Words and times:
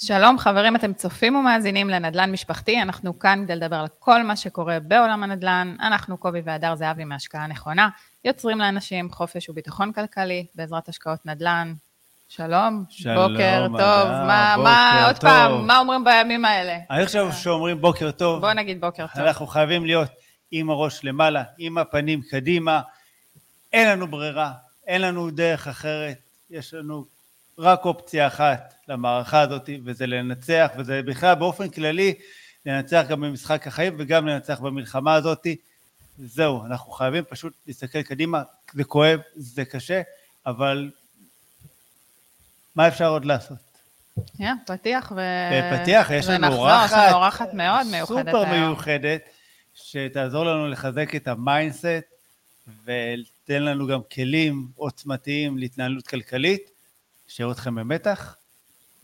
שלום 0.00 0.38
חברים, 0.38 0.76
אתם 0.76 0.92
צופים 0.92 1.36
ומאזינים 1.36 1.90
לנדל"ן 1.90 2.32
משפחתי, 2.32 2.82
אנחנו 2.82 3.18
כאן 3.18 3.42
כדי 3.44 3.56
לדבר 3.56 3.76
על 3.76 3.86
כל 3.98 4.22
מה 4.22 4.36
שקורה 4.36 4.80
בעולם 4.80 5.22
הנדל"ן. 5.22 5.76
אנחנו 5.80 6.18
קובי 6.18 6.40
והדר 6.44 6.74
זהבי 6.74 7.04
מהשקעה 7.04 7.46
נכונה, 7.46 7.88
יוצרים 8.24 8.58
לאנשים 8.58 9.12
חופש 9.12 9.48
וביטחון 9.48 9.92
כלכלי 9.92 10.46
בעזרת 10.54 10.88
השקעות 10.88 11.26
נדל"ן. 11.26 11.74
שלום, 12.28 12.84
שלום, 12.88 13.32
בוקר 13.32 13.66
טוב, 13.66 14.08
מה, 14.08 14.54
בוקר 14.56 14.62
מה, 14.64 15.06
עוד 15.06 15.16
טוב. 15.16 15.30
פעם, 15.30 15.66
מה 15.66 15.78
אומרים 15.78 16.04
בימים 16.04 16.44
האלה? 16.44 16.78
אני 16.90 17.06
חושב 17.06 17.26
שאומרים 17.32 17.80
בוקר 17.80 18.10
טוב, 18.10 18.40
בוא 18.40 18.52
נגיד 18.52 18.80
בוקר 18.80 19.06
טוב. 19.14 19.24
אנחנו 19.24 19.46
חייבים 19.46 19.86
להיות 19.86 20.10
עם 20.50 20.70
הראש 20.70 21.04
למעלה, 21.04 21.42
עם 21.58 21.78
הפנים 21.78 22.22
קדימה, 22.30 22.80
אין 23.72 23.88
לנו 23.88 24.06
ברירה, 24.06 24.52
אין 24.86 25.02
לנו 25.02 25.30
דרך 25.30 25.68
אחרת, 25.68 26.18
יש 26.50 26.74
לנו 26.74 27.04
רק 27.58 27.84
אופציה 27.84 28.26
אחת 28.26 28.74
למערכה 28.88 29.40
הזאת, 29.40 29.70
וזה 29.84 30.06
לנצח, 30.06 30.70
וזה 30.78 31.02
בכלל 31.02 31.34
באופן 31.34 31.68
כללי 31.68 32.14
לנצח 32.66 33.04
גם 33.08 33.20
במשחק 33.20 33.66
החיים 33.66 33.96
וגם 33.98 34.26
לנצח 34.26 34.60
במלחמה 34.60 35.14
הזאת. 35.14 35.46
זהו, 36.18 36.66
אנחנו 36.66 36.92
חייבים 36.92 37.24
פשוט 37.28 37.52
להסתכל 37.66 38.02
קדימה, 38.02 38.42
זה 38.72 38.84
כואב, 38.84 39.20
זה 39.36 39.64
קשה, 39.64 40.02
אבל 40.46 40.90
מה 42.76 42.88
אפשר 42.88 43.08
עוד 43.08 43.24
לעשות? 43.24 43.58
יא, 44.38 44.50
פתיח 44.66 45.12
ו... 45.16 45.20
בפתיח 45.52 46.10
יש 46.10 46.26
לנו 46.28 46.46
אורחת, 46.46 46.86
יש 46.86 46.92
לנו 46.92 47.16
אורחת 47.16 47.54
מאוד 47.54 47.86
מיוחדת 47.90 48.26
סופר 48.26 48.38
היום. 48.38 48.50
מיוחדת, 48.50 49.20
שתעזור 49.74 50.44
לנו 50.44 50.68
לחזק 50.68 51.14
את 51.16 51.28
ה 51.28 51.38
mindset 51.38 52.04
ותתן 52.84 53.62
לנו 53.62 53.86
גם 53.86 54.00
כלים 54.14 54.68
עוצמתיים 54.76 55.58
להתנהלות 55.58 56.06
כלכלית. 56.06 56.77
נשאיר 57.28 57.50
אתכם 57.52 57.74
במתח? 57.74 58.36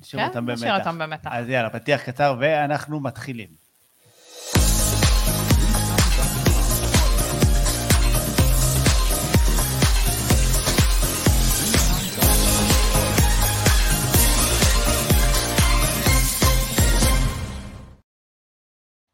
נשאיר 0.01 0.23
כן, 0.23 0.29
אותם 0.29 0.47
במתח. 0.47 0.61
נשאיר 0.63 0.79
אותם 0.79 0.99
במתח. 0.99 1.31
אז 1.33 1.49
יאללה, 1.49 1.71
פתיח 1.71 2.03
קצר 2.03 2.37
ואנחנו 2.41 3.01
מתחילים. 3.01 3.49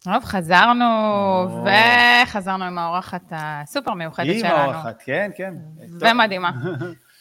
טוב, 0.04 0.24
חזרנו, 0.24 0.84
או. 0.84 1.64
וחזרנו 2.24 2.64
עם 2.64 2.78
האורחת 2.78 3.22
הסופר 3.30 3.94
מיוחדת 3.94 4.26
עם 4.34 4.40
שלנו. 4.40 4.54
האורחת, 4.54 5.02
כן, 5.04 5.30
כן. 5.36 5.54
ומדהימה. 6.00 6.50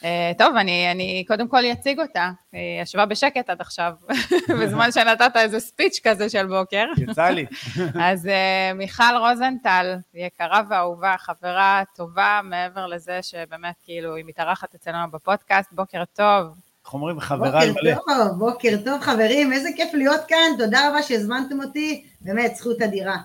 אה, 0.04 0.32
טוב, 0.38 0.56
אני, 0.56 0.92
אני 0.92 1.24
קודם 1.28 1.48
כל 1.48 1.66
אציג 1.72 2.00
אותה. 2.00 2.30
היא 2.54 2.82
ישבה 2.82 3.06
בשקט 3.06 3.50
עד 3.50 3.62
עכשיו, 3.62 3.94
בזמן 4.62 4.92
שנתת 4.92 5.36
איזה 5.36 5.60
ספיץ' 5.60 6.00
כזה 6.04 6.30
של 6.30 6.46
בוקר. 6.46 6.86
יצא 6.98 7.30
לי. 7.30 7.46
אז 8.10 8.28
אה, 8.28 8.72
מיכל 8.76 9.18
רוזנטל, 9.20 9.96
יקרה 10.14 10.62
ואהובה, 10.70 11.16
חברה 11.18 11.84
טובה, 11.96 12.40
מעבר 12.44 12.88
לזה 12.88 13.20
שבאמת, 13.22 13.76
כאילו, 13.84 14.16
היא 14.16 14.26
מתארחת 14.28 14.76
אצלנו 14.76 15.12
בפודקאסט. 15.12 15.70
בוקר 15.72 16.04
טוב. 16.14 16.56
איך 16.86 16.94
אומרים? 16.94 17.16
בוקר 17.16 17.36
מלא. 17.36 17.96
טוב, 17.96 18.40
בוקר 18.40 18.76
טוב 18.86 19.02
חברים, 19.02 19.54
איזה 19.54 19.70
כיף 19.76 19.94
להיות 19.94 20.22
כאן, 20.28 20.52
תודה 20.58 20.90
רבה 20.90 21.04
שהזמנתם 21.04 21.62
אותי, 21.62 22.06
באמת 22.22 22.56
זכות 22.56 22.82
אדירה. 22.82 23.18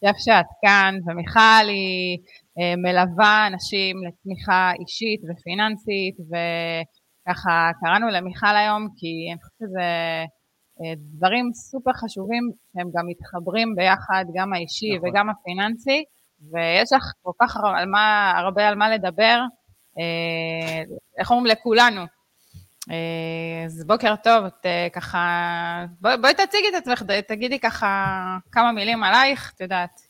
כיף 0.00 0.16
שאת 0.18 0.46
כאן, 0.62 0.94
ומיכל 1.06 1.68
היא 1.68 2.18
אה, 2.18 2.26
מלווה 2.76 3.46
אנשים 3.46 3.96
לתמיכה 4.06 4.72
אישית 4.80 5.20
ופיננסית, 5.28 6.16
וככה 6.28 7.70
קראנו 7.80 8.08
למיכל 8.08 8.56
היום, 8.56 8.88
כי 8.96 9.32
אני 9.32 9.40
חושבת 9.42 9.58
שזה 9.58 9.88
אה, 10.80 10.94
דברים 11.16 11.50
סופר 11.54 11.92
חשובים, 11.92 12.50
שהם 12.72 12.88
גם 12.96 13.06
מתחברים 13.06 13.74
ביחד, 13.76 14.24
גם 14.34 14.52
האישי 14.52 14.96
נכון. 14.96 15.08
וגם 15.08 15.30
הפיננסי, 15.30 16.04
ויש 16.52 16.92
לך 16.92 17.04
כל 17.22 17.32
כך 17.40 17.56
על 17.76 17.86
מה, 17.88 18.32
הרבה 18.36 18.68
על 18.68 18.74
מה 18.74 18.90
לדבר, 18.90 19.40
אה, 19.98 20.82
איך 21.18 21.30
אומרים 21.30 21.46
לכולנו. 21.46 22.00
אה, 22.90 23.64
אז 23.64 23.84
בוקר 23.86 24.14
טוב, 24.16 24.44
את 24.44 24.66
אה, 24.66 24.88
ככה, 24.92 25.84
בואי, 26.00 26.16
בואי 26.16 26.34
תציגי 26.34 26.68
את 26.68 26.74
עצמך, 26.74 27.02
תגידי 27.28 27.58
ככה 27.58 28.16
כמה 28.52 28.72
מילים 28.72 29.02
עלייך, 29.02 29.52
את 29.54 29.60
יודעת, 29.60 30.09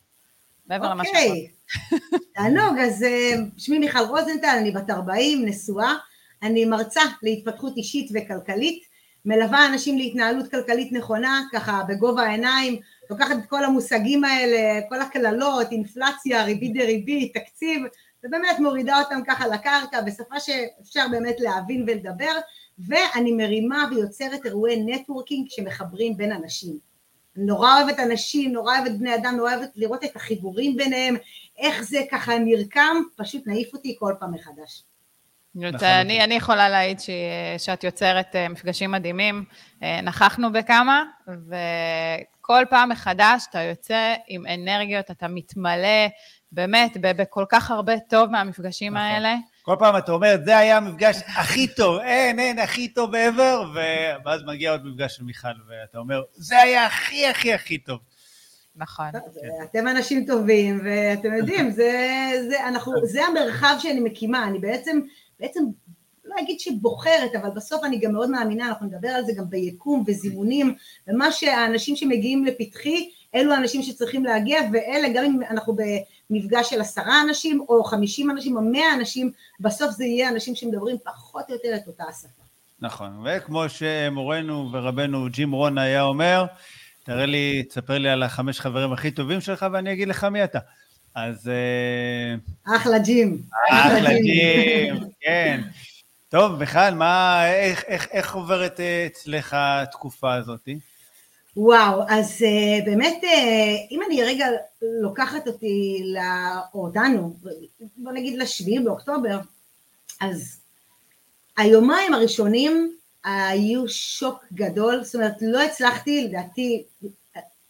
מעבר 0.70 0.90
למה 0.90 1.04
שאת 1.04 1.14
אוקיי, 1.14 1.48
תענוג, 2.34 2.78
אז 2.78 3.02
אה, 3.02 3.30
שמי 3.56 3.78
מיכל 3.78 3.98
רוזנטל, 3.98 4.56
אני 4.60 4.70
בת 4.70 4.90
40, 4.90 5.44
נשואה, 5.46 5.94
אני 6.42 6.64
מרצה 6.64 7.00
להתפתחות 7.22 7.76
אישית 7.76 8.10
וכלכלית, 8.14 8.82
מלווה 9.24 9.66
אנשים 9.66 9.98
להתנהלות 9.98 10.50
כלכלית 10.50 10.92
נכונה, 10.92 11.42
ככה 11.52 11.82
בגובה 11.88 12.22
העיניים, 12.22 12.80
לוקחת 13.10 13.36
את 13.38 13.46
כל 13.48 13.64
המושגים 13.64 14.24
האלה, 14.24 14.80
כל 14.88 15.00
הקללות, 15.00 15.72
אינפלציה, 15.72 16.44
ריבית 16.44 16.74
דריבית, 16.74 17.34
תקציב, 17.34 17.82
ובאמת 18.24 18.58
מורידה 18.58 19.00
אותם 19.00 19.20
ככה 19.26 19.46
לקרקע 19.46 20.00
בשפה 20.00 20.40
שאפשר 20.40 21.06
באמת 21.10 21.36
להבין 21.38 21.84
ולדבר, 21.86 22.32
ואני 22.88 23.32
מרימה 23.32 23.88
ויוצרת 23.90 24.46
אירועי 24.46 24.82
נטוורקינג 24.82 25.46
שמחברים 25.50 26.16
בין 26.16 26.32
אנשים. 26.32 26.89
נורא 27.36 27.82
אוהבת 27.82 27.98
אנשים, 28.00 28.52
נורא 28.52 28.78
אוהבת 28.78 28.98
בני 28.98 29.14
אדם, 29.14 29.34
נורא 29.36 29.54
אוהבת 29.54 29.70
לראות 29.76 30.04
את 30.04 30.16
החיבורים 30.16 30.76
ביניהם, 30.76 31.16
איך 31.58 31.82
זה 31.82 32.00
ככה 32.10 32.38
נרקם, 32.38 32.96
פשוט 33.16 33.46
מעיף 33.46 33.72
אותי 33.74 33.96
כל 33.98 34.14
פעם 34.20 34.34
מחדש. 34.34 34.82
לחלוטין. 35.54 35.88
אני, 35.88 36.24
אני 36.24 36.34
יכולה 36.34 36.68
להעיד 36.68 37.00
ש, 37.00 37.10
שאת 37.58 37.84
יוצרת 37.84 38.36
אה, 38.36 38.48
מפגשים 38.48 38.90
מדהימים. 38.90 39.44
אה, 39.82 40.00
נכחנו 40.00 40.52
בכמה, 40.52 41.04
וכל 41.28 42.64
פעם 42.70 42.88
מחדש 42.88 43.44
אתה 43.50 43.62
יוצא 43.62 44.14
עם 44.28 44.46
אנרגיות, 44.46 45.10
אתה 45.10 45.28
מתמלא 45.28 46.06
באמת 46.52 46.96
ב- 47.00 47.22
בכל 47.22 47.44
כך 47.48 47.70
הרבה 47.70 47.98
טוב 48.08 48.30
מהמפגשים 48.30 48.92
נכון. 48.92 49.06
האלה. 49.06 49.36
כל 49.62 49.76
פעם 49.78 49.98
אתה 49.98 50.12
אומר, 50.12 50.36
זה 50.44 50.58
היה 50.58 50.76
המפגש 50.76 51.16
הכי 51.26 51.66
טוב, 51.66 51.98
אין, 51.98 52.38
אין, 52.38 52.58
הכי 52.58 52.88
טוב 52.88 53.14
ever, 53.14 53.78
ואז 54.24 54.40
מגיע 54.46 54.70
עוד 54.70 54.86
מפגש 54.86 55.16
של 55.16 55.24
מיכל, 55.24 55.48
ואתה 55.68 55.98
אומר, 55.98 56.22
זה 56.32 56.58
היה 56.58 56.86
הכי 56.86 57.26
הכי 57.26 57.52
הכי 57.52 57.78
טוב. 57.78 57.98
נכון. 58.76 59.06
אתם 59.62 59.88
אנשים 59.88 60.26
טובים, 60.26 60.80
ואתם 60.84 61.34
יודעים, 61.34 61.70
זה, 61.70 61.92
זה, 62.48 62.68
אנחנו, 62.68 62.92
זה 63.06 63.24
המרחב 63.24 63.74
שאני 63.78 64.00
מקימה, 64.00 64.44
אני 64.44 64.58
בעצם, 64.58 65.00
בעצם, 65.40 65.60
לא 66.24 66.34
אגיד 66.40 66.60
שבוחרת, 66.60 67.34
אבל 67.42 67.50
בסוף 67.50 67.84
אני 67.84 67.98
גם 67.98 68.12
מאוד 68.12 68.30
מאמינה, 68.30 68.68
אנחנו 68.68 68.86
נדבר 68.86 69.08
על 69.08 69.24
זה 69.24 69.32
גם 69.36 69.50
ביקום 69.50 70.04
וזימונים, 70.06 70.74
ומה 71.08 71.32
שהאנשים 71.32 71.96
שמגיעים 71.96 72.44
לפתחי, 72.44 73.10
אלו 73.34 73.52
האנשים 73.52 73.82
שצריכים 73.82 74.24
להגיע, 74.24 74.60
ואלה, 74.72 75.08
גם 75.14 75.24
אם 75.24 75.40
אנחנו 75.50 75.76
במפגש 76.30 76.70
של 76.70 76.80
עשרה 76.80 77.22
אנשים, 77.22 77.64
או 77.68 77.84
חמישים 77.84 78.30
אנשים, 78.30 78.56
או 78.56 78.62
מאה 78.62 78.94
אנשים, 78.94 79.32
בסוף 79.60 79.90
זה 79.90 80.04
יהיה 80.04 80.28
אנשים 80.28 80.54
שמדברים 80.54 80.96
פחות 81.04 81.44
או 81.48 81.54
יותר 81.54 81.76
את 81.76 81.86
אותה 81.86 82.04
השפה. 82.08 82.42
נכון, 82.80 83.24
וכמו 83.24 83.68
שמורנו 83.68 84.68
ורבנו 84.72 85.26
ג'ים 85.30 85.52
רון 85.52 85.78
היה 85.78 86.02
אומר, 86.02 86.44
תראה 87.04 87.26
לי, 87.26 87.62
תספר 87.62 87.98
לי 87.98 88.08
על 88.08 88.22
החמש 88.22 88.60
חברים 88.60 88.92
הכי 88.92 89.10
טובים 89.10 89.40
שלך 89.40 89.66
ואני 89.72 89.92
אגיד 89.92 90.08
לך 90.08 90.24
מי 90.24 90.44
אתה. 90.44 90.58
אז 91.14 91.48
אה, 91.48 92.76
אחלה 92.76 92.98
ג'ים. 92.98 93.42
אחלה 93.70 94.10
ג'ים, 94.22 94.94
כן. 95.20 95.60
טוב, 96.28 96.58
מיכל, 96.58 96.90
מה, 96.94 97.46
איך, 97.46 97.84
איך, 97.86 98.08
איך 98.10 98.34
עוברת 98.34 98.80
אה, 98.80 99.06
אצלך 99.06 99.56
התקופה 99.58 100.34
הזאת? 100.34 100.68
וואו, 101.56 102.02
אז 102.08 102.36
uh, 102.38 102.84
באמת, 102.84 103.18
uh, 103.22 103.26
אם 103.90 104.00
אני 104.06 104.22
רגע 104.22 104.46
לוקחת 104.82 105.48
אותי, 105.48 106.02
ל... 106.04 106.18
או 106.74 106.86
אותנו, 106.86 107.36
בוא 107.96 108.12
נגיד 108.12 108.38
לשביעי 108.38 108.78
באוקטובר, 108.78 109.38
אז 110.20 110.60
היומיים 111.56 112.14
הראשונים 112.14 112.96
היו 113.24 113.88
שוק 113.88 114.44
גדול, 114.52 115.04
זאת 115.04 115.14
אומרת, 115.14 115.34
לא 115.40 115.62
הצלחתי, 115.62 116.24
לדעתי, 116.24 116.84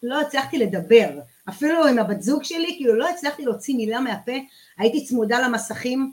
לא 0.02 0.20
הצלחתי 0.20 0.58
לדבר, 0.58 1.08
אפילו 1.48 1.86
עם 1.86 1.98
הבת 1.98 2.22
זוג 2.22 2.44
שלי, 2.44 2.74
כאילו 2.76 2.94
לא 2.94 3.08
הצלחתי 3.08 3.44
להוציא 3.44 3.76
מילה 3.76 4.00
מהפה, 4.00 4.32
הייתי 4.78 5.04
צמודה 5.04 5.40
למסכים, 5.40 6.12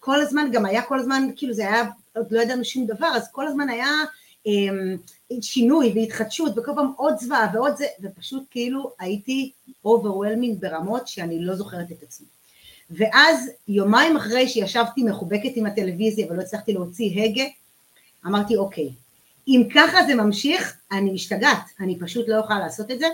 כל 0.00 0.20
הזמן, 0.20 0.48
גם 0.52 0.66
היה 0.66 0.82
כל 0.82 0.98
הזמן, 0.98 1.28
כאילו 1.36 1.54
זה 1.54 1.62
היה, 1.62 1.84
עוד 2.16 2.32
לא 2.32 2.40
ידענו 2.42 2.64
שום 2.64 2.86
דבר, 2.86 3.08
אז 3.14 3.28
כל 3.32 3.46
הזמן 3.46 3.68
היה 3.68 3.90
שינוי 5.40 5.92
והתחדשות, 5.94 6.58
וכל 6.58 6.72
פעם 6.74 6.92
עוד 6.96 7.14
זוועה 7.18 7.50
ועוד 7.54 7.76
זה, 7.76 7.86
ופשוט 8.00 8.42
כאילו 8.50 8.92
הייתי 8.98 9.52
overwhelming 9.86 10.60
ברמות 10.60 11.08
שאני 11.08 11.44
לא 11.44 11.54
זוכרת 11.54 11.92
את 11.92 12.02
עצמי. 12.02 12.26
ואז 12.90 13.50
יומיים 13.68 14.16
אחרי 14.16 14.48
שישבתי 14.48 15.02
מחובקת 15.02 15.50
עם 15.56 15.66
הטלוויזיה 15.66 16.26
ולא 16.30 16.42
הצלחתי 16.42 16.72
להוציא 16.72 17.24
הגה, 17.24 17.44
אמרתי 18.26 18.56
אוקיי, 18.56 18.88
אם 19.48 19.62
ככה 19.74 20.04
זה 20.06 20.14
ממשיך, 20.14 20.76
אני 20.92 21.10
משתגעת, 21.10 21.64
אני 21.80 21.98
פשוט 21.98 22.28
לא 22.28 22.38
אוכל 22.38 22.58
לעשות 22.58 22.90
את 22.90 22.98
זה. 22.98 23.06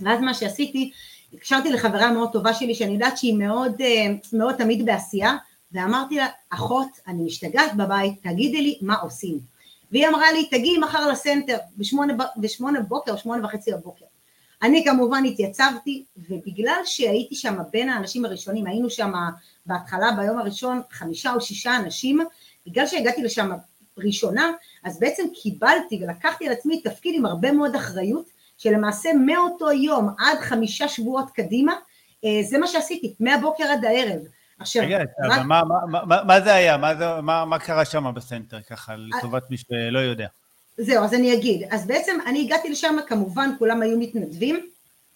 ואז 0.00 0.20
מה 0.20 0.34
שעשיתי, 0.34 0.90
התקשרתי 1.32 1.70
לחברה 1.70 2.12
מאוד 2.12 2.32
טובה 2.32 2.54
שלי, 2.54 2.74
שאני 2.74 2.92
יודעת 2.92 3.18
שהיא 3.18 3.34
מאוד, 3.34 3.80
אה, 3.80 4.06
מאוד 4.32 4.54
תמיד 4.54 4.86
בעשייה, 4.86 5.36
ואמרתי 5.72 6.16
לה, 6.16 6.26
אחות, 6.50 6.88
אני 7.06 7.22
משתגעת 7.22 7.76
בבית, 7.76 8.22
תגידי 8.22 8.62
לי 8.62 8.78
מה 8.82 8.94
עושים. 8.94 9.51
והיא 9.92 10.08
אמרה 10.08 10.32
לי, 10.32 10.46
תגיעי 10.46 10.78
מחר 10.78 11.08
לסנטר, 11.08 11.56
בשמונה, 11.76 12.14
בשמונה 12.36 12.80
בוקר, 12.80 13.16
שמונה 13.16 13.44
וחצי 13.44 13.72
בבוקר. 13.72 14.04
אני 14.62 14.84
כמובן 14.84 15.24
התייצבתי, 15.24 16.04
ובגלל 16.16 16.80
שהייתי 16.84 17.34
שם 17.34 17.58
בין 17.72 17.88
האנשים 17.88 18.24
הראשונים, 18.24 18.66
היינו 18.66 18.90
שם 18.90 19.12
בהתחלה 19.66 20.12
ביום 20.12 20.38
הראשון 20.38 20.80
חמישה 20.90 21.34
או 21.34 21.40
שישה 21.40 21.76
אנשים, 21.76 22.20
בגלל 22.66 22.86
שהגעתי 22.86 23.22
לשם 23.22 23.50
ראשונה, 23.98 24.50
אז 24.84 25.00
בעצם 25.00 25.22
קיבלתי 25.42 26.00
ולקחתי 26.02 26.46
על 26.46 26.52
עצמי 26.52 26.80
תפקיד 26.80 27.14
עם 27.14 27.26
הרבה 27.26 27.52
מאוד 27.52 27.74
אחריות, 27.74 28.26
שלמעשה 28.58 29.10
מאותו 29.26 29.72
יום 29.72 30.08
עד 30.18 30.38
חמישה 30.38 30.88
שבועות 30.88 31.30
קדימה, 31.30 31.74
אה, 32.24 32.40
זה 32.42 32.58
מה 32.58 32.66
שעשיתי, 32.66 33.14
מהבוקר 33.20 33.64
עד 33.64 33.84
הערב. 33.84 34.20
עכשיו, 34.62 34.84
רגע, 34.84 34.98
רק... 35.24 35.38
מה, 35.44 35.62
מה, 35.64 36.04
מה, 36.06 36.24
מה 36.24 36.40
זה 36.40 36.54
היה? 36.54 36.76
מה, 36.76 36.94
זה, 36.94 37.04
מה, 37.22 37.44
מה 37.44 37.58
קרה 37.58 37.84
שם 37.84 38.14
בסנטר, 38.14 38.60
ככה, 38.60 38.94
לטובת 38.96 39.50
מי 39.50 39.56
שלא 39.56 39.98
יודע? 39.98 40.26
זהו, 40.76 41.04
אז 41.04 41.14
אני 41.14 41.34
אגיד. 41.34 41.68
אז 41.70 41.86
בעצם 41.86 42.18
אני 42.26 42.40
הגעתי 42.40 42.70
לשם, 42.70 42.96
כמובן 43.06 43.50
כולם 43.58 43.82
היו 43.82 43.98
מתנדבים, 43.98 44.66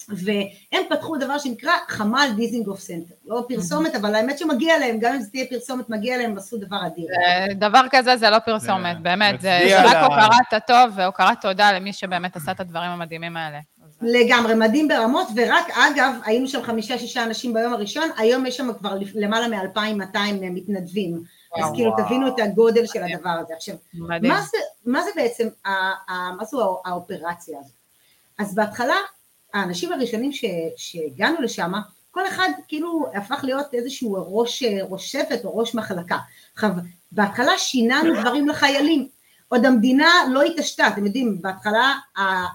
והם 0.08 0.82
פתחו 0.90 1.16
דבר 1.16 1.38
שנקרא 1.38 1.72
חמ"ל 1.88 2.28
דיזינגוף 2.36 2.80
סנטר. 2.80 3.14
לא 3.26 3.44
פרסומת, 3.48 3.94
אבל 3.94 4.14
האמת 4.14 4.38
שמגיע 4.38 4.78
להם, 4.78 4.98
גם 5.00 5.14
אם 5.14 5.20
זה 5.20 5.30
תהיה 5.30 5.44
פרסומת, 5.50 5.90
מגיע 5.90 6.16
להם, 6.16 6.38
עשו 6.38 6.56
דבר 6.56 6.86
אדיר. 6.86 7.06
דבר 7.54 7.82
כזה 7.90 8.16
זה 8.16 8.30
לא 8.30 8.38
פרסומת, 8.38 9.00
באמת, 9.00 9.40
זה 9.40 9.82
רק 9.84 9.96
הוקרת 9.96 10.52
הטוב 10.52 10.92
והוקרת 10.94 11.40
תודה 11.40 11.72
למי 11.72 11.92
שבאמת 11.92 12.36
עשה 12.36 12.52
את 12.52 12.60
הדברים 12.60 12.90
המדהימים 12.90 13.36
האלה. 13.36 13.58
לגמרי, 14.02 14.54
מדהים 14.54 14.88
ברמות, 14.88 15.28
ורק 15.36 15.70
אגב, 15.70 16.12
היינו 16.24 16.48
שם 16.48 16.62
חמישה-שישה 16.62 17.24
אנשים 17.24 17.54
ביום 17.54 17.72
הראשון, 17.72 18.08
היום 18.16 18.46
יש 18.46 18.56
שם 18.56 18.72
כבר 18.78 18.98
למעלה 19.14 19.48
מ-2,200 19.48 20.18
מתנדבים. 20.40 21.22
אז 21.56 21.70
כאילו 21.74 21.92
תבינו 21.96 22.28
את 22.28 22.34
הגודל 22.38 22.86
של 22.86 23.02
הדבר 23.02 23.30
הזה. 23.30 23.54
עכשיו, 23.54 23.76
מה 23.94 24.42
זה, 24.42 24.58
מה 24.86 25.02
זה 25.02 25.10
בעצם, 25.16 25.48
מה 26.36 26.44
זו 26.50 26.80
האופרציה 26.84 27.58
הזאת? 27.60 27.72
אז 28.38 28.54
בהתחלה, 28.54 28.96
האנשים 29.54 29.92
הראשונים 29.92 30.32
ש, 30.32 30.44
שהגענו 30.76 31.42
לשם, 31.42 31.72
כל 32.10 32.26
אחד 32.26 32.48
כאילו 32.68 33.06
הפך 33.14 33.40
להיות 33.42 33.74
איזשהו 33.74 34.38
ראש, 34.38 34.62
ראש 34.90 35.12
שבט 35.12 35.44
או 35.44 35.58
ראש 35.58 35.74
מחלקה. 35.74 36.18
עכשיו, 36.54 36.70
בהתחלה 37.12 37.52
שיננו 37.58 38.20
דברים 38.20 38.48
לחיילים, 38.48 39.08
עוד 39.48 39.64
המדינה 39.64 40.10
לא 40.30 40.42
התעשתה, 40.42 40.88
אתם 40.88 41.06
יודעים, 41.06 41.42
בהתחלה 41.42 41.94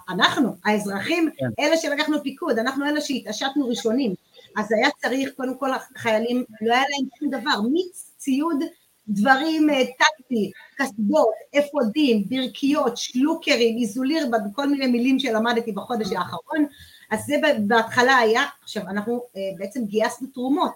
אנחנו, 0.10 0.56
האזרחים, 0.66 1.30
כן. 1.38 1.46
אלה 1.60 1.78
שלקחנו 1.78 2.24
פיקוד, 2.24 2.60
אנחנו 2.60 2.86
אלה 2.86 3.02
שהתעשתנו 3.02 3.68
ראשונים, 3.68 4.14
אז 4.58 4.72
היה 4.72 4.90
צריך, 5.02 5.30
קודם 5.38 5.58
כל 5.58 5.70
החיילים, 5.74 6.44
לא 6.62 6.74
היה 6.74 6.84
להם 6.90 7.10
שום 7.20 7.30
דבר, 7.30 7.62
מיץ, 7.72 8.12
ציוד, 8.18 8.64
דברים 9.08 9.70
אה, 9.70 9.84
טקטי, 9.86 10.52
קסדות, 10.78 11.34
אפודים, 11.60 12.24
ברכיות, 12.30 12.98
שלוקרים, 12.98 13.78
איזוליר, 13.78 14.26
כל 14.56 14.68
מיני 14.68 14.88
מילים 14.88 15.20
שלמדתי 15.20 15.72
בחודש 15.72 16.08
האחרון, 16.12 16.66
אז 17.12 17.20
זה 17.26 17.36
בהתחלה 17.68 18.18
היה, 18.18 18.44
עכשיו 18.64 18.84
אנחנו 18.88 19.24
אה, 19.36 19.42
בעצם 19.58 19.86
גייסנו 19.86 20.28
תרומות, 20.28 20.74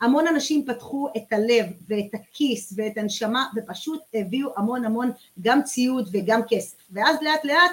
המון 0.00 0.26
אנשים 0.26 0.64
פתחו 0.66 1.08
את 1.16 1.32
הלב 1.32 1.66
ואת 1.88 2.14
הכיס 2.14 2.72
ואת 2.76 2.98
הנשמה 2.98 3.46
ופשוט 3.56 4.00
הביאו 4.14 4.50
המון 4.56 4.84
המון 4.84 5.10
גם 5.40 5.62
ציוד 5.62 6.08
וגם 6.12 6.40
כסף. 6.48 6.76
ואז 6.90 7.16
לאט 7.22 7.44
לאט 7.44 7.70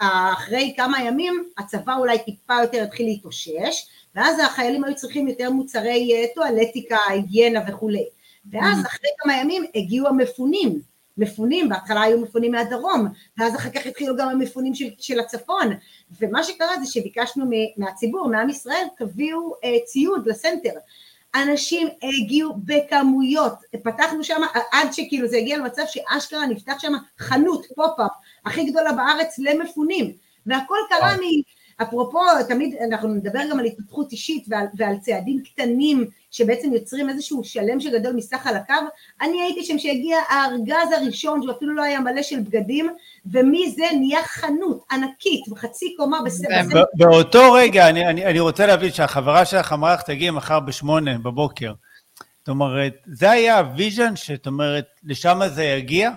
אחרי 0.00 0.74
כמה 0.76 1.02
ימים 1.02 1.48
הצבא 1.58 1.96
אולי 1.96 2.18
טיפה 2.18 2.54
יותר 2.62 2.82
התחיל 2.82 3.06
להתאושש 3.06 3.86
ואז 4.14 4.40
החיילים 4.40 4.84
היו 4.84 4.94
צריכים 4.94 5.28
יותר 5.28 5.50
מוצרי 5.50 6.10
אה, 6.14 6.24
טואלטיקה, 6.34 6.98
היגיינה 7.08 7.60
וכולי 7.68 8.04
ואז 8.52 8.78
mm. 8.78 8.86
אחרי 8.86 9.10
כמה 9.18 9.36
ימים 9.36 9.64
הגיעו 9.74 10.08
המפונים. 10.08 10.94
מפונים, 11.16 11.68
בהתחלה 11.68 12.02
היו 12.02 12.20
מפונים 12.20 12.52
מהדרום, 12.52 13.06
ואז 13.38 13.56
אחר 13.56 13.70
כך 13.70 13.86
התחילו 13.86 14.16
גם 14.16 14.28
המפונים 14.28 14.74
של, 14.74 14.84
של 14.98 15.20
הצפון, 15.20 15.72
ומה 16.20 16.44
שקרה 16.44 16.80
זה 16.84 16.92
שביקשנו 16.92 17.44
מהציבור, 17.76 18.28
מעם 18.28 18.48
ישראל, 18.48 18.86
תביאו 18.98 19.54
אה, 19.64 19.76
ציוד 19.84 20.28
לסנטר, 20.28 20.70
אנשים 21.34 21.88
הגיעו 22.02 22.54
בכמויות, 22.64 23.54
פתחנו 23.84 24.24
שם 24.24 24.40
עד 24.72 24.92
שכאילו 24.92 25.28
זה 25.28 25.36
הגיע 25.36 25.58
למצב 25.58 25.82
שאשכרה 25.86 26.46
נפתח 26.46 26.74
שם 26.78 26.92
חנות 27.18 27.66
פופ-אפ 27.74 28.10
הכי 28.46 28.64
גדולה 28.64 28.92
בארץ 28.92 29.38
למפונים. 29.38 30.12
והכל 30.46 30.78
קרה 30.88 31.16
מ... 31.16 31.20
אפרופו, 31.82 32.18
תמיד 32.48 32.74
אנחנו 32.74 33.08
נדבר 33.08 33.40
גם 33.50 33.58
על 33.58 33.64
התפתחות 33.64 34.12
אישית 34.12 34.44
ועל, 34.48 34.66
ועל 34.76 34.96
צעדים 34.98 35.42
קטנים 35.44 36.06
שבעצם 36.30 36.72
יוצרים 36.72 37.08
איזשהו 37.08 37.44
שלם 37.44 37.80
שגדול 37.80 38.12
מסך 38.12 38.46
חלקיו, 38.46 38.74
אני 39.22 39.42
הייתי 39.42 39.64
שם 39.64 39.78
שהגיע 39.78 40.18
הארגז 40.28 40.92
הראשון 40.96 41.42
שהוא 41.42 41.52
אפילו 41.52 41.74
לא 41.74 41.82
היה 41.82 42.00
מלא 42.00 42.22
של 42.22 42.40
בגדים, 42.40 42.90
ומזה 43.26 43.84
נהיה 43.98 44.22
חנות 44.24 44.84
ענקית 44.90 45.48
וחצי 45.52 45.94
קומה 45.96 46.22
בסדר. 46.24 46.84
באותו 46.94 47.52
רגע 47.52 47.88
אני, 47.88 48.06
אני, 48.06 48.26
אני 48.26 48.40
רוצה 48.40 48.66
להבין 48.66 48.92
שהחברה 48.92 49.44
שלך 49.44 49.72
אמרה 49.72 49.94
לך 49.94 50.02
תגיעי 50.02 50.30
מחר 50.30 50.60
בשמונה 50.60 51.18
בבוקר. 51.18 51.72
זאת 52.38 52.48
אומרת, 52.48 52.94
זה 53.06 53.30
היה 53.30 53.58
ה 53.58 53.66
vision 53.66 54.16
שאת 54.16 54.46
אומרת, 54.46 54.84
לשם 55.04 55.40
זה 55.54 55.64
יגיע? 55.64 56.10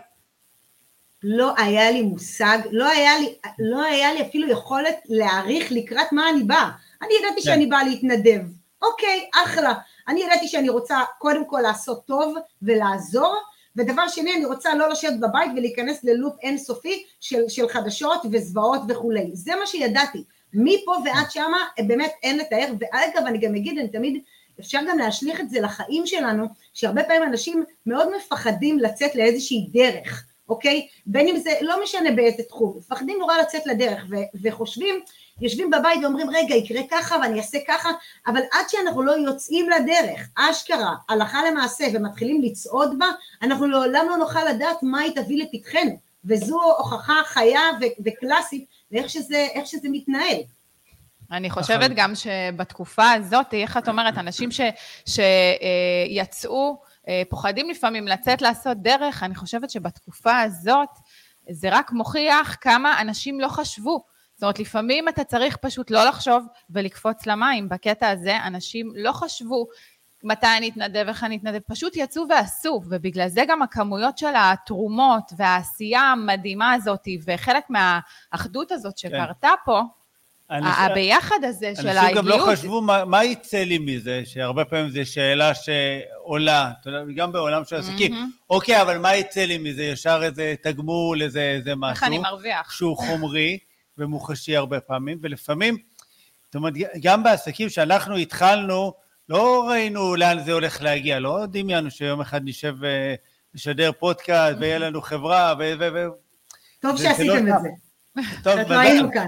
לא 1.23 1.53
היה 1.57 1.91
לי 1.91 2.01
מושג, 2.01 2.57
לא 2.71 2.85
היה 2.85 3.19
לי, 3.19 3.33
לא 3.59 3.83
היה 3.83 4.13
לי 4.13 4.21
אפילו 4.21 4.47
יכולת 4.47 4.95
להעריך 5.05 5.71
לקראת 5.71 6.11
מה 6.11 6.29
אני 6.29 6.43
באה. 6.43 6.69
אני 7.01 7.09
ידעתי 7.19 7.41
כן. 7.41 7.41
שאני 7.41 7.65
באה 7.65 7.83
להתנדב. 7.83 8.41
אוקיי, 8.81 9.29
אחלה. 9.43 9.73
אני 10.07 10.23
ידעתי 10.23 10.47
שאני 10.47 10.69
רוצה 10.69 10.99
קודם 11.19 11.45
כל 11.45 11.59
לעשות 11.63 12.05
טוב 12.05 12.35
ולעזור, 12.61 13.35
ודבר 13.75 14.07
שני, 14.07 14.35
אני 14.35 14.45
רוצה 14.45 14.75
לא 14.75 14.89
לשבת 14.89 15.19
בבית 15.19 15.51
ולהיכנס 15.55 16.03
ללופ 16.03 16.33
אינסופי 16.41 17.03
של, 17.19 17.41
של 17.47 17.67
חדשות 17.69 18.21
וזוועות 18.31 18.81
וכולי. 18.89 19.29
זה 19.33 19.51
מה 19.59 19.65
שידעתי. 19.65 20.23
מפה 20.53 20.91
ועד 21.05 21.31
שמה, 21.31 21.57
באמת 21.87 22.11
אין 22.23 22.37
לתאר, 22.37 22.67
ואגב, 22.79 23.25
אני 23.27 23.37
גם 23.37 23.55
אגיד, 23.55 23.77
אני 23.77 23.87
תמיד, 23.87 24.21
אפשר 24.59 24.79
גם 24.89 24.97
להשליך 24.97 25.39
את 25.39 25.49
זה 25.49 25.61
לחיים 25.61 26.07
שלנו, 26.07 26.45
שהרבה 26.73 27.03
פעמים 27.03 27.23
אנשים 27.23 27.63
מאוד 27.85 28.07
מפחדים 28.17 28.79
לצאת 28.79 29.15
לאיזושהי 29.15 29.67
דרך. 29.71 30.26
אוקיי? 30.49 30.87
בין 31.05 31.27
אם 31.27 31.37
זה, 31.37 31.51
לא 31.61 31.83
משנה 31.83 32.11
באיזה 32.11 32.43
תחום, 32.43 32.77
מפחדים 32.77 33.17
נורא 33.19 33.37
לצאת 33.37 33.65
לדרך 33.65 34.05
ו- 34.09 34.39
וחושבים, 34.43 34.99
יושבים 35.41 35.69
בבית 35.69 36.03
ואומרים 36.03 36.29
רגע 36.29 36.55
יקרה 36.55 36.81
ככה 36.91 37.15
ואני 37.21 37.39
אעשה 37.39 37.57
ככה, 37.67 37.89
אבל 38.27 38.41
עד 38.51 38.69
שאנחנו 38.69 39.03
לא 39.03 39.11
יוצאים 39.11 39.69
לדרך, 39.69 40.29
אשכרה, 40.35 40.95
הלכה 41.09 41.39
למעשה 41.51 41.85
ומתחילים 41.93 42.41
לצעוד 42.41 42.99
בה, 42.99 43.05
אנחנו 43.41 43.67
לעולם 43.67 44.05
לא 44.09 44.17
נוכל 44.17 44.49
לדעת 44.49 44.77
מה 44.83 44.99
היא 44.99 45.11
תביא 45.15 45.43
לפתחנו, 45.43 45.99
וזו 46.25 46.61
הוכחה 46.77 47.21
חיה 47.25 47.61
ו- 47.81 48.03
וקלאסית 48.05 48.65
לאיך 48.91 49.09
שזה, 49.09 49.47
שזה 49.65 49.87
מתנהל. 49.91 50.39
אני 51.31 51.49
חושבת 51.49 51.79
נכון. 51.79 51.93
גם 51.95 52.13
שבתקופה 52.15 53.11
הזאת, 53.11 53.53
איך 53.53 53.77
את 53.77 53.87
אומרת, 53.87 54.17
אנשים 54.17 54.49
שיצאו, 55.05 56.69
אה, 56.69 56.86
פוחדים 57.29 57.69
לפעמים 57.69 58.07
לצאת 58.07 58.41
לעשות 58.41 58.77
דרך, 58.77 59.23
אני 59.23 59.35
חושבת 59.35 59.69
שבתקופה 59.69 60.39
הזאת 60.39 60.89
זה 61.49 61.69
רק 61.71 61.91
מוכיח 61.91 62.55
כמה 62.61 63.01
אנשים 63.01 63.39
לא 63.39 63.47
חשבו. 63.47 64.03
זאת 64.35 64.43
אומרת, 64.43 64.59
לפעמים 64.59 65.09
אתה 65.09 65.23
צריך 65.23 65.57
פשוט 65.57 65.91
לא 65.91 66.05
לחשוב 66.05 66.45
ולקפוץ 66.69 67.25
למים. 67.25 67.69
בקטע 67.69 68.09
הזה 68.09 68.37
אנשים 68.45 68.91
לא 68.95 69.11
חשבו 69.11 69.67
מתי 70.23 70.47
אני 70.57 70.69
אתנדב, 70.69 71.05
איך 71.07 71.23
אני 71.23 71.37
אתנדב, 71.37 71.59
פשוט 71.67 71.95
יצאו 71.95 72.23
ועשו, 72.29 72.81
ובגלל 72.89 73.27
זה 73.27 73.43
גם 73.47 73.61
הכמויות 73.61 74.17
של 74.17 74.33
התרומות 74.35 75.31
והעשייה 75.37 76.01
המדהימה 76.01 76.73
הזאת, 76.73 77.07
וחלק 77.25 77.63
מהאחדות 77.69 78.71
הזאת 78.71 78.93
כן. 78.97 79.09
שקרתה 79.09 79.49
פה, 79.65 79.81
הביחד 80.49 81.43
הזה 81.43 81.73
של 81.75 81.87
האיגיות. 81.87 82.03
אנשים 82.03 82.15
גם 82.17 82.27
לא 82.27 82.45
חשבו 82.51 82.81
מה, 82.81 83.05
מה 83.05 83.23
יצא 83.23 83.57
לי 83.57 83.77
מזה, 83.77 84.21
שהרבה 84.25 84.65
פעמים 84.65 84.89
זו 84.89 85.11
שאלה 85.11 85.51
שעולה, 85.53 86.71
גם 87.15 87.31
בעולם 87.31 87.65
של 87.65 87.75
עסקים. 87.75 88.13
Mm-hmm. 88.13 88.49
אוקיי, 88.49 88.81
אבל 88.81 88.97
מה 88.97 89.15
יצא 89.15 89.41
לי 89.41 89.57
מזה? 89.57 89.83
ישר 89.83 90.19
איזה 90.23 90.55
תגמול, 90.63 91.21
איזה, 91.21 91.41
איזה 91.41 91.75
משהו. 91.75 91.93
איך 91.93 92.03
אני 92.03 92.17
מרוויח. 92.17 92.71
שהוא 92.71 92.97
חומרי 92.97 93.57
ומוחשי 93.97 94.55
הרבה 94.55 94.79
פעמים, 94.79 95.17
ולפעמים, 95.21 95.77
זאת 96.45 96.55
אומרת, 96.55 96.73
גם 97.01 97.23
בעסקים 97.23 97.69
שאנחנו 97.69 98.15
התחלנו, 98.15 98.93
לא 99.29 99.67
ראינו 99.69 100.15
לאן 100.15 100.43
זה 100.45 100.53
הולך 100.53 100.81
להגיע, 100.81 101.19
לא 101.19 101.45
דמיינו 101.45 101.91
שיום 101.91 102.21
אחד 102.21 102.41
נשב 102.43 102.75
ונשדר 103.53 103.91
פודקאסט 103.99 104.57
ויהיה 104.59 104.77
לנו 104.77 105.01
חברה 105.01 105.53
ו... 105.59 105.73
ו, 105.79 105.87
ו 105.93 106.07
טוב 106.79 106.97
שעשיתם 106.97 107.45
לא 107.45 107.55
את 107.55 107.61
זה. 107.61 107.69
טוב, 108.43 108.59
לא 108.59 108.79
היינו 108.79 109.11
כאן. 109.13 109.27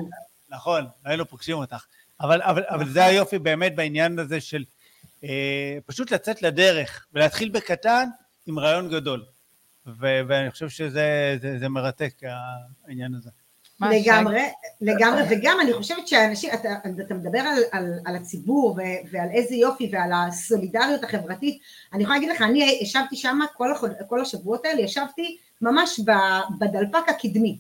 נכון, 0.50 0.86
היינו 1.06 1.26
פוגשים 1.26 1.58
אותך. 1.58 1.86
אבל, 2.22 2.42
אבל, 2.42 2.64
אבל 2.68 2.90
זה 2.90 3.06
היופי 3.06 3.40
באמת 3.40 3.76
בעניין 3.76 4.20
הזה 4.20 4.42
של 4.42 4.64
אה, 5.24 5.78
פשוט 5.86 6.12
לצאת 6.12 6.42
לדרך 6.42 7.06
ולהתחיל 7.14 7.50
בקטן 7.50 8.10
עם 8.48 8.60
רעיון 8.60 8.90
גדול. 8.90 9.26
ו, 9.88 10.22
ואני 10.28 10.52
חושב 10.52 10.70
שזה 10.70 11.38
זה, 11.42 11.60
זה 11.60 11.70
מרתק, 11.70 12.14
העניין 12.88 13.14
הזה. 13.16 13.30
לגמרי, 13.82 14.42
לגמרי, 14.82 15.22
וגם 15.30 15.58
אני 15.62 15.74
חושבת 15.74 16.08
שאנשים, 16.08 16.50
אתה, 16.54 16.70
אתה 17.06 17.14
מדבר 17.14 17.40
על, 17.40 17.58
על, 17.72 17.94
על 18.06 18.16
הציבור 18.16 18.72
ו, 18.72 18.82
ועל 19.12 19.30
איזה 19.30 19.56
יופי 19.56 19.90
ועל 19.94 20.12
הסולידריות 20.14 21.04
החברתית, 21.04 21.62
אני 21.94 22.04
יכולה 22.04 22.20
להגיד 22.20 22.36
לך, 22.36 22.42
אני 22.42 22.80
ישבתי 22.82 23.16
שם 23.16 23.40
כל, 23.58 23.74
כל 24.08 24.22
השבועות 24.22 24.66
האלה, 24.66 24.82
ישבתי 24.82 25.38
ממש 25.62 26.00
בדלפק 26.60 27.10
הקדמי, 27.10 27.58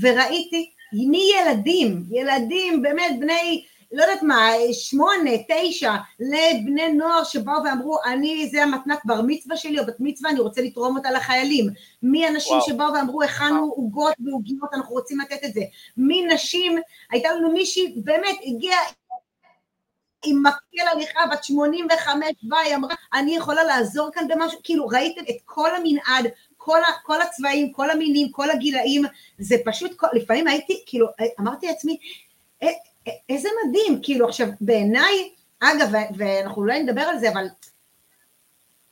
וראיתי 0.00 0.70
מילדים, 0.92 2.02
ילדים 2.10 2.82
באמת 2.82 3.16
בני 3.20 3.64
לא 3.92 4.02
יודעת 4.02 4.22
מה, 4.22 4.50
שמונה, 4.72 5.30
תשע, 5.48 5.94
לבני 6.20 6.92
נוער 6.92 7.24
שבאו 7.24 7.64
ואמרו, 7.64 7.98
אני, 8.04 8.48
זה 8.52 8.62
המתנת 8.62 8.98
בר 9.04 9.20
מצווה 9.26 9.56
שלי 9.56 9.78
או 9.78 9.86
בת 9.86 9.96
מצווה, 9.98 10.30
אני 10.30 10.40
רוצה 10.40 10.62
לתרום 10.62 10.96
אותה 10.96 11.10
לחיילים. 11.10 11.66
מי 12.02 12.28
אנשים 12.28 12.56
שבאו 12.66 12.92
ואמרו, 12.94 13.22
הכנו 13.22 13.64
עוגות 13.64 14.14
ועוגיות, 14.24 14.74
אנחנו 14.74 14.94
רוצים 14.94 15.20
לתת 15.20 15.44
את 15.44 15.52
זה. 15.54 15.60
מי 15.96 16.22
נשים, 16.22 16.78
הייתה 17.10 17.28
לנו 17.32 17.52
מישהי, 17.52 17.94
באמת, 18.04 18.36
הגיעה 18.42 18.78
עם 20.24 20.42
מקל 20.42 20.88
הליכה 20.92 21.20
בת 21.32 21.44
85, 21.44 22.26
והיא 22.50 22.74
אמרה, 22.74 22.94
אני 23.14 23.36
יכולה 23.36 23.64
לעזור 23.64 24.10
כאן 24.12 24.28
במשהו, 24.28 24.60
כאילו 24.64 24.86
ראיתם 24.86 25.22
את 25.30 25.36
כל 25.44 25.70
המנעד, 25.76 26.26
כל, 26.66 26.82
ה, 26.82 26.92
כל 27.02 27.22
הצבעים, 27.22 27.72
כל 27.72 27.90
המינים, 27.90 28.28
כל 28.30 28.50
הגילאים, 28.50 29.02
זה 29.38 29.56
פשוט, 29.64 30.02
לפעמים 30.12 30.46
הייתי, 30.48 30.82
כאילו, 30.86 31.06
אמרתי 31.40 31.66
לעצמי, 31.66 31.98
אה, 32.62 32.68
איזה 33.28 33.48
מדהים, 33.64 34.00
כאילו 34.02 34.28
עכשיו 34.28 34.48
בעיניי, 34.60 35.30
אגב, 35.60 35.88
ואנחנו 36.16 36.62
אולי 36.62 36.82
נדבר 36.82 37.00
על 37.00 37.18
זה, 37.18 37.28
אבל 37.28 37.46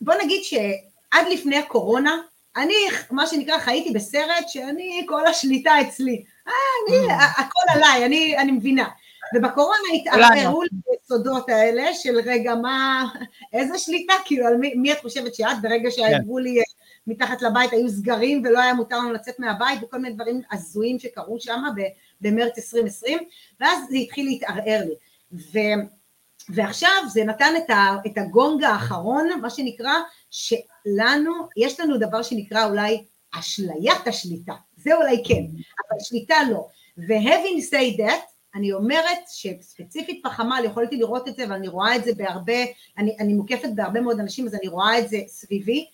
בוא 0.01 0.15
נגיד 0.25 0.45
שעד 0.45 1.27
לפני 1.31 1.57
הקורונה, 1.57 2.17
אני, 2.57 2.75
מה 3.11 3.27
שנקרא, 3.27 3.59
חייתי 3.59 3.91
בסרט 3.91 4.49
שאני, 4.49 5.07
כל 5.09 5.27
השליטה 5.27 5.81
אצלי. 5.81 6.25
אה, 6.49 6.53
אני, 6.89 7.09
mm. 7.09 7.41
הכל 7.41 7.63
עליי, 7.75 8.07
אני, 8.07 8.39
אני 8.39 8.53
מבינה. 8.53 8.89
ובקורונה 9.35 9.89
התערערו 9.95 10.63
לי 10.63 10.69
היסודות 10.91 11.49
האלה 11.49 11.95
של 11.95 12.21
רגע, 12.25 12.55
מה, 12.55 13.05
איזה 13.53 13.79
שליטה, 13.79 14.15
כאילו, 14.25 14.47
על 14.47 14.57
מי, 14.57 14.75
מי 14.75 14.93
את 14.93 15.01
חושבת 15.01 15.35
שאת, 15.35 15.63
ברגע 15.63 15.91
שהגבו 15.91 16.39
לי 16.39 16.59
אה, 16.59 16.65
מתחת 17.07 17.43
לבית, 17.43 17.73
היו 17.73 17.89
סגרים 17.89 18.43
ולא 18.45 18.61
היה 18.61 18.75
מותר 18.75 18.99
לנו 18.99 19.13
לצאת 19.13 19.39
מהבית, 19.39 19.83
וכל 19.83 19.99
מיני 19.99 20.15
דברים 20.15 20.41
הזויים 20.53 20.99
שקרו 20.99 21.41
שם 21.41 21.63
במרץ 22.21 22.59
2020, 22.59 23.19
ואז 23.61 23.79
זה 23.91 23.97
התחיל 23.97 24.27
להתערער 24.27 24.81
לי. 24.85 24.95
ו, 25.33 25.59
ועכשיו 26.49 26.91
זה 27.13 27.25
נתן 27.25 27.53
את, 27.57 27.71
ה, 27.71 27.97
את 28.07 28.19
הגונג 28.19 28.65
האחרון, 28.65 29.29
מה 29.41 29.51
שנקרא, 29.51 29.93
שלנו, 30.31 31.33
יש 31.57 31.81
לנו 31.81 31.99
דבר 31.99 32.23
שנקרא 32.23 32.67
אולי 32.67 33.05
אשליית 33.39 34.07
השליטה, 34.07 34.55
זה 34.77 34.95
אולי 34.95 35.23
כן, 35.27 35.45
אבל 35.79 36.01
שליטה 36.01 36.35
לא. 36.51 36.67
ו-having 36.99 37.75
that, 37.99 38.35
אני 38.55 38.73
אומרת 38.73 39.19
שספציפית 39.29 40.23
בחמ"ל, 40.25 40.65
יכולתי 40.65 40.97
לראות 40.97 41.29
את 41.29 41.37
זה, 41.37 41.45
ואני 41.49 41.69
רואה 41.69 41.97
את 41.97 42.05
זה 42.05 42.11
בהרבה, 42.17 42.63
אני, 42.99 43.17
אני 43.21 43.35
מוקפת 43.35 43.69
בהרבה 43.75 44.01
מאוד 44.01 44.21
אנשים, 44.21 44.47
אז 44.47 44.55
אני 44.55 44.69
רואה 44.69 44.99
את 44.99 45.09
זה 45.09 45.19
סביבי, 45.27 45.87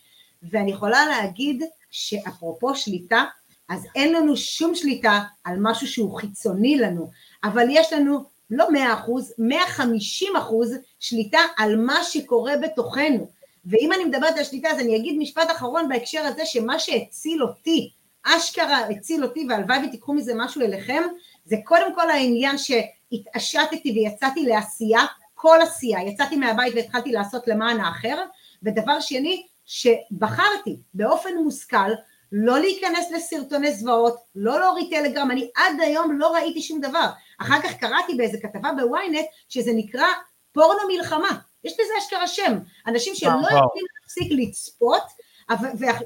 ואני 0.42 0.70
יכולה 0.70 1.06
להגיד 1.06 1.62
שאפרופו 1.90 2.74
שליטה, 2.74 3.24
אז 3.68 3.86
אין 3.94 4.12
לנו 4.12 4.36
שום 4.36 4.74
שליטה 4.74 5.20
על 5.44 5.56
משהו 5.60 5.86
שהוא 5.86 6.16
חיצוני 6.16 6.76
לנו, 6.76 7.10
אבל 7.44 7.66
יש 7.70 7.92
לנו 7.92 8.24
לא 8.50 8.72
מאה 8.72 8.94
אחוז, 8.94 9.34
מאה 9.38 9.66
חמישים 9.68 10.36
אחוז 10.36 10.74
שליטה 11.00 11.38
על 11.56 11.76
מה 11.76 12.04
שקורה 12.04 12.52
בתוכנו. 12.62 13.26
ואם 13.64 13.92
אני 13.92 14.04
מדברת 14.04 14.38
על 14.38 14.44
שליטה, 14.44 14.68
אז 14.70 14.78
אני 14.78 14.96
אגיד 14.96 15.18
משפט 15.18 15.50
אחרון 15.50 15.88
בהקשר 15.88 16.20
הזה, 16.20 16.46
שמה 16.46 16.78
שהציל 16.78 17.42
אותי, 17.42 17.90
אשכרה 18.22 18.88
הציל 18.88 19.24
אותי, 19.24 19.46
והלוואי 19.48 19.78
ותיקחו 19.88 20.14
מזה 20.14 20.32
משהו 20.36 20.60
אליכם, 20.60 21.02
זה 21.44 21.56
קודם 21.64 21.94
כל 21.94 22.10
העניין 22.10 22.56
שהתעשתתי 22.58 23.92
ויצאתי 23.92 24.42
לעשייה, 24.42 25.00
כל 25.34 25.58
עשייה, 25.62 26.02
יצאתי 26.02 26.36
מהבית 26.36 26.74
והתחלתי 26.74 27.12
לעשות 27.12 27.48
למען 27.48 27.80
האחר, 27.80 28.22
ודבר 28.62 29.00
שני, 29.00 29.46
שבחרתי 29.70 30.76
באופן 30.94 31.36
מושכל 31.36 31.90
לא 32.32 32.58
להיכנס 32.58 33.10
לסרטוני 33.10 33.74
זוועות, 33.74 34.16
לא 34.34 34.60
להוריד 34.60 34.86
טלגרם, 34.90 35.30
אני 35.30 35.50
עד 35.56 35.80
היום 35.80 36.18
לא 36.18 36.34
ראיתי 36.34 36.62
שום 36.62 36.80
דבר. 36.80 37.06
אחר 37.40 37.62
כך 37.62 37.72
קראתי 37.74 38.14
באיזה 38.14 38.38
כתבה 38.40 38.70
בוויינט 38.72 39.26
שזה 39.48 39.70
נקרא 39.74 40.06
פורנו 40.52 40.88
מלחמה, 40.88 41.38
יש 41.64 41.72
לזה 41.72 41.92
אשכרה 41.98 42.26
שם, 42.26 42.58
אנשים 42.86 43.14
שלא 43.14 43.30
יכולים 43.30 43.84
להפסיק 44.02 44.32
לצפות, 44.38 45.02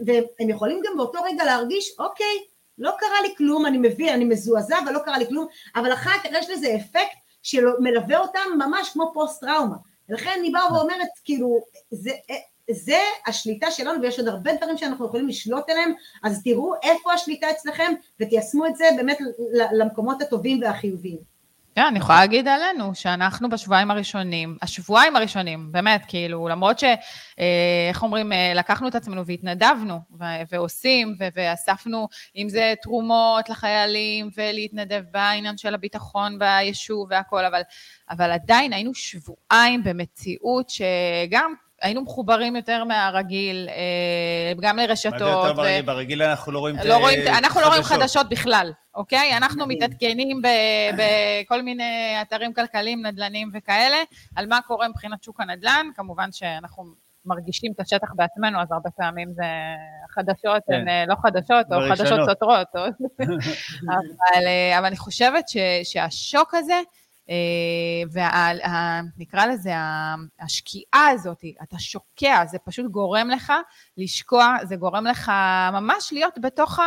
והם 0.07 0.51
יכולים 0.51 0.81
גם 0.85 0.97
באותו 0.97 1.19
רגע 1.23 1.45
להרגיש, 1.45 1.95
אוקיי, 1.99 2.45
לא 2.79 2.93
קרה 2.99 3.23
לי 3.23 3.35
כלום, 3.37 3.67
אני 3.67 3.79
מבין, 3.79 4.09
אני 4.09 4.25
מזועזע 4.25 4.79
ולא 4.87 4.99
קרה 4.99 5.19
לי 5.19 5.27
כלום, 5.27 5.47
אבל 5.77 5.93
אחר 5.93 6.19
כך 6.19 6.29
יש 6.33 6.51
לזה 6.51 6.77
אפקט 6.77 7.17
שמלווה 7.43 8.19
אותם 8.19 8.59
ממש 8.59 8.91
כמו 8.93 9.11
פוסט 9.15 9.41
טראומה. 9.41 9.77
ולכן 10.09 10.31
אני 10.39 10.51
באה 10.51 10.73
ואומרת, 10.73 11.09
כאילו, 11.25 11.61
זה, 11.91 12.11
זה 12.71 12.99
השליטה 13.27 13.71
שלנו 13.71 14.03
ויש 14.03 14.19
עוד 14.19 14.29
הרבה 14.29 14.57
דברים 14.57 14.79
שאנחנו 14.79 15.07
יכולים 15.07 15.29
לשלוט 15.29 15.71
עליהם, 15.71 15.93
אז 16.23 16.43
תראו 16.43 16.75
איפה 16.83 17.13
השליטה 17.13 17.51
אצלכם 17.51 17.93
ותיישמו 18.21 18.67
את 18.67 18.77
זה 18.77 18.85
באמת 18.97 19.19
למקומות 19.73 20.23
הטובים 20.23 20.63
והחיוביים. 20.63 21.35
כן, 21.75 21.87
אני 21.87 21.99
יכולה 21.99 22.19
להגיד 22.19 22.49
עלינו, 22.49 22.95
שאנחנו 22.95 23.49
בשבועיים 23.49 23.91
הראשונים, 23.91 24.57
השבועיים 24.63 25.17
הראשונים, 25.17 25.73
באמת, 25.73 26.05
כאילו, 26.09 26.49
למרות 26.49 26.79
ש... 26.79 26.85
אה, 26.85 27.87
איך 27.89 28.03
אומרים, 28.03 28.33
אה, 28.33 28.53
לקחנו 28.55 28.89
את 28.89 28.95
עצמנו 28.95 29.27
והתנדבנו, 29.27 29.99
ועושים, 30.51 31.15
ואספנו, 31.35 32.09
אם 32.37 32.49
זה 32.49 32.75
תרומות 32.83 33.49
לחיילים, 33.49 34.31
ולהתנדב 34.37 35.03
בעניין 35.11 35.57
של 35.57 35.75
הביטחון 35.75 36.39
ביישוב 36.39 37.07
והכול, 37.11 37.45
אבל, 37.45 37.63
אבל 38.11 38.31
עדיין 38.31 38.73
היינו 38.73 38.95
שבועיים 38.95 39.85
במציאות 39.85 40.71
שגם 40.71 41.55
היינו 41.85 42.03
מחוברים 42.03 42.57
יותר 42.57 42.85
מהרגיל, 42.85 43.69
אה, 43.69 44.53
גם 44.61 44.77
לרשתות. 44.77 45.13
מה 45.13 45.19
זה 45.19 45.25
יותר 45.25 45.53
ברגיל? 45.53 45.83
ברגיל 45.83 46.23
אנחנו 46.23 46.53
לא 46.53 46.59
רואים 46.59 46.77
לא 46.85 46.97
רואים, 46.97 47.19
אנחנו 47.29 47.61
לא 47.61 47.67
רואים 47.67 47.83
חדשות 47.83 48.29
בכלל, 48.29 48.73
אוקיי? 48.95 49.33
אנחנו 49.39 49.67
מתעדכנים 49.67 50.43
בכל 50.93 51.63
מיני 51.63 52.17
אתרים 52.23 52.53
כלכליים, 52.55 53.07
נדל"נים 53.07 53.51
וכאלה, 53.55 53.97
על 54.37 54.47
מה 54.47 54.59
קורה 54.67 54.89
מבחינת 54.89 55.23
שוק 55.23 55.41
הנדל"ן. 55.41 55.87
כמובן 55.97 56.33
שאנחנו 56.33 56.85
מרגישים 57.25 57.73
את 57.75 57.81
השטח 57.81 58.09
בעצמנו, 58.15 58.61
אז 58.61 58.73
הרבה 58.73 58.91
פעמים 58.91 59.33
זה 59.35 59.45
חדשות 60.11 60.63
כן. 60.69 60.75
הן 60.75 60.89
אה, 60.89 61.05
לא 61.09 61.15
חדשות, 61.23 61.67
או 61.73 61.79
חדשות 61.91 62.21
סותרות. 62.29 62.69
אבל, 63.89 64.47
אה, 64.47 64.79
אבל 64.79 64.87
אני 64.87 64.97
חושבת 64.97 65.49
ש, 65.49 65.57
שהשוק 65.83 66.55
הזה, 66.55 66.81
ונקרא 68.13 69.47
לזה 69.47 69.73
השקיעה 70.41 71.09
הזאת, 71.09 71.45
אתה 71.63 71.79
שוקע, 71.79 72.45
זה 72.47 72.59
פשוט 72.59 72.91
גורם 72.91 73.29
לך 73.29 73.53
לשקוע, 73.97 74.57
זה 74.63 74.77
גורם 74.77 75.07
לך 75.07 75.33
ממש 75.73 76.13
להיות 76.13 76.39
בתוך 76.39 76.79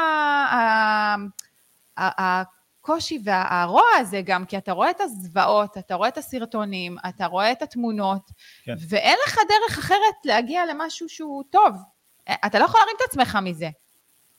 הקושי 1.98 3.20
והרוע 3.24 3.84
הזה 4.00 4.22
גם, 4.26 4.46
כי 4.46 4.58
אתה 4.58 4.72
רואה 4.72 4.90
את 4.90 5.02
הזוועות, 5.02 5.78
אתה 5.78 5.96
רואה 5.96 6.08
את 6.08 6.18
הסרטונים, 6.18 6.98
אתה 7.10 7.26
רואה 7.26 7.52
את 7.52 7.62
התמונות, 7.62 8.32
כן. 8.64 8.74
ואין 8.90 9.18
לך 9.28 9.38
דרך 9.50 9.78
אחרת 9.78 10.16
להגיע 10.26 10.66
למשהו 10.66 11.10
שהוא 11.10 11.44
טוב. 11.50 11.76
אתה 12.46 12.60
לא 12.60 12.66
יכול 12.66 12.80
להרים 12.80 12.96
את 12.98 13.10
עצמך 13.10 13.38
מזה. 13.42 13.70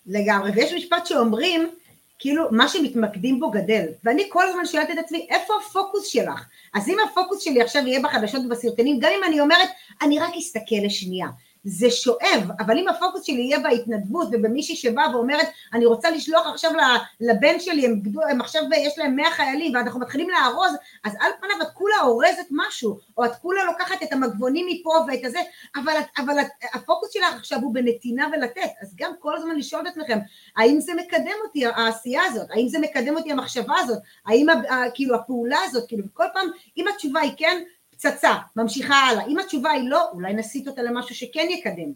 לגמרי, 0.06 0.50
ויש 0.50 0.72
משפט 0.72 1.06
שאומרים, 1.06 1.70
כאילו 2.18 2.44
מה 2.50 2.68
שמתמקדים 2.68 3.40
בו 3.40 3.50
גדל, 3.50 3.84
ואני 4.04 4.22
כל 4.28 4.48
הזמן 4.48 4.66
שואלת 4.66 4.90
את 4.90 4.98
עצמי, 4.98 5.26
איפה 5.30 5.54
הפוקוס 5.60 6.06
שלך? 6.06 6.46
אז 6.74 6.88
אם 6.88 6.96
הפוקוס 7.10 7.42
שלי 7.42 7.62
עכשיו 7.62 7.86
יהיה 7.86 8.00
בחדשות 8.02 8.42
ובסרטונים, 8.46 8.98
גם 9.00 9.10
אם 9.18 9.24
אני 9.24 9.40
אומרת, 9.40 9.68
אני 10.02 10.18
רק 10.18 10.34
אסתכל 10.38 10.76
לשנייה, 10.84 11.28
זה 11.64 11.90
שואב, 11.90 12.50
אבל 12.60 12.78
אם 12.78 12.88
הפוקוס 12.88 13.22
שלי 13.22 13.40
יהיה 13.40 13.58
בהתנדבות 13.58 14.28
ובמישהי 14.32 14.76
שבאה 14.76 15.16
ואומרת, 15.16 15.46
אני 15.72 15.86
רוצה 15.86 16.10
לשלוח 16.10 16.46
עכשיו 16.46 16.70
לבן 17.20 17.60
שלי, 17.60 17.86
הם, 17.86 18.02
הם 18.30 18.40
עכשיו 18.40 18.62
יש 18.76 18.98
להם 18.98 19.16
100 19.16 19.30
חיילים 19.30 19.74
ואנחנו 19.74 20.00
מתחילים 20.00 20.28
לארוז, 20.30 20.72
אז 21.04 21.12
על 21.20 21.30
פניו 21.40 21.62
את 21.62 21.72
כולה 21.74 21.94
אורזת 22.02 22.46
משהו, 22.50 22.98
או 23.18 23.24
את 23.24 23.36
כולה 23.42 23.64
לוקחת 23.64 24.02
את 24.02 24.12
המגבונים 24.12 24.66
מפה 24.70 24.90
ואת 25.08 25.24
הזה, 25.24 25.38
אבל, 25.76 25.92
אבל 26.18 26.34
הפוקוס 26.74 27.12
שלך 27.12 27.34
עכשיו 27.36 27.58
הוא 27.60 27.74
בנתינה 27.74 28.28
ולתת, 28.32 28.70
אז 28.82 28.94
גם 28.96 29.12
כל 29.18 29.36
הזמן 29.36 29.56
לשאול 29.56 29.82
את 29.82 29.86
עצמכם, 29.86 30.18
האם 30.56 30.80
זה 30.80 30.92
מקדם 30.94 31.36
אותי 31.44 31.66
העשייה 31.66 32.22
הזאת, 32.24 32.50
האם 32.50 32.68
זה 32.68 32.78
מקדם 32.78 33.16
אותי 33.16 33.32
המחשבה 33.32 33.74
הזאת, 33.78 33.98
האם 34.26 34.46
כאילו 34.94 35.14
הפעולה 35.14 35.58
הזאת, 35.64 35.88
כאילו 35.88 36.04
כל 36.12 36.24
פעם, 36.32 36.48
אם 36.76 36.84
התשובה 36.94 37.20
היא 37.20 37.32
כן, 37.36 37.62
פצצה, 37.98 38.34
ממשיכה 38.56 38.94
הלאה. 38.94 39.24
אם 39.26 39.38
התשובה 39.38 39.70
היא 39.70 39.90
לא, 39.90 40.10
אולי 40.12 40.34
נסיט 40.34 40.68
אותה 40.68 40.82
למשהו 40.82 41.14
שכן 41.14 41.46
יקדם. 41.50 41.92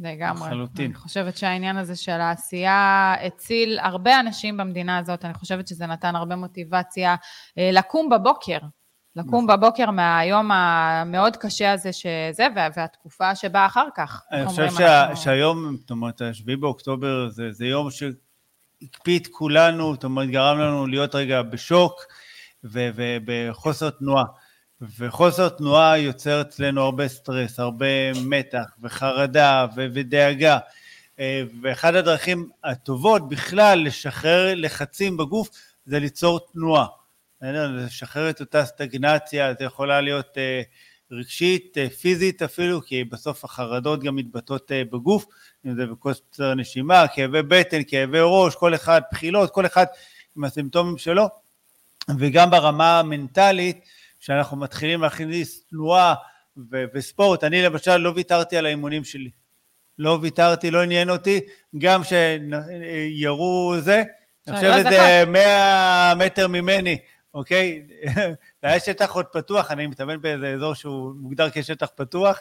לגמרי. 0.00 0.48
לחלוטין. 0.48 0.84
אני 0.84 0.94
חושבת 0.94 1.36
שהעניין 1.36 1.76
הזה 1.76 1.96
של 1.96 2.12
העשייה 2.12 3.14
הציל 3.26 3.78
הרבה 3.78 4.20
אנשים 4.20 4.56
במדינה 4.56 4.98
הזאת, 4.98 5.24
אני 5.24 5.34
חושבת 5.34 5.68
שזה 5.68 5.86
נתן 5.86 6.16
הרבה 6.16 6.36
מוטיבציה 6.36 7.16
אה, 7.58 7.70
לקום 7.72 8.10
בבוקר, 8.10 8.58
לקום 9.16 9.44
נכון. 9.44 9.46
בבוקר 9.46 9.90
מהיום 9.90 10.50
המאוד 10.52 11.36
קשה 11.36 11.72
הזה 11.72 11.92
שזה, 11.92 12.46
והתקופה 12.76 13.34
שבאה 13.34 13.66
אחר 13.66 13.86
כך. 13.94 14.22
אני 14.32 14.46
חושב 14.46 14.70
שה, 14.70 15.02
אנחנו... 15.02 15.16
שהיום, 15.16 15.76
זאת 15.80 15.90
אומרת, 15.90 16.20
ה-7 16.20 16.56
באוקטובר 16.60 17.28
זה, 17.28 17.52
זה 17.52 17.66
יום 17.66 17.90
ש... 17.90 18.02
הקפיא 18.82 19.18
את 19.18 19.26
כולנו, 19.26 19.94
זאת 19.94 20.04
אומרת, 20.04 20.28
גרם 20.28 20.58
לנו 20.58 20.86
להיות 20.86 21.14
רגע 21.14 21.42
בשוק 21.42 21.92
ובחוסר 22.64 23.90
תנועה. 23.90 24.24
וחוסר 24.98 25.48
תנועה 25.48 25.98
יוצר 25.98 26.40
אצלנו 26.40 26.82
הרבה 26.82 27.08
סטרס, 27.08 27.60
הרבה 27.60 28.12
מתח 28.24 28.64
וחרדה 28.82 29.66
ודאגה. 29.76 30.58
אה, 31.20 31.42
ואחת 31.62 31.94
הדרכים 31.94 32.48
הטובות 32.64 33.28
בכלל 33.28 33.84
לשחרר 33.84 34.54
לחצים 34.54 35.16
בגוף 35.16 35.48
זה 35.86 35.98
ליצור 35.98 36.40
תנועה. 36.52 36.86
לשחרר 37.42 38.30
את 38.30 38.40
אותה 38.40 38.64
סטגנציה, 38.64 39.54
זה 39.58 39.64
יכולה 39.64 40.00
להיות 40.00 40.38
אה, 40.38 40.62
רגשית, 41.10 41.78
אה, 41.78 41.90
פיזית 41.90 42.42
אפילו, 42.42 42.82
כי 42.82 43.04
בסוף 43.04 43.44
החרדות 43.44 44.02
גם 44.02 44.16
מתבטאות 44.16 44.72
בגוף, 44.90 45.26
אם 45.66 45.74
זה 45.74 45.86
בקוצר 45.86 46.54
נשימה, 46.54 47.08
כאבי 47.08 47.42
בטן, 47.42 47.80
כאבי 47.86 48.18
ראש, 48.22 48.54
כל 48.54 48.74
אחד, 48.74 49.00
בחילות, 49.12 49.50
כל 49.50 49.66
אחד 49.66 49.86
עם 50.36 50.44
הסימפטומים 50.44 50.98
שלו, 50.98 51.28
וגם 52.18 52.50
ברמה 52.50 52.98
המנטלית, 52.98 53.84
שאנחנו 54.22 54.56
מתחילים 54.56 55.00
להכניס 55.00 55.66
תנועה 55.66 56.14
ו- 56.56 56.84
וספורט, 56.94 57.44
אני 57.44 57.62
למשל 57.62 57.96
לא 57.96 58.12
ויתרתי 58.16 58.56
על 58.56 58.66
האימונים 58.66 59.04
שלי, 59.04 59.30
לא 59.98 60.18
ויתרתי, 60.22 60.70
לא 60.70 60.82
עניין 60.82 61.10
אותי, 61.10 61.40
גם 61.78 62.02
שירו 62.04 63.74
זה, 63.80 64.02
אני 64.48 64.56
חושב 64.56 64.72
שזה 64.78 65.24
100 65.26 66.14
מטר 66.14 66.48
ממני, 66.48 66.98
אוקיי? 67.34 67.82
זה 68.62 68.68
היה 68.68 68.80
שטח 68.80 69.12
עוד 69.12 69.26
פתוח, 69.26 69.70
אני 69.70 69.86
מתאמן 69.86 70.20
באיזה 70.20 70.54
אזור 70.54 70.74
שהוא 70.74 71.14
מוגדר 71.16 71.48
כשטח 71.52 71.88
פתוח, 71.94 72.40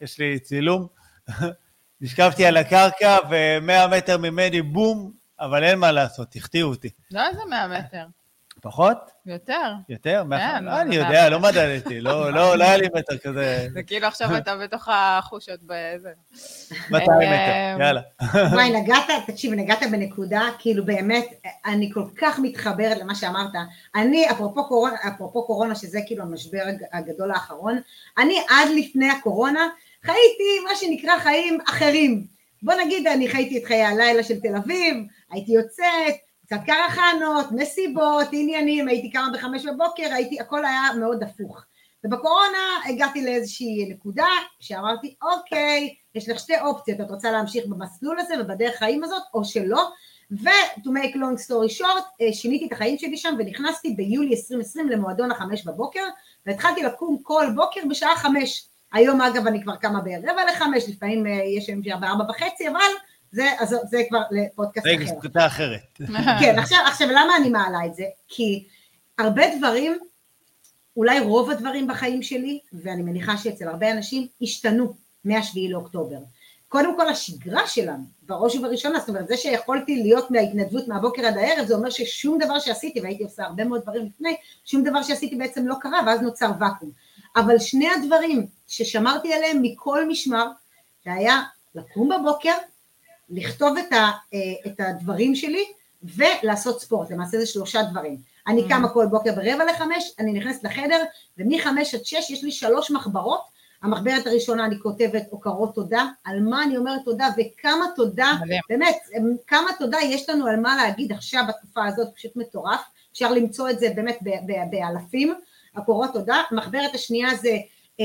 יש 0.00 0.18
לי 0.18 0.38
צילום. 0.38 0.86
נשכבתי 2.00 2.46
על 2.46 2.56
הקרקע 2.56 3.16
ו-100 3.30 3.96
מטר 3.96 4.18
ממני, 4.18 4.62
בום, 4.62 5.12
אבל 5.40 5.64
אין 5.64 5.78
מה 5.78 5.92
לעשות, 5.92 6.36
החטיאו 6.36 6.68
אותי. 6.68 6.90
לא 7.10 7.20
איזה 7.30 7.40
100 7.50 7.68
מטר. 7.68 8.04
פחות? 8.62 8.98
יותר. 9.26 9.72
יותר? 9.88 10.22
כן. 10.30 10.64
לא, 10.64 10.80
אני 10.80 10.96
יודע, 10.96 11.28
לא 11.28 11.40
מדדתי, 11.40 12.00
לא, 12.00 12.32
לא, 12.32 12.56
לא 12.58 12.64
היה 12.64 12.76
לי 12.76 12.88
מטר 12.94 13.18
כזה. 13.18 13.66
זה 13.74 13.82
כאילו 13.82 14.06
עכשיו 14.06 14.36
אתה 14.36 14.56
בתוך 14.56 14.88
החושות 14.92 15.62
באיזה... 15.62 16.08
200 16.90 17.18
מטר, 17.18 17.26
אה, 17.26 17.76
יאללה. 17.80 18.00
וואי, 18.54 18.82
נגעת, 18.82 19.04
תקשיב, 19.26 19.52
נגעת 19.52 19.82
בנקודה, 19.90 20.42
כאילו 20.58 20.84
באמת, 20.84 21.26
אני 21.66 21.90
כל 21.94 22.04
כך 22.16 22.38
מתחברת 22.38 22.98
למה 22.98 23.14
שאמרת. 23.14 23.52
אני, 23.94 24.30
אפרופו 24.30 24.68
קורונה, 24.68 24.96
אפרופו 25.08 25.46
קורונה, 25.46 25.74
שזה 25.74 26.00
כאילו 26.06 26.24
המשבר 26.24 26.62
הגדול 26.92 27.30
האחרון, 27.30 27.78
אני 28.18 28.38
עד 28.48 28.68
לפני 28.76 29.10
הקורונה 29.10 29.68
חייתי 30.02 30.64
מה 30.68 30.76
שנקרא 30.76 31.18
חיים 31.18 31.58
אחרים. 31.68 32.26
בוא 32.62 32.74
נגיד, 32.74 33.06
אני 33.06 33.28
חייתי 33.28 33.58
את 33.58 33.64
חיי 33.64 33.82
הלילה 33.82 34.22
של 34.22 34.40
תל 34.40 34.56
אביב, 34.56 34.96
הייתי 35.30 35.52
יוצאת, 35.52 36.14
קצת 36.48 36.60
קרחנות, 36.66 37.46
מסיבות, 37.52 38.26
עניינים, 38.32 38.88
הייתי 38.88 39.10
קמה 39.10 39.28
בחמש 39.34 39.66
בבוקר, 39.66 40.12
הייתי, 40.12 40.40
הכל 40.40 40.64
היה 40.64 40.80
מאוד 41.00 41.22
הפוך. 41.22 41.64
ובקורונה 42.04 42.58
הגעתי 42.86 43.24
לאיזושהי 43.24 43.88
נקודה 43.90 44.28
שאמרתי, 44.60 45.14
אוקיי, 45.22 45.94
יש 46.14 46.28
לך 46.28 46.38
שתי 46.38 46.60
אופציות, 46.60 47.00
את 47.00 47.10
רוצה 47.10 47.30
להמשיך 47.30 47.66
במסלול 47.66 48.20
הזה 48.20 48.34
ובדרך 48.40 48.74
חיים 48.78 49.04
הזאת, 49.04 49.22
או 49.34 49.44
שלא, 49.44 49.90
ו- 50.30 50.80
to 50.80 50.86
make 50.86 51.14
long 51.14 51.46
story 51.46 51.80
short, 51.80 52.04
אה, 52.20 52.32
שיניתי 52.32 52.66
את 52.66 52.72
החיים 52.72 52.98
שלי 52.98 53.16
שם 53.16 53.34
ונכנסתי 53.38 53.90
ביולי 53.90 54.30
2020 54.30 54.88
למועדון 54.88 55.30
החמש 55.30 55.64
בבוקר, 55.66 56.04
והתחלתי 56.46 56.82
לקום 56.82 57.18
כל 57.22 57.46
בוקר 57.54 57.80
בשעה 57.90 58.16
חמש. 58.16 58.68
היום 58.92 59.20
אגב 59.20 59.46
אני 59.46 59.62
כבר 59.62 59.76
קמה 59.76 60.00
ברבע 60.00 60.44
לחמש, 60.52 60.88
לפעמים 60.88 61.26
אה, 61.26 61.32
יש 61.32 61.68
ימים 61.68 62.00
בארבע 62.00 62.24
וחצי, 62.30 62.68
אבל 62.68 62.90
זה, 63.32 63.44
אז 63.58 63.76
זה 63.90 64.02
כבר 64.08 64.22
לפודקאסט 64.30 64.86
אחר. 64.86 64.94
רגע, 64.96 65.06
סקוטה 65.06 65.46
אחרת. 65.46 65.98
כן, 66.40 66.58
עכשיו, 66.58 66.78
עכשיו 66.86 67.08
למה 67.08 67.36
אני 67.36 67.48
מעלה 67.48 67.86
את 67.86 67.94
זה? 67.94 68.04
כי 68.28 68.64
הרבה 69.18 69.42
דברים, 69.58 69.98
אולי 70.96 71.20
רוב 71.20 71.50
הדברים 71.50 71.86
בחיים 71.86 72.22
שלי, 72.22 72.60
ואני 72.72 73.02
מניחה 73.02 73.36
שאצל 73.36 73.68
הרבה 73.68 73.92
אנשים, 73.92 74.26
השתנו 74.42 74.94
מהשביעי 75.24 75.68
לאוקטובר. 75.68 76.18
קודם 76.68 76.96
כל 76.96 77.08
השגרה 77.08 77.66
שלנו, 77.66 78.04
בראש 78.22 78.56
ובראשונה, 78.56 78.98
זאת 78.98 79.08
אומרת 79.08 79.28
זה 79.28 79.36
שיכולתי 79.36 80.02
להיות 80.02 80.30
מההתנדבות 80.30 80.88
מהבוקר 80.88 81.26
עד 81.26 81.36
הערב, 81.36 81.66
זה 81.66 81.74
אומר 81.74 81.90
ששום 81.90 82.38
דבר 82.38 82.58
שעשיתי, 82.58 83.00
והייתי 83.00 83.24
עושה 83.24 83.44
הרבה 83.44 83.64
מאוד 83.64 83.82
דברים 83.82 84.06
לפני, 84.06 84.36
שום 84.64 84.84
דבר 84.84 85.02
שעשיתי 85.02 85.36
בעצם 85.36 85.66
לא 85.66 85.74
קרה, 85.80 86.00
ואז 86.06 86.20
נוצר 86.20 86.50
ואקום. 86.60 86.90
אבל 87.36 87.58
שני 87.58 87.88
הדברים 87.90 88.46
ששמרתי 88.66 89.32
עליהם 89.32 89.62
מכל 89.62 90.08
משמר, 90.08 90.48
זה 91.04 91.12
היה 91.12 91.42
לקום 91.74 92.08
בבוקר 92.08 92.54
לכתוב 93.30 93.76
את, 93.78 93.92
ה, 93.92 94.10
אה, 94.34 94.38
את 94.66 94.80
הדברים 94.80 95.34
שלי 95.34 95.64
ולעשות 96.02 96.80
ספורט, 96.80 97.10
למעשה 97.10 97.38
זה 97.38 97.46
שלושה 97.46 97.82
דברים. 97.82 98.16
אני 98.46 98.64
mm. 98.64 98.68
קמה 98.68 98.88
כל 98.88 99.06
בוקר 99.06 99.32
ברבע 99.34 99.64
לחמש, 99.64 100.12
אני 100.18 100.32
נכנסת 100.32 100.64
לחדר, 100.64 101.04
ומחמש 101.38 101.94
עד 101.94 102.04
שש 102.04 102.30
יש 102.30 102.44
לי 102.44 102.50
שלוש 102.52 102.90
מחברות, 102.90 103.58
המחברת 103.82 104.26
הראשונה 104.26 104.64
אני 104.64 104.78
כותבת 104.78 105.22
הוקרות 105.30 105.74
תודה, 105.74 106.06
על 106.24 106.40
מה 106.40 106.62
אני 106.62 106.76
אומרת 106.76 107.00
תודה 107.04 107.28
וכמה 107.36 107.84
תודה, 107.96 108.32
באמת, 108.68 108.96
כמה 109.46 109.70
תודה 109.78 109.98
יש 110.04 110.28
לנו 110.28 110.46
על 110.46 110.60
מה 110.60 110.76
להגיד 110.76 111.12
עכשיו 111.12 111.44
בתקופה 111.48 111.86
הזאת, 111.86 112.08
פשוט 112.14 112.36
מטורף, 112.36 112.80
אפשר 113.12 113.32
למצוא 113.32 113.70
את 113.70 113.78
זה 113.78 113.90
באמת 113.96 114.18
באלפים, 114.70 115.34
הוקרות 115.76 116.12
תודה, 116.12 116.42
המחברת 116.50 116.94
השנייה 116.94 117.34
זה 117.34 117.56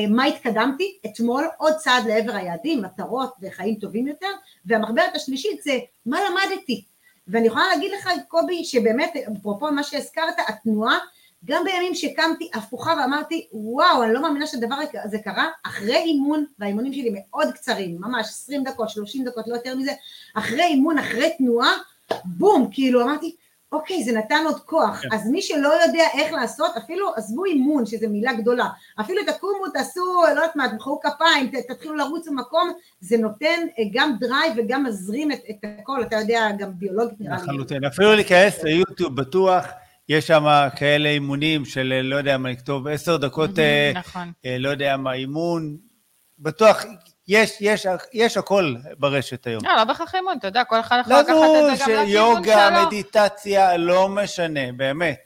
מה 0.10 0.26
התקדמתי 0.26 0.98
אתמול, 1.06 1.46
עוד 1.58 1.74
צעד 1.74 2.08
לעבר 2.08 2.36
היעדים, 2.36 2.82
מטרות 2.82 3.34
וחיים 3.42 3.76
טובים 3.76 4.08
יותר, 4.08 4.28
והמחברת 4.66 5.16
השלישית 5.16 5.64
זה 5.64 5.80
מה 6.06 6.20
למדתי. 6.30 6.84
ואני 7.28 7.48
יכולה 7.48 7.68
להגיד 7.68 7.92
לך, 7.92 8.10
קובי, 8.28 8.64
שבאמת, 8.64 9.14
אפרופו 9.38 9.72
מה 9.72 9.84
שהזכרת, 9.84 10.36
התנועה, 10.48 11.00
גם 11.46 11.64
בימים 11.64 11.96
שקמתי 11.96 12.50
הפוכה 12.54 12.96
ואמרתי, 13.00 13.48
וואו, 13.52 14.04
אני 14.04 14.14
לא 14.14 14.22
מאמינה 14.22 14.48
שהדבר 14.48 14.76
הזה 15.04 15.20
קרה, 15.20 15.50
אחרי 15.64 15.98
אימון, 15.98 16.46
והאימונים 16.60 16.94
שלי 16.94 17.14
מאוד 17.14 17.54
קצרים, 17.54 17.98
ממש 18.00 18.28
20 18.28 18.64
דקות, 18.64 18.90
30 18.90 19.24
דקות, 19.24 19.48
לא 19.48 19.56
יותר 19.56 19.76
מזה, 19.76 19.92
אחרי 20.34 20.64
אימון, 20.64 20.98
אחרי 20.98 21.30
תנועה, 21.38 21.72
בום, 22.26 22.70
כאילו 22.72 23.04
אמרתי, 23.04 23.36
אוקיי, 23.74 24.04
זה 24.04 24.12
נתן 24.12 24.44
עוד 24.46 24.60
כוח. 24.60 25.02
כן. 25.02 25.08
אז 25.12 25.28
מי 25.32 25.42
שלא 25.42 25.70
יודע 25.86 26.04
איך 26.14 26.34
לעשות, 26.34 26.78
אפילו 26.78 27.14
עזבו 27.16 27.46
אימון, 27.46 27.86
שזו 27.86 28.10
מילה 28.10 28.34
גדולה, 28.34 28.66
אפילו 29.02 29.22
תקומו, 29.28 29.70
תעשו, 29.74 30.22
לא 30.24 30.30
יודעת 30.30 30.56
מה, 30.56 30.70
תמחאו 30.70 31.00
כפיים, 31.00 31.52
תתחילו 31.70 31.96
לרוץ 31.96 32.28
במקום, 32.28 32.72
זה 33.00 33.18
נותן 33.18 33.62
אה, 33.80 33.84
גם 33.94 34.16
drive 34.20 34.54
וגם 34.58 34.84
מזרים 34.84 35.32
את, 35.32 35.40
את 35.50 35.56
הכל, 35.80 36.02
אתה 36.02 36.16
יודע, 36.16 36.50
גם 36.58 36.70
ביולוגית 36.76 37.22
נראה 37.22 37.36
לי. 37.36 37.44
לחלוטין, 37.44 37.86
אפילו 37.86 38.16
להיכנס 38.16 38.64
ליוטיוב, 38.64 39.16
בטוח. 39.16 39.66
יש 40.10 40.28
שם 40.28 40.46
כאלה 40.76 41.10
אימונים 41.10 41.66
של 41.66 42.02
לא 42.04 42.16
יודע 42.16 42.38
מה 42.38 42.50
לכתוב 42.50 42.88
עשר 42.88 43.18
דקות, 43.18 43.60
אה, 43.60 43.92
נכון. 43.96 44.32
אה, 44.46 44.58
לא 44.58 44.70
יודע 44.70 44.98
מה, 44.98 45.14
אימון, 45.14 45.78
בטוח 46.40 46.86
יש, 47.28 47.58
יש, 47.62 47.88
יש 48.14 48.38
הכל 48.38 48.76
ברשת 49.00 49.48
היום. 49.48 49.66
לא, 49.66 49.76
לא 49.76 49.84
בהכרח 49.84 50.16
אימון, 50.16 50.38
אתה 50.38 50.48
יודע, 50.48 50.64
כל 50.64 50.80
אחד 50.80 50.98
יכול 51.02 51.14
לקחת 51.14 51.32
את 51.32 51.78
זה 51.78 51.84
גם 51.84 51.90
לכיוון 51.90 52.06
שלו. 52.06 52.14
יוגה, 52.14 52.86
מדיטציה, 52.86 53.78
לא 53.78 54.10
משנה, 54.10 54.72
באמת. 54.78 55.20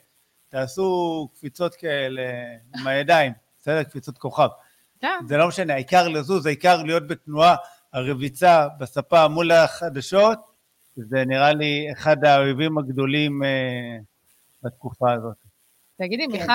תעשו 0.48 1.28
קפיצות 1.34 1.74
כאלה 1.74 2.22
עם 2.78 2.86
הידיים, 2.86 3.32
בסדר? 3.58 3.82
קפיצות 3.82 4.18
כוכב. 4.18 4.48
כן. 5.00 5.18
זה 5.26 5.36
לא 5.36 5.48
משנה, 5.48 5.74
העיקר 5.74 6.08
לזוז, 6.08 6.46
העיקר 6.46 6.82
להיות 6.82 7.06
בתנועה, 7.06 7.56
הרביצה 7.92 8.66
בספה 8.78 9.28
מול 9.28 9.52
החדשות, 9.52 10.38
זה 10.96 11.24
נראה 11.26 11.52
לי 11.52 11.88
אחד 11.92 12.24
האויבים 12.24 12.78
הגדולים 12.78 13.44
אה, 13.44 13.98
בתקופה 14.62 15.12
הזאת. 15.12 15.36
תגידי, 15.98 16.26
כן. 16.26 16.32
מיכל, 16.32 16.52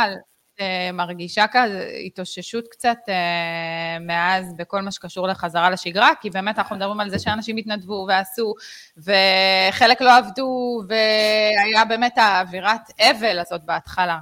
מרגישה 0.94 1.46
כזה 1.52 1.92
התאוששות 2.06 2.68
קצת 2.68 2.98
אה, 3.10 3.98
מאז 4.02 4.54
בכל 4.58 4.82
מה 4.82 4.92
שקשור 4.92 5.28
לחזרה 5.28 5.70
לשגרה, 5.70 6.10
כי 6.22 6.30
באמת 6.30 6.58
אנחנו 6.58 6.76
מדברים 6.76 7.00
על 7.00 7.10
זה 7.10 7.20
שאנשים 7.20 7.58
התנדבו 7.58 8.06
ועשו, 8.10 8.54
וחלק 8.98 10.02
לא 10.02 10.18
עבדו, 10.18 10.82
והיה 10.88 11.86
באמת 11.86 12.18
האווירת 12.18 12.82
אבל 13.02 13.40
הזאת 13.40 13.64
בהתחלה. 13.64 14.20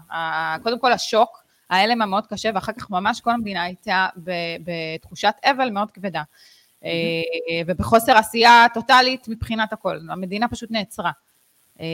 קודם 0.63 0.80
כל 0.80 0.91
השוק, 0.91 1.44
ההלם 1.70 2.02
המאוד 2.02 2.28
קשה, 2.28 2.50
ואחר 2.54 2.72
כך 2.72 2.89
ממש 2.89 3.22
כל 3.22 3.32
המדינה 3.32 3.63
הייתה 3.63 4.08
בתחושת 4.63 5.34
אבל 5.44 5.70
מאוד 5.70 5.91
כבדה. 5.91 6.22
Mm-hmm. 6.22 6.86
ובחוסר 7.67 8.17
עשייה 8.17 8.65
טוטאלית 8.74 9.28
מבחינת 9.28 9.74
הכל, 9.74 10.00
המדינה 10.10 10.48
פשוט 10.48 10.72
נעצרה. 10.72 11.12
אה, 11.82 11.88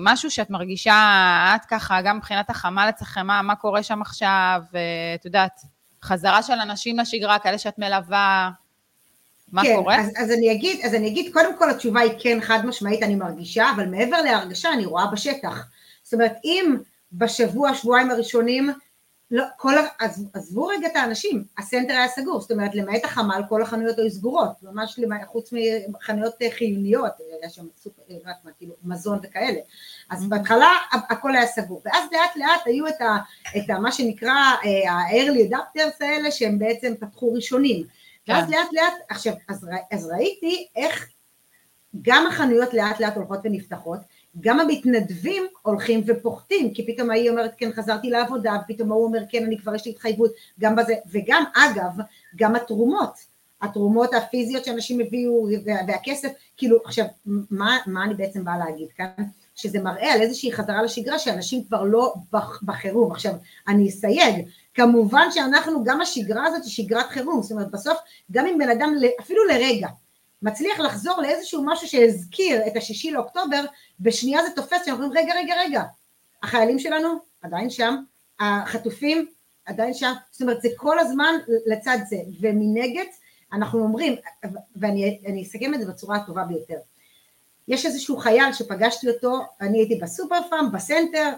משהו 0.00 0.30
שאת 0.30 0.50
מרגישה, 0.50 1.52
את 1.56 1.64
ככה, 1.64 2.02
גם 2.02 2.16
מבחינת 2.16 2.50
החמ"ל 2.50 2.86
אצלכם, 2.88 3.26
מה, 3.26 3.42
מה 3.42 3.54
קורה 3.54 3.82
שם 3.82 4.02
עכשיו, 4.02 4.62
את 5.14 5.24
יודעת, 5.24 5.60
חזרה 6.02 6.42
של 6.42 6.52
אנשים 6.52 6.98
לשגרה, 6.98 7.38
כאלה 7.38 7.58
שאת 7.58 7.78
מלווה, 7.78 8.50
מה 9.52 9.62
כן, 9.62 9.76
קורה? 9.76 10.00
אז, 10.00 10.12
אז 10.16 10.30
אני 10.30 10.52
אגיד, 10.52 10.80
אז 10.84 10.94
אני 10.94 11.08
אגיד, 11.08 11.32
קודם 11.32 11.58
כל 11.58 11.70
התשובה 11.70 12.00
היא 12.00 12.12
כן, 12.18 12.38
חד 12.40 12.66
משמעית, 12.66 13.02
אני 13.02 13.14
מרגישה, 13.14 13.70
אבל 13.76 13.86
מעבר 13.86 14.22
להרגשה, 14.22 14.72
אני 14.72 14.86
רואה 14.86 15.06
בשטח. 15.06 15.66
זאת 16.02 16.14
אומרת, 16.14 16.32
אם 16.44 16.76
בשבוע, 17.12 17.74
שבועיים 17.74 18.10
הראשונים, 18.10 18.72
לא, 19.30 19.44
כל, 19.56 19.74
עז, 19.98 20.26
עזבו 20.34 20.66
רגע 20.66 20.86
את 20.86 20.96
האנשים, 20.96 21.44
הסנטר 21.58 21.92
היה 21.92 22.08
סגור, 22.08 22.40
זאת 22.40 22.50
אומרת 22.50 22.74
למעט 22.74 23.04
החמ"ל 23.04 23.42
כל 23.48 23.62
החנויות 23.62 23.98
היו 23.98 24.10
סגורות, 24.10 24.62
ממש 24.62 24.98
למעט, 24.98 25.24
חוץ 25.26 25.52
מחנויות 25.88 26.34
חיוניות, 26.50 27.12
היה 27.40 27.50
שם 27.50 27.66
סופר, 27.76 28.02
רק 28.26 28.36
מה, 28.44 28.50
כאילו, 28.58 28.74
מזון 28.82 29.18
וכאלה. 29.22 29.60
אז 30.10 30.22
mm-hmm. 30.22 30.28
בהתחלה 30.28 30.68
הכל 30.92 31.34
היה 31.34 31.46
סגור, 31.46 31.82
ואז 31.84 32.04
לאט 32.12 32.36
לאט 32.36 32.60
היו 32.66 32.88
את, 32.88 33.00
ה, 33.00 33.16
את 33.56 33.70
ה, 33.70 33.78
מה 33.78 33.92
שנקרא 33.92 34.34
ה-early 34.88 35.50
adapters 35.50 36.04
האלה, 36.04 36.30
שהם 36.30 36.58
בעצם 36.58 36.94
פתחו 37.00 37.32
ראשונים. 37.32 37.86
ואז 38.28 38.44
כן. 38.44 38.50
לאט 38.50 38.68
לאט, 38.72 38.94
עכשיו, 39.08 39.32
אז, 39.48 39.66
אז 39.90 40.06
ראיתי 40.06 40.66
איך 40.76 41.08
גם 42.02 42.26
החנויות 42.26 42.74
לאט 42.74 43.00
לאט 43.00 43.16
הולכות 43.16 43.40
ונפתחות, 43.44 43.98
גם 44.40 44.60
המתנדבים 44.60 45.46
הולכים 45.62 46.02
ופוחתים, 46.06 46.74
כי 46.74 46.86
פתאום 46.86 47.10
ההיא 47.10 47.30
אומרת 47.30 47.54
כן 47.58 47.72
חזרתי 47.72 48.10
לעבודה, 48.10 48.56
ופתאום 48.64 48.92
ההוא 48.92 49.04
אומר 49.04 49.20
כן 49.28 49.44
אני 49.44 49.58
כבר 49.58 49.74
יש 49.74 49.84
לי 49.84 49.90
התחייבות, 49.90 50.30
גם 50.60 50.76
בזה, 50.76 50.94
וגם 51.10 51.44
אגב, 51.54 51.92
גם 52.36 52.56
התרומות, 52.56 53.18
התרומות 53.62 54.14
הפיזיות 54.14 54.64
שאנשים 54.64 55.00
הביאו 55.00 55.46
והכסף, 55.86 56.28
כאילו 56.56 56.78
עכשיו 56.84 57.04
מה, 57.50 57.76
מה 57.86 58.04
אני 58.04 58.14
בעצם 58.14 58.44
באה 58.44 58.58
להגיד 58.58 58.88
כאן? 58.96 59.24
שזה 59.54 59.80
מראה 59.80 60.12
על 60.12 60.20
איזושהי 60.20 60.52
חזרה 60.52 60.82
לשגרה 60.82 61.18
שאנשים 61.18 61.64
כבר 61.64 61.82
לא 61.82 62.14
בחירום. 62.62 63.12
עכשיו, 63.12 63.34
אני 63.68 63.88
אסייג, 63.88 64.48
כמובן 64.74 65.26
שאנחנו, 65.30 65.84
גם 65.84 66.00
השגרה 66.00 66.46
הזאת 66.46 66.62
היא 66.64 66.70
שגרת 66.70 67.06
חירום, 67.06 67.42
זאת 67.42 67.52
אומרת 67.52 67.70
בסוף 67.70 67.98
גם 68.30 68.46
אם 68.46 68.58
בן 68.58 68.70
אדם 68.70 68.94
אפילו 69.20 69.44
לרגע 69.44 69.88
מצליח 70.42 70.80
לחזור 70.80 71.22
לאיזשהו 71.22 71.64
משהו 71.66 71.88
שהזכיר 71.88 72.66
את 72.66 72.76
השישי 72.76 73.10
לאוקטובר, 73.10 73.64
בשנייה 74.00 74.42
זה 74.42 74.50
תופס, 74.56 74.84
שאנחנו 74.84 75.04
אומרים 75.04 75.24
רגע 75.24 75.34
רגע 75.34 75.54
רגע, 75.60 75.82
החיילים 76.42 76.78
שלנו 76.78 77.08
עדיין 77.42 77.70
שם, 77.70 77.96
החטופים 78.40 79.26
עדיין 79.64 79.94
שם, 79.94 80.12
זאת 80.30 80.42
אומרת 80.42 80.62
זה 80.62 80.68
כל 80.76 80.98
הזמן 80.98 81.34
לצד 81.66 81.98
זה, 82.08 82.16
ומנגד 82.40 83.04
אנחנו 83.52 83.82
אומרים, 83.82 84.14
ואני 84.76 85.42
אסכם 85.42 85.74
את 85.74 85.80
זה 85.80 85.86
בצורה 85.86 86.16
הטובה 86.16 86.44
ביותר, 86.44 86.78
יש 87.68 87.86
איזשהו 87.86 88.16
חייל 88.16 88.52
שפגשתי 88.52 89.10
אותו, 89.10 89.40
אני 89.60 89.78
הייתי 89.78 89.94
בסופר 89.94 90.36
פארם, 90.50 90.72
בסנטר, 90.72 91.32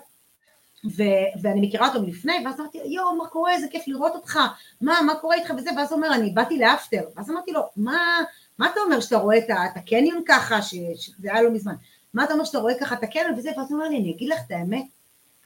ו- 0.85 1.43
ואני 1.43 1.67
מכירה 1.67 1.89
אותו 1.89 2.03
מלפני, 2.03 2.43
ואז 2.45 2.61
אמרתי, 2.61 2.79
יואו, 2.85 3.17
מה 3.17 3.27
קורה, 3.27 3.53
איזה 3.53 3.67
כיף 3.71 3.83
לראות 3.87 4.15
אותך, 4.15 4.39
מה, 4.81 5.01
מה 5.07 5.15
קורה 5.15 5.37
איתך? 5.37 5.53
וזה, 5.57 5.71
ואז 5.77 5.93
הוא 5.93 5.97
אומר, 5.97 6.15
אני 6.15 6.31
באתי 6.31 6.59
לאפטר, 6.59 7.03
ואז 7.17 7.31
אמרתי 7.31 7.53
לו, 7.53 7.61
מה, 7.77 8.21
מה 8.59 8.71
אתה 8.73 8.81
אומר 8.81 9.01
שאתה 9.01 9.17
רואה 9.17 9.39
את, 9.39 9.45
את 9.51 9.77
הקניון 9.77 10.23
ככה, 10.27 10.63
ש, 10.63 10.75
שזה 10.97 11.33
היה 11.33 11.43
לא 11.43 11.51
מזמן, 11.51 11.75
מה 12.15 12.25
אתה 12.25 12.33
אומר 12.33 12.45
שאתה 12.45 12.59
רואה 12.59 12.75
ככה 12.81 12.95
את 12.95 13.03
הקניון 13.03 13.35
וזה, 13.39 13.51
ואז 13.57 13.73
הוא 13.73 13.79
אומר 13.79 13.89
לי, 13.89 13.97
אני 13.97 14.11
אגיד 14.11 14.29
לך 14.29 14.39
את 14.47 14.51
האמת, 14.51 14.85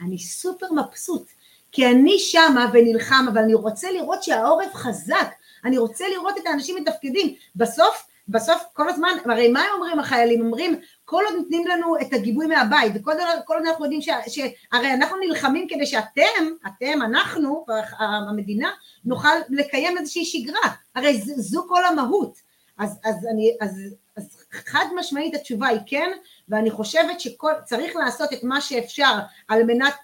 אני 0.01 0.18
סופר 0.18 0.66
מבסוט, 0.73 1.27
כי 1.73 1.87
אני 1.87 2.18
שמה 2.18 2.70
ונלחם, 2.73 3.27
אבל 3.33 3.42
אני 3.42 3.55
רוצה 3.55 3.90
לראות 3.90 4.23
שהעורף 4.23 4.75
חזק, 4.75 5.29
אני 5.64 5.79
רוצה 5.79 6.05
לראות 6.09 6.38
את 6.38 6.47
האנשים 6.47 6.77
מתפקדים, 6.77 7.35
בסוף, 7.57 8.07
בסוף 8.29 8.63
כל 8.73 8.89
הזמן, 8.89 9.11
הרי 9.25 9.49
מה 9.49 9.61
הם 9.61 9.67
אומרים 9.75 9.99
החיילים? 9.99 10.41
אומרים, 10.41 10.77
כל 11.05 11.23
עוד 11.29 11.35
נותנים 11.37 11.67
לנו 11.67 11.97
את 12.01 12.13
הגיבוי 12.13 12.47
מהבית, 12.47 12.93
וכל 12.95 13.13
עוד 13.49 13.67
אנחנו 13.67 13.85
יודעים 13.85 14.03
ש... 14.03 14.09
ש 14.29 14.39
הרי 14.73 14.93
אנחנו 14.93 15.17
נלחמים 15.17 15.67
כדי 15.69 15.87
שאתם, 15.87 16.45
אתם, 16.67 17.03
אנחנו, 17.03 17.65
המדינה, 17.99 18.71
נוכל 19.05 19.29
לקיים 19.49 19.99
איזושהי 19.99 20.25
שגרה, 20.25 20.75
הרי 20.95 21.21
זו 21.23 21.65
כל 21.69 21.85
המהות. 21.85 22.39
אז, 22.79 22.99
אז, 23.05 23.27
אני, 23.33 23.57
אז, 23.61 23.95
אז 24.17 24.45
חד 24.53 24.85
משמעית 24.97 25.35
התשובה 25.35 25.69
היא 25.69 25.81
כן, 25.87 26.11
ואני 26.49 26.71
חושבת 26.71 27.21
שצריך 27.21 27.97
לעשות 27.97 28.33
את 28.33 28.43
מה 28.43 28.61
שאפשר 28.61 29.19
על 29.49 29.65
מנת, 29.65 29.95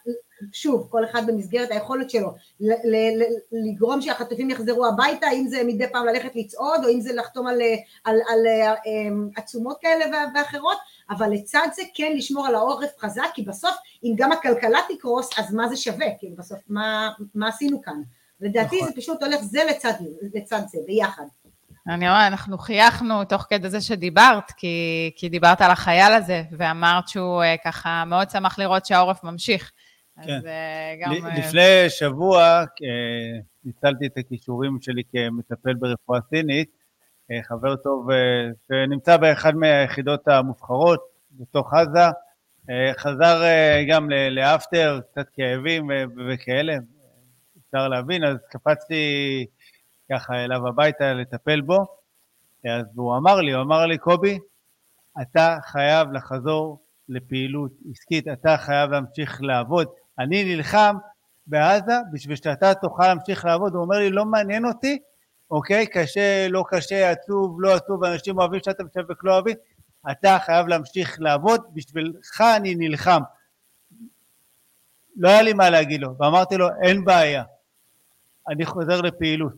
שוב, 0.52 0.88
כל 0.90 1.04
אחד 1.04 1.26
במסגרת 1.26 1.70
היכולת 1.70 2.10
שלו, 2.10 2.34
ל- 2.60 2.90
ל- 2.90 3.22
לגרום 3.52 4.02
שהחטופים 4.02 4.50
יחזרו 4.50 4.86
הביתה, 4.86 5.26
אם 5.30 5.46
זה 5.48 5.62
מדי 5.66 5.88
פעם 5.92 6.06
ללכת 6.06 6.36
לצעוד, 6.36 6.84
או 6.84 6.90
אם 6.90 7.00
זה 7.00 7.12
לחתום 7.12 7.46
על, 7.46 7.60
על, 8.04 8.16
על, 8.28 8.46
על 8.46 8.74
אמ, 8.86 9.28
עצומות 9.36 9.76
כאלה 9.80 10.04
ואחרות, 10.34 10.78
אבל 11.10 11.30
לצד 11.30 11.68
זה 11.74 11.82
כן 11.94 12.12
לשמור 12.16 12.46
על 12.46 12.54
העורף 12.54 12.90
חזק, 12.98 13.28
כי 13.34 13.42
בסוף 13.42 13.74
אם 14.04 14.12
גם 14.16 14.32
הכלכלה 14.32 14.78
תקרוס, 14.88 15.38
אז 15.38 15.54
מה 15.54 15.68
זה 15.68 15.76
שווה? 15.76 16.06
כאילו 16.18 16.36
בסוף 16.36 16.58
מה, 16.68 17.10
מה 17.34 17.48
עשינו 17.48 17.82
כאן? 17.82 18.02
לדעתי 18.40 18.76
נכון. 18.76 18.88
זה 18.88 19.00
פשוט 19.00 19.22
הולך 19.22 19.40
זה 19.40 19.60
לצד, 19.70 19.92
לצד 20.34 20.60
זה, 20.68 20.78
ביחד. 20.86 21.24
אני 21.88 22.08
אומרת, 22.08 22.32
אנחנו 22.32 22.58
חייכנו 22.58 23.24
תוך 23.24 23.46
כדי 23.50 23.70
זה 23.70 23.80
שדיברת, 23.80 24.50
כי, 24.56 25.10
כי 25.16 25.28
דיברת 25.28 25.60
על 25.60 25.70
החייל 25.70 26.12
הזה, 26.12 26.42
ואמרת 26.58 27.08
שהוא 27.08 27.42
אה, 27.42 27.54
ככה 27.64 28.04
מאוד 28.06 28.30
שמח 28.30 28.58
לראות 28.58 28.86
שהעורף 28.86 29.24
ממשיך. 29.24 29.72
כן. 30.24 30.36
אז 30.36 30.46
אה, 30.46 30.94
גם... 31.00 31.12
אה, 31.12 31.38
לפני 31.38 31.88
שבוע 31.88 32.64
ניצלתי 33.64 34.06
את 34.06 34.18
הכישורים 34.18 34.78
שלי 34.80 35.02
כמטפל 35.12 35.74
ברפואה 35.74 36.20
סינית, 36.28 36.80
חבר 37.42 37.76
טוב 37.76 38.08
שנמצא 38.68 39.16
באחד 39.16 39.54
מהיחידות 39.54 40.28
המובחרות 40.28 41.00
בתוך 41.30 41.74
עזה, 41.74 42.06
חזר 42.96 43.42
גם 43.88 44.10
לאפטר, 44.30 45.00
קצת 45.10 45.26
כאבים 45.32 45.90
וכאלה, 46.28 46.76
אפשר 47.66 47.88
להבין, 47.88 48.24
אז 48.24 48.36
קפצתי 48.50 49.46
ככה 50.12 50.44
אליו 50.44 50.68
הביתה 50.68 51.12
לטפל 51.14 51.60
בו, 51.60 51.78
אז 52.64 52.84
הוא 52.94 53.16
אמר 53.16 53.40
לי, 53.40 53.52
הוא 53.52 53.62
אמר 53.62 53.86
לי, 53.86 53.98
קובי, 53.98 54.38
אתה 55.22 55.56
חייב 55.62 56.12
לחזור 56.12 56.78
לפעילות 57.08 57.72
עסקית, 57.90 58.28
אתה 58.28 58.56
חייב 58.56 58.90
להמשיך 58.90 59.42
לעבוד. 59.42 59.88
אני 60.20 60.44
נלחם 60.44 60.96
בעזה 61.46 61.92
בשביל 62.12 62.36
שאתה 62.36 62.74
תוכל 62.74 63.06
להמשיך 63.08 63.44
לעבוד. 63.44 63.74
הוא 63.74 63.82
אומר 63.82 63.98
לי, 63.98 64.10
לא 64.10 64.24
מעניין 64.24 64.66
אותי, 64.66 64.98
אוקיי? 65.50 65.86
קשה, 65.86 66.48
לא 66.48 66.64
קשה, 66.68 67.10
עצוב, 67.10 67.62
לא 67.62 67.74
עצוב, 67.74 68.04
אנשים 68.04 68.38
אוהבים 68.38 68.60
שאתה 68.64 68.84
משווק, 68.84 69.24
לא 69.24 69.32
אוהבים. 69.34 69.56
אתה 70.10 70.38
חייב 70.40 70.66
להמשיך 70.66 71.16
לעבוד, 71.20 71.60
בשבילך 71.74 72.40
אני 72.56 72.74
נלחם. 72.74 73.20
לא 75.16 75.28
היה 75.28 75.42
לי 75.42 75.52
מה 75.52 75.70
להגיד 75.70 76.00
לו, 76.00 76.14
ואמרתי 76.18 76.56
לו, 76.56 76.68
אין 76.82 77.04
בעיה, 77.04 77.42
אני 78.48 78.66
חוזר 78.66 79.00
לפעילות. 79.00 79.52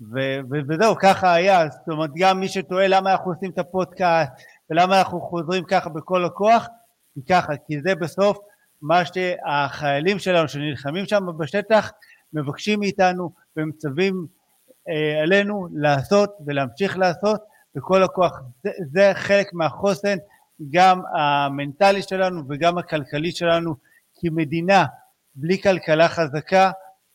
ו- 0.00 0.38
ו- 0.50 0.60
וזהו, 0.68 0.96
ככה 0.96 1.32
היה, 1.32 1.68
זאת 1.68 1.88
אומרת, 1.88 2.10
גם 2.16 2.40
מי 2.40 2.48
שטועה 2.48 2.88
למה 2.88 3.12
אנחנו 3.12 3.32
עושים 3.32 3.50
את 3.50 3.58
הפודקאסט 3.58 4.32
ולמה 4.70 4.98
אנחנו 4.98 5.20
חוזרים 5.20 5.64
ככה 5.64 5.88
בכל 5.88 6.24
הכוח, 6.24 6.68
כי 7.14 7.20
ככה, 7.28 7.52
כי 7.66 7.80
זה 7.80 7.94
בסוף 7.94 8.38
מה 8.82 9.02
שהחיילים 9.04 10.18
שלנו 10.18 10.48
שנלחמים 10.48 11.06
שם 11.06 11.26
בשטח 11.38 11.90
מבקשים 12.32 12.80
מאיתנו 12.80 13.30
ומצווים 13.56 14.26
אה, 14.88 15.22
עלינו 15.22 15.68
לעשות 15.72 16.30
ולהמשיך 16.46 16.98
לעשות 16.98 17.40
בכל 17.74 18.02
הכוח. 18.02 18.40
זה, 18.64 18.70
זה 18.92 19.10
חלק 19.14 19.46
מהחוסן, 19.52 20.16
גם 20.70 21.00
המנטלי 21.18 22.02
שלנו 22.02 22.42
וגם 22.48 22.78
הכלכלי 22.78 23.32
שלנו, 23.32 23.74
כי 24.20 24.28
מדינה 24.30 24.84
בלי 25.34 25.62
כלכלה 25.62 26.08
חזקה 26.08 26.70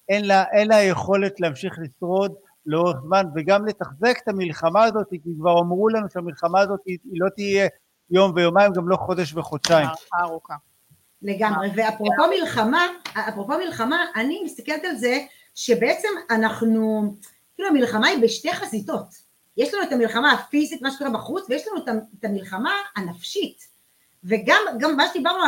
אין 0.10 0.26
לה, 0.26 0.44
אין 0.52 0.68
לה 0.68 0.82
יכולת 0.82 1.40
להמשיך 1.40 1.80
לשרוד 1.82 2.34
לאורך 2.66 2.98
זמן, 3.02 3.26
וגם 3.36 3.66
לתחזק 3.66 4.18
את 4.24 4.28
המלחמה 4.28 4.84
הזאת, 4.84 5.08
כי 5.10 5.20
כבר 5.40 5.60
אמרו 5.60 5.90
לנו 5.90 6.08
שהמלחמה 6.10 6.60
הזאת 6.60 6.80
היא 6.86 6.98
לא 7.14 7.30
תהיה 7.36 7.68
יום 8.10 8.32
ויומיים, 8.36 8.74
גם 8.74 8.90
לא 8.90 8.96
חודש 8.96 9.34
וחודשיים. 9.34 9.88
ארוכה. 10.22 10.56
לגמרי, 11.24 11.70
ואפרופו 11.76 12.24
מלחמה, 12.40 12.88
אפרופו 13.30 13.58
מלחמה, 13.58 14.06
אני 14.16 14.42
מסתכלת 14.46 14.84
על 14.84 14.96
זה 14.96 15.20
שבעצם 15.56 16.08
אנחנו, 16.30 17.14
כאילו 17.56 17.70
המלחמה 17.70 18.08
היא 18.08 18.24
בשתי 18.24 18.54
חזיתות. 18.54 19.34
יש 19.58 19.74
לנו 19.74 19.84
את 19.84 19.92
המלחמה 19.92 20.32
הפיזית, 20.32 20.82
מה 20.82 20.92
שקורה 20.92 21.10
בחוץ, 21.10 21.46
ויש 21.50 21.68
לנו 21.68 21.86
את 22.20 22.26
המלחמה 22.26 22.74
הנפשית. 22.96 23.74
וגם 24.24 24.62
גם 24.80 24.98
מה 24.98 25.08
שדיברנו, 25.08 25.44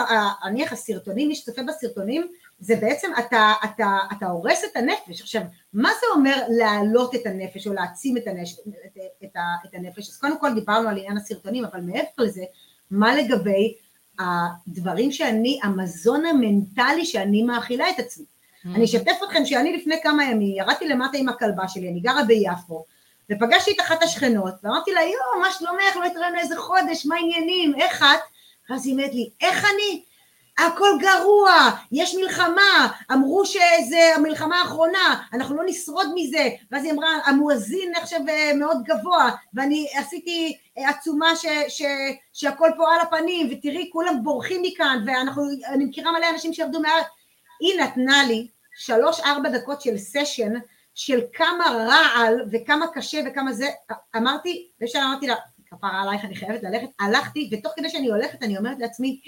נניח 0.46 0.74
הסרטונים, 0.74 1.28
מי 1.28 1.36
שצופה 1.36 1.62
בסרטונים, 1.64 2.28
זה 2.60 2.76
בעצם 2.76 3.12
אתה, 3.20 3.54
אתה, 3.66 3.98
אתה 4.18 4.26
הורס 4.26 4.64
את 4.64 4.78
הנפש. 4.78 5.22
עכשיו, 5.22 5.42
מה 5.74 5.90
זה 6.00 6.06
אומר 6.16 6.42
להעלות 6.58 7.16
את 7.16 7.26
הנפש 7.26 7.68
או 7.68 7.74
להעצים 7.74 8.18
את, 8.18 8.28
הנש, 8.28 8.60
את, 8.60 8.98
את, 9.24 9.36
את 9.66 9.74
הנפש? 9.74 10.10
אז 10.10 10.18
קודם 10.18 10.40
כל 10.40 10.54
דיברנו 10.54 10.90
על 10.90 10.98
עניין 10.98 11.18
הסרטונים, 11.18 11.66
אבל 11.66 11.82
מעבר 11.82 12.08
לזה, 12.18 12.44
מה 12.92 13.16
לגבי 13.16 13.76
הדברים 14.20 15.12
שאני, 15.12 15.60
המזון 15.64 16.26
המנטלי 16.26 17.06
שאני 17.06 17.44
מאכילה 17.44 17.90
את 17.90 18.00
עצמי? 18.00 18.26
Mm-hmm. 18.26 18.76
אני 18.76 18.86
אשתף 18.86 19.18
אתכם 19.24 19.46
שאני 19.46 19.78
לפני 19.78 19.96
כמה 20.04 20.24
ימים 20.24 20.58
ירדתי 20.58 20.88
למטה 20.88 21.18
עם 21.18 21.30
הכלבה 21.30 21.68
שלי, 21.68 21.90
אני 21.90 22.00
גרה 22.00 22.24
ביפו, 22.24 22.86
ופגשתי 23.32 23.72
את 23.72 23.80
אחת 23.80 24.04
השכנות, 24.04 24.54
ואמרתי 24.64 24.92
לה, 24.92 25.02
יואו, 25.02 25.42
מה 25.42 25.52
שלומך, 25.52 25.96
לא 25.96 26.06
התראינו 26.06 26.40
איזה 26.40 26.58
חודש, 26.58 27.06
מה 27.06 27.16
העניינים, 27.16 27.76
איך 27.76 28.04
את? 28.04 28.20
ואז 28.70 28.86
היא 28.86 28.94
אומרת 28.94 29.14
לי, 29.14 29.30
איך 29.42 29.66
אני? 29.66 30.04
הכל 30.58 30.90
גרוע, 31.00 31.52
יש 31.92 32.16
מלחמה, 32.16 32.88
אמרו 33.12 33.46
שזה 33.46 34.16
המלחמה 34.16 34.60
האחרונה, 34.62 35.24
אנחנו 35.34 35.56
לא 35.56 35.64
נשרוד 35.66 36.08
מזה, 36.16 36.50
ואז 36.72 36.84
היא 36.84 36.92
אמרה, 36.92 37.10
המואזין 37.26 37.92
נחשב 37.98 38.20
אה, 38.30 38.52
מאוד 38.56 38.78
גבוה, 38.84 39.32
ואני 39.54 39.88
עשיתי 39.94 40.58
אה, 40.78 40.90
עצומה 40.90 41.36
ש, 41.36 41.46
ש, 41.68 41.82
שהכל 42.34 42.70
פה 42.78 42.94
על 42.94 43.02
הפנים, 43.02 43.48
ותראי, 43.52 43.90
כולם 43.94 44.24
בורחים 44.24 44.62
מכאן, 44.62 45.04
ואני 45.06 45.86
מכירה 45.86 46.12
מלא 46.12 46.30
אנשים 46.34 46.54
שירדו 46.54 46.80
מעל, 46.80 47.02
היא 47.60 47.82
נתנה 47.82 48.24
לי 48.28 48.48
שלוש 48.76 49.20
ארבע 49.20 49.50
דקות 49.50 49.82
של 49.82 49.98
סשן, 49.98 50.54
של 50.96 51.20
כמה 51.34 51.66
רעל 51.70 52.40
וכמה 52.52 52.86
קשה 52.94 53.20
וכמה 53.26 53.54
זה, 53.54 53.70
אמרתי, 54.18 54.70
ושם 54.82 55.00
אמרתי 55.00 55.28
לה, 55.28 55.36
כפרה 55.66 56.02
עלייך, 56.02 56.26
אני 56.26 56.36
חייבת 56.36 56.64
ללכת, 56.64 56.88
הלכתי, 57.00 57.50
ותוך 57.52 57.74
כדי 57.76 57.90
שאני 57.90 58.08
הולכת, 58.08 58.44
אני 58.44 58.58
אומרת 58.58 58.80
לעצמי, 58.80 59.22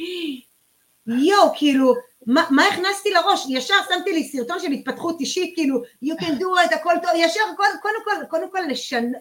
יואו, 1.07 1.51
כאילו, 1.55 1.93
מה, 2.25 2.43
מה 2.49 2.63
הכנסתי 2.67 3.09
לראש? 3.09 3.45
ישר 3.49 3.75
שמתי 3.89 4.11
לי 4.11 4.23
סרטון 4.23 4.59
של 4.59 4.71
התפתחות 4.71 5.19
אישית, 5.19 5.55
כאילו, 5.55 5.81
you 6.05 6.21
can 6.21 6.39
do 6.39 6.69
it, 6.69 6.75
הכל 6.75 6.93
טוב, 7.03 7.11
ישר, 7.15 7.39
קודם, 7.57 7.69
קודם 7.81 7.95
כל, 8.05 8.25
קודם 8.29 8.51
כל 8.51 8.59
לשנ, 8.69 9.11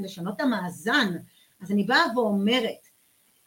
לשנות 0.00 0.36
את 0.36 0.40
המאזן. 0.40 1.16
אז 1.62 1.70
אני 1.70 1.84
באה 1.84 2.04
ואומרת, 2.16 2.88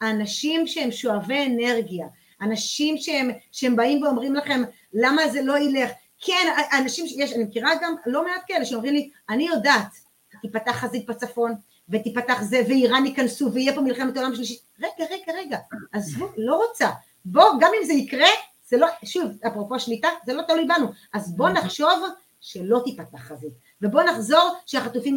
האנשים 0.02 0.68
שהם 0.68 0.92
שואבי 0.92 1.46
אנרגיה, 1.46 2.08
אנשים 2.42 2.98
שהם, 2.98 3.30
שהם 3.52 3.76
באים 3.76 4.04
ואומרים 4.04 4.36
לכם, 4.36 4.64
למה 4.94 5.28
זה 5.28 5.42
לא 5.42 5.60
ילך? 5.60 5.92
כן, 6.22 6.54
אנשים, 6.80 7.06
יש, 7.18 7.34
אני 7.34 7.44
מכירה 7.44 7.72
גם 7.82 7.96
לא 8.06 8.26
מעט 8.26 8.42
כאלה 8.48 8.66
שאומרים 8.66 8.94
לי, 8.94 9.10
אני 9.30 9.48
יודעת, 9.48 9.92
תיפתח 10.42 10.72
חזית 10.72 11.06
בצפון, 11.06 11.54
ותיפתח 11.90 12.42
זה, 12.42 12.62
ואיראן 12.68 13.06
ייכנסו, 13.06 13.54
ויהיה 13.54 13.76
פה 13.76 13.82
מלחמת 13.82 14.18
עולם 14.18 14.36
שלישית. 14.36 14.60
רגע, 14.80 15.06
רגע, 15.12 15.34
רגע, 15.34 15.58
עזבו, 15.92 16.28
לא 16.38 16.56
רוצה. 16.56 16.90
בוא, 17.32 17.46
גם 17.60 17.72
אם 17.80 17.86
זה 17.86 17.94
יקרה, 17.94 18.28
זה 18.70 18.78
לא, 18.78 18.88
שוב, 19.06 19.32
אפרופו 19.48 19.80
שליטה, 19.80 20.08
זה 20.26 20.34
לא 20.34 20.42
תלוי 20.42 20.66
בנו. 20.66 20.88
אז 21.14 21.36
בוא 21.36 21.50
נחשוב 21.50 22.04
שלא 22.42 22.82
תיפתח 22.86 23.20
חזית. 23.20 23.54
ובוא 23.82 24.04
נחזור 24.04 24.56
שהחטופים, 24.66 25.16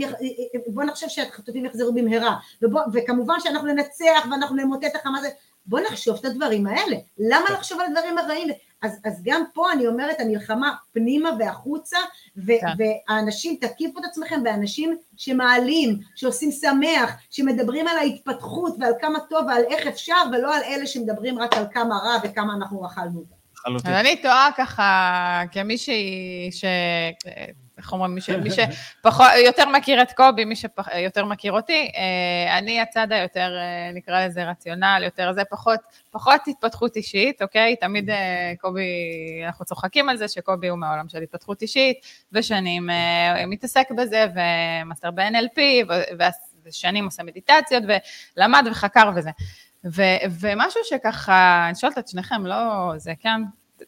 בוא 0.66 0.84
נחשוב 0.84 1.08
שהחטופים 1.08 1.64
יחזרו 1.64 1.92
במהרה. 1.92 2.36
ובוא, 2.62 2.80
וכמובן 2.92 3.34
שאנחנו 3.38 3.68
ננצח 3.68 4.26
ואנחנו 4.30 4.56
נמוטט 4.56 4.84
את 4.84 4.96
החמאס. 4.96 5.24
בוא 5.66 5.80
נחשוב 5.80 6.16
את 6.18 6.24
הדברים 6.24 6.66
האלה. 6.66 6.96
למה 7.18 7.50
לחשוב 7.50 7.80
על 7.80 7.86
הדברים 7.86 8.18
הרעים? 8.18 8.48
אז, 8.82 9.00
אז 9.04 9.22
גם 9.24 9.42
פה 9.54 9.72
אני 9.72 9.86
אומרת, 9.86 10.20
המלחמה 10.20 10.74
פנימה 10.92 11.30
והחוצה, 11.38 11.98
ו, 12.36 12.52
כן. 12.60 12.66
והאנשים, 12.78 13.56
תקיפו 13.60 14.00
את 14.00 14.04
עצמכם 14.04 14.44
באנשים 14.44 14.96
שמעלים, 15.16 15.98
שעושים 16.14 16.50
שמח, 16.50 17.10
שמדברים 17.30 17.88
על 17.88 17.98
ההתפתחות 17.98 18.76
ועל 18.80 18.92
כמה 19.00 19.18
טוב 19.30 19.46
ועל 19.46 19.62
איך 19.70 19.86
אפשר, 19.86 20.22
ולא 20.32 20.56
על 20.56 20.62
אלה 20.62 20.86
שמדברים 20.86 21.38
רק 21.38 21.54
על 21.54 21.64
כמה 21.72 21.94
רע 21.98 22.16
וכמה 22.22 22.54
אנחנו 22.54 22.86
אכלנו 22.86 23.18
אותם. 23.18 23.90
אני 23.90 24.22
טועה 24.22 24.50
ככה, 24.56 25.42
כמישהי 25.52 26.48
ש... 26.52 26.64
איך 27.80 27.92
אומרים, 27.92 28.14
מי, 28.14 28.20
מי 28.42 28.50
שפחות, 28.50 29.26
יותר 29.44 29.68
מכיר 29.68 30.02
את 30.02 30.12
קובי, 30.12 30.44
מי 30.44 30.54
שיותר 30.56 31.24
מכיר 31.24 31.52
אותי, 31.52 31.90
אה, 31.96 32.58
אני 32.58 32.80
הצד 32.80 33.12
היותר, 33.12 33.56
אה, 33.56 33.90
נקרא 33.94 34.26
לזה 34.26 34.44
רציונל, 34.44 35.00
יותר 35.04 35.32
זה, 35.32 35.42
פחות, 35.50 35.80
פחות 36.10 36.40
התפתחות 36.46 36.96
אישית, 36.96 37.42
אוקיי? 37.42 37.76
תמיד 37.76 38.10
אה, 38.10 38.52
קובי, 38.60 38.82
אנחנו 39.46 39.64
צוחקים 39.64 40.08
על 40.08 40.16
זה 40.16 40.28
שקובי 40.28 40.68
הוא 40.68 40.78
מהעולם 40.78 41.08
של 41.08 41.22
התפתחות 41.22 41.62
אישית, 41.62 41.96
ושנים 42.32 42.90
מתעסק 43.46 43.90
בזה, 43.90 44.26
ומאסטר 44.34 45.10
ב-NLP, 45.10 45.60
ושנים 46.66 47.04
עושה 47.04 47.22
מדיטציות, 47.22 47.82
ולמד 48.36 48.64
וחקר 48.70 49.10
וזה. 49.14 49.30
ו- 49.84 50.20
ומשהו 50.40 50.80
שככה, 50.84 51.66
אני 51.66 51.74
שואלת 51.74 51.98
את 51.98 52.08
שניכם, 52.08 52.46
לא, 52.46 52.92
זה 52.96 53.12
כן, 53.20 53.42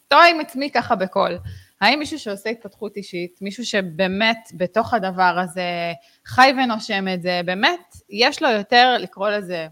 טועה 0.07 0.29
עם 0.29 0.39
עצמי 0.39 0.71
ככה 0.71 0.95
בקול. 0.95 1.37
האם 1.83 1.99
מישהו 1.99 2.19
שעושה 2.19 2.49
התפתחות 2.49 2.97
אישית, 2.97 3.39
מישהו 3.41 3.65
שבאמת 3.65 4.37
בתוך 4.57 4.93
הדבר 4.93 5.39
הזה 5.43 5.93
חי 6.25 6.53
ונושם 6.57 7.07
את 7.13 7.21
זה, 7.21 7.41
באמת 7.45 7.95
יש 8.09 8.41
לו 8.41 8.49
יותר, 8.49 8.95
לקרוא 8.99 9.29
לזה 9.29 9.67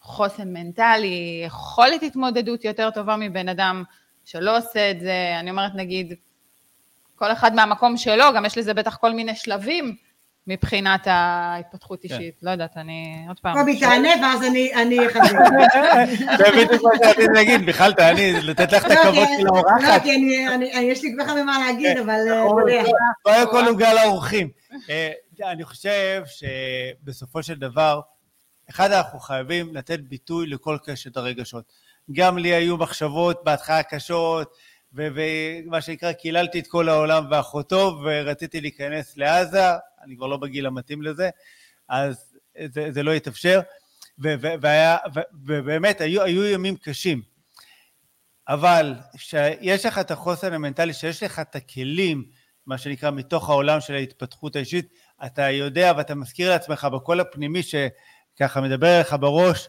חוסן 0.00 0.52
מנטלי, 0.52 1.42
יכולת 1.46 2.02
התמודדות 2.02 2.64
יותר 2.64 2.90
טובה 2.90 3.16
מבן 3.16 3.48
אדם 3.48 3.82
שלא 4.24 4.58
עושה 4.58 4.90
את 4.90 5.00
זה, 5.00 5.36
אני 5.40 5.50
אומרת 5.50 5.74
נגיד, 5.74 6.14
כל 7.16 7.32
אחד 7.32 7.54
מהמקום 7.54 7.96
שלו, 7.96 8.24
גם 8.36 8.44
יש 8.44 8.58
לזה 8.58 8.74
בטח 8.74 8.96
כל 8.96 9.12
מיני 9.12 9.34
שלבים 9.34 9.96
מבחינת 10.46 11.06
ההתפתחות 11.06 12.02
כן. 12.02 12.14
אישית. 12.14 12.34
לא 12.42 12.50
יודעת, 12.50 12.76
אני 12.76 13.24
עוד 13.28 13.40
פעם... 13.40 13.58
קובי, 13.58 13.80
תענה 13.80 14.08
ואז 14.22 14.42
אני 14.42 15.06
אחזק. 15.06 15.36
זה 16.38 16.44
בדיוק 16.56 16.82
מה 16.82 16.90
שרציתי 16.98 17.32
להגיד, 17.34 17.66
בכלל 17.66 17.92
תעני, 17.92 18.32
לתת 18.32 18.72
לך 18.72 18.86
את 18.86 18.90
לא, 18.90 18.94
הכבוד 18.94 19.28
של 19.40 19.46
האורחת. 19.46 19.82
לא, 19.82 19.98
כי 19.98 20.10
יש 20.80 21.02
לי 21.02 21.14
כבר 21.14 21.34
מה 21.34 21.58
להגיד, 21.58 21.96
כן, 21.96 22.02
אבל... 22.02 22.20
נכון, 22.44 22.68
אה, 22.68 22.82
לא 23.26 23.32
היה 23.32 23.46
כל 23.46 23.66
עוגה 23.66 23.94
לאורחים. 23.94 24.48
אה, 24.90 25.12
אני 25.42 25.64
חושב 25.64 26.22
שבסופו 26.26 27.42
של 27.42 27.54
דבר, 27.54 28.00
אחד, 28.70 28.92
אנחנו 28.92 29.20
חייבים 29.20 29.74
לתת 29.74 30.00
ביטוי 30.00 30.46
לכל 30.46 30.76
קשת 30.84 31.16
הרגשות. 31.16 31.64
גם 32.12 32.38
לי 32.38 32.54
היו 32.54 32.76
מחשבות 32.76 33.44
בהתחלה 33.44 33.82
קשות, 33.82 34.56
ומה 34.96 35.80
שנקרא, 35.80 36.12
קיללתי 36.12 36.58
את 36.58 36.66
כל 36.66 36.88
העולם 36.88 37.26
ואחותו, 37.30 38.00
ורציתי 38.04 38.60
להיכנס 38.60 39.16
לעזה, 39.16 39.64
אני 40.02 40.16
כבר 40.16 40.26
לא 40.26 40.36
בגיל 40.36 40.66
המתאים 40.66 41.02
לזה, 41.02 41.30
אז 41.88 42.36
זה, 42.64 42.92
זה 42.92 43.02
לא 43.02 43.10
יתאפשר, 43.10 43.60
והיה, 44.18 44.96
ובאמת 45.46 46.00
היו, 46.00 46.22
היו 46.22 46.44
ימים 46.44 46.76
קשים. 46.76 47.22
אבל 48.48 48.94
כשיש 49.16 49.86
לך 49.86 49.98
את 49.98 50.10
החוסן 50.10 50.52
המנטלי, 50.52 50.92
שיש 50.92 51.22
לך 51.22 51.38
את 51.38 51.56
הכלים, 51.56 52.24
מה 52.66 52.78
שנקרא, 52.78 53.10
מתוך 53.10 53.50
העולם 53.50 53.80
של 53.80 53.94
ההתפתחות 53.94 54.56
האישית, 54.56 54.88
אתה 55.26 55.50
יודע 55.50 55.92
ואתה 55.96 56.14
מזכיר 56.14 56.50
לעצמך 56.50 56.84
בקול 56.84 57.20
הפנימי 57.20 57.60
שככה 57.62 58.60
מדבר 58.60 58.96
אליך 58.96 59.16
בראש, 59.20 59.68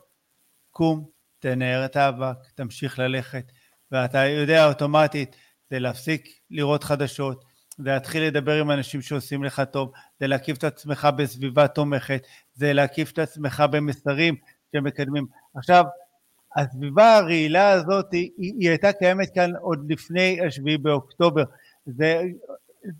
קום, 0.71 1.09
תנער 1.39 1.85
את 1.85 1.95
האבק, 1.95 2.37
תמשיך 2.55 2.99
ללכת, 2.99 3.51
ואתה 3.91 4.25
יודע 4.25 4.67
אוטומטית, 4.67 5.35
זה 5.69 5.79
להפסיק 5.79 6.27
לראות 6.51 6.83
חדשות, 6.83 7.45
זה 7.77 7.89
להתחיל 7.89 8.23
לדבר 8.23 8.61
עם 8.61 8.71
אנשים 8.71 9.01
שעושים 9.01 9.43
לך 9.43 9.61
טוב, 9.71 9.91
זה 10.19 10.27
להקיף 10.27 10.57
את 10.57 10.63
עצמך 10.63 11.07
בסביבה 11.17 11.67
תומכת, 11.67 12.27
זה 12.53 12.73
להקיף 12.73 13.11
את 13.11 13.19
עצמך 13.19 13.63
במסרים 13.71 14.35
שמקדמים. 14.71 15.25
עכשיו, 15.55 15.85
הסביבה 16.55 17.17
הרעילה 17.17 17.69
הזאת, 17.69 18.11
היא, 18.11 18.31
היא 18.37 18.69
הייתה 18.69 18.93
קיימת 18.93 19.33
כאן 19.33 19.51
עוד 19.61 19.91
לפני 19.91 20.37
השביעי 20.47 20.77
באוקטובר. 20.77 21.43
זה, 21.85 22.21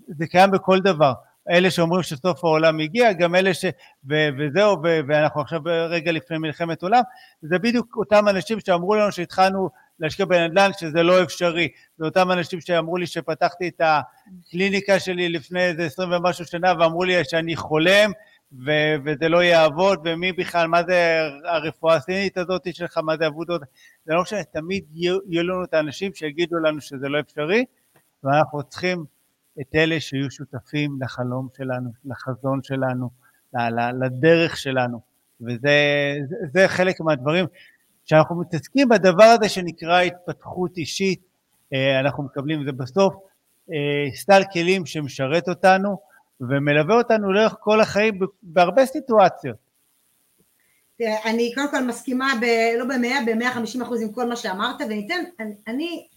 זה 0.08 0.28
קיים 0.28 0.52
בכל 0.52 0.80
דבר. 0.80 1.14
אלה 1.50 1.72
שאומרים 1.72 2.04
שסוף 2.04 2.44
העולם 2.44 2.80
הגיע, 2.80 3.14
גם 3.14 3.36
אלה 3.36 3.54
ש... 3.54 3.66
ו, 4.10 4.16
וזהו, 4.38 4.78
ו, 4.84 5.00
ואנחנו 5.08 5.42
עכשיו 5.42 5.62
רגע 5.90 6.12
לפני 6.12 6.38
מלחמת 6.38 6.84
עולם, 6.84 7.02
זה 7.42 7.60
בדיוק 7.60 7.96
אותם 7.96 8.28
אנשים 8.28 8.60
שאמרו 8.60 8.96
לנו 8.96 9.12
שהתחלנו 9.12 9.70
להשקיע 10.00 10.26
בנדל"ן 10.26 10.70
שזה 10.78 11.04
לא 11.04 11.24
אפשרי. 11.24 11.68
זה 11.98 12.06
אותם 12.06 12.32
אנשים 12.32 12.62
שאמרו 12.62 12.98
לי 12.98 13.08
שפתחתי 13.08 13.68
את 13.68 13.82
הקליניקה 13.82 15.00
שלי 15.00 15.30
לפני 15.30 15.66
איזה 15.66 15.86
עשרים 15.86 16.12
ומשהו 16.12 16.46
שנה 16.46 16.74
ואמרו 16.80 17.04
לי 17.04 17.24
שאני 17.24 17.56
חולם 17.56 18.12
ו- 18.52 18.96
וזה 19.06 19.30
לא 19.30 19.44
יעבוד, 19.44 20.00
ומי 20.06 20.32
בכלל, 20.32 20.68
מה 20.68 20.84
זה 20.84 21.20
הרפואה 21.46 21.96
הסינית 21.96 22.38
הזאת 22.38 22.76
שלך, 22.76 22.98
מה 22.98 23.18
זה 23.18 23.26
עבודות, 23.26 23.62
זה 24.06 24.14
לא 24.14 24.22
משנה, 24.22 24.44
תמיד 24.44 24.86
יהיו, 24.94 25.44
לנו 25.44 25.64
את 25.64 25.74
האנשים 25.74 26.14
שיגידו 26.14 26.58
לנו 26.58 26.82
שזה 26.82 27.10
לא 27.10 27.20
אפשרי, 27.20 27.66
ואנחנו 28.24 28.64
צריכים 28.64 29.06
את 29.62 29.76
אלה 29.76 30.00
שיהיו 30.00 30.32
שותפים 30.32 30.98
לחלום 31.02 31.48
שלנו, 31.58 31.90
לחזון 32.06 32.60
שלנו, 32.64 33.10
לדרך 34.02 34.58
שלנו, 34.58 35.02
וזה 35.42 36.16
זה, 36.30 36.36
זה 36.54 36.68
חלק 36.68 37.02
מהדברים 37.02 37.46
כשאנחנו 38.08 38.36
מתעסקים 38.42 38.90
בדבר 38.90 39.24
הזה 39.24 39.50
שנקרא 39.50 40.02
התפתחות 40.02 40.78
אישית, 40.78 41.22
אה, 41.74 42.00
אנחנו 42.00 42.24
מקבלים, 42.24 42.66
זה 42.66 42.72
בסוף 42.72 43.14
אה, 43.72 44.16
סל 44.16 44.42
כלים 44.54 44.86
שמשרת 44.86 45.50
אותנו 45.50 45.98
ומלווה 46.42 46.96
אותנו 46.96 47.34
לאורך 47.34 47.56
כל 47.60 47.82
החיים 47.82 48.20
בהרבה 48.44 48.86
סיטואציות. 48.86 49.56
אני 51.26 51.52
קודם 51.56 51.72
כל 51.72 51.84
מסכימה, 51.84 52.34
ב, 52.42 52.46
לא 52.80 52.86
במאה, 52.86 53.20
במאה 53.26 53.54
חמישים 53.54 53.82
אחוז 53.82 54.02
עם 54.02 54.12
כל 54.12 54.30
מה 54.30 54.36
שאמרת, 54.36 54.82
וניתן, 54.82 55.24
אני, 55.40 55.54
אני, 55.68 56.08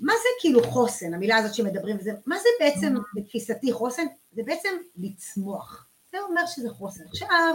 מה 0.00 0.12
זה 0.12 0.28
כאילו 0.40 0.62
חוסן, 0.62 1.14
המילה 1.14 1.36
הזאת 1.36 1.54
שמדברים, 1.54 1.96
וזה, 1.96 2.12
מה 2.26 2.36
זה 2.38 2.48
בעצם 2.60 2.94
בתפיסתי 3.14 3.72
חוסן? 3.72 4.02
זה 4.32 4.42
בעצם 4.46 4.68
לצמוח, 4.96 5.86
זה 6.12 6.18
אומר 6.28 6.46
שזה 6.46 6.70
חוסן. 6.70 7.04
עכשיו, 7.08 7.54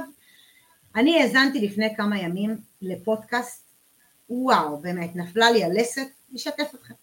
אני 0.96 1.22
האזנתי 1.22 1.68
לפני 1.68 1.96
כמה 1.96 2.20
ימים 2.20 2.58
לפודקאסט 2.82 3.69
וואו, 4.30 4.78
באמת, 4.78 5.16
נפלה 5.16 5.52
לי 5.52 5.64
הלסת, 5.64 6.08
אשתף 6.36 6.76
אתכם. 6.76 6.94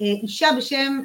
אה, 0.00 0.06
אישה 0.06 0.48
בשם, 0.56 1.00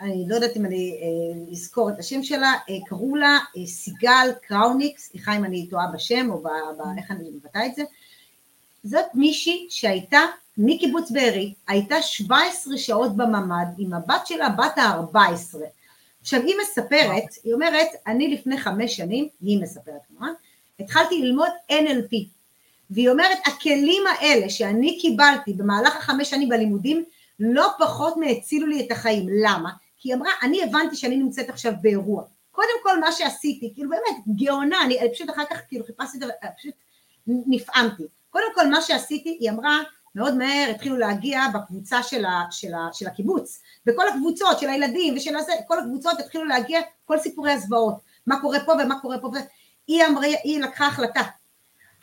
אני 0.00 0.24
לא 0.28 0.34
יודעת 0.34 0.56
אם 0.56 0.66
אני 0.66 1.00
אה, 1.02 1.52
אזכור 1.52 1.90
את 1.90 1.98
השם 1.98 2.22
שלה, 2.22 2.54
אה, 2.70 2.74
קראו 2.86 3.16
לה 3.16 3.38
סיגל 3.66 4.30
קראוניק, 4.42 4.98
סליחה 4.98 5.36
אם 5.36 5.44
אני 5.44 5.66
טועה 5.70 5.86
בשם 5.94 6.30
או 6.30 6.42
איך 6.98 7.10
אני 7.10 7.30
מבטא 7.30 7.66
את 7.66 7.74
זה, 7.74 7.82
זאת 8.84 9.04
מישהי 9.14 9.66
שהייתה 9.70 10.20
מקיבוץ 10.58 11.10
בארי, 11.10 11.54
הייתה 11.68 12.02
17 12.02 12.78
שעות 12.78 13.16
בממ"ד 13.16 13.66
עם 13.78 13.94
הבת 13.94 14.26
שלה, 14.26 14.48
בת 14.48 14.78
ה-14. 14.78 15.58
עכשיו 16.20 16.42
היא 16.42 16.54
מספרת, 16.62 17.24
היא 17.44 17.54
אומרת, 17.54 17.88
אני 18.06 18.34
לפני 18.34 18.58
חמש 18.58 18.96
שנים, 18.96 19.28
היא 19.40 19.62
מספרת 19.62 20.00
כמובן, 20.08 20.32
התחלתי 20.80 21.22
ללמוד 21.22 21.48
NLP, 21.72 22.16
והיא 22.90 23.10
אומרת, 23.10 23.38
הכלים 23.46 24.02
האלה 24.06 24.50
שאני 24.50 24.98
קיבלתי 25.00 25.52
במהלך 25.52 25.96
החמש 25.96 26.30
שנים 26.30 26.48
בלימודים, 26.48 27.04
לא 27.40 27.68
פחות 27.78 28.16
מהצילו 28.16 28.66
לי 28.66 28.86
את 28.86 28.92
החיים. 28.92 29.26
למה? 29.44 29.70
כי 29.98 30.08
היא 30.08 30.14
אמרה, 30.16 30.30
אני 30.42 30.62
הבנתי 30.62 30.96
שאני 30.96 31.16
נמצאת 31.16 31.48
עכשיו 31.48 31.72
באירוע. 31.82 32.24
קודם 32.50 32.82
כל 32.82 33.00
מה 33.00 33.12
שעשיתי, 33.12 33.72
כאילו 33.74 33.90
באמת, 33.90 34.36
גאונה, 34.36 34.82
אני, 34.82 35.00
אני 35.00 35.12
פשוט 35.12 35.30
אחר 35.30 35.44
כך 35.50 35.56
כאילו 35.68 35.84
חיפשתי 35.84 36.16
את 36.16 36.22
זה, 36.22 36.26
פשוט 36.58 36.74
נפעמתי. 37.26 38.02
קודם 38.30 38.46
כל 38.54 38.66
מה 38.66 38.82
שעשיתי, 38.82 39.36
היא 39.40 39.50
אמרה, 39.50 39.80
מאוד 40.14 40.36
מהר 40.36 40.70
התחילו 40.70 40.96
להגיע 40.96 41.42
בקבוצה 41.54 42.02
של, 42.02 42.24
ה, 42.24 42.44
של, 42.50 42.74
ה, 42.74 42.88
של 42.92 43.06
הקיבוץ, 43.06 43.62
בכל 43.86 44.08
הקבוצות 44.08 44.58
של 44.58 44.68
הילדים 44.68 45.16
ושל 45.16 45.36
הזה, 45.36 45.52
כל 45.68 45.78
הקבוצות 45.78 46.20
התחילו 46.20 46.44
להגיע 46.44 46.80
כל 47.04 47.18
סיפורי 47.18 47.52
הזוועות, 47.52 47.94
מה 48.26 48.40
קורה 48.40 48.60
פה 48.60 48.72
ומה 48.72 49.00
קורה 49.00 49.18
פה, 49.18 49.30
היא, 49.86 50.04
אמרה, 50.06 50.26
היא 50.44 50.62
לקחה 50.62 50.86
החלטה, 50.86 51.22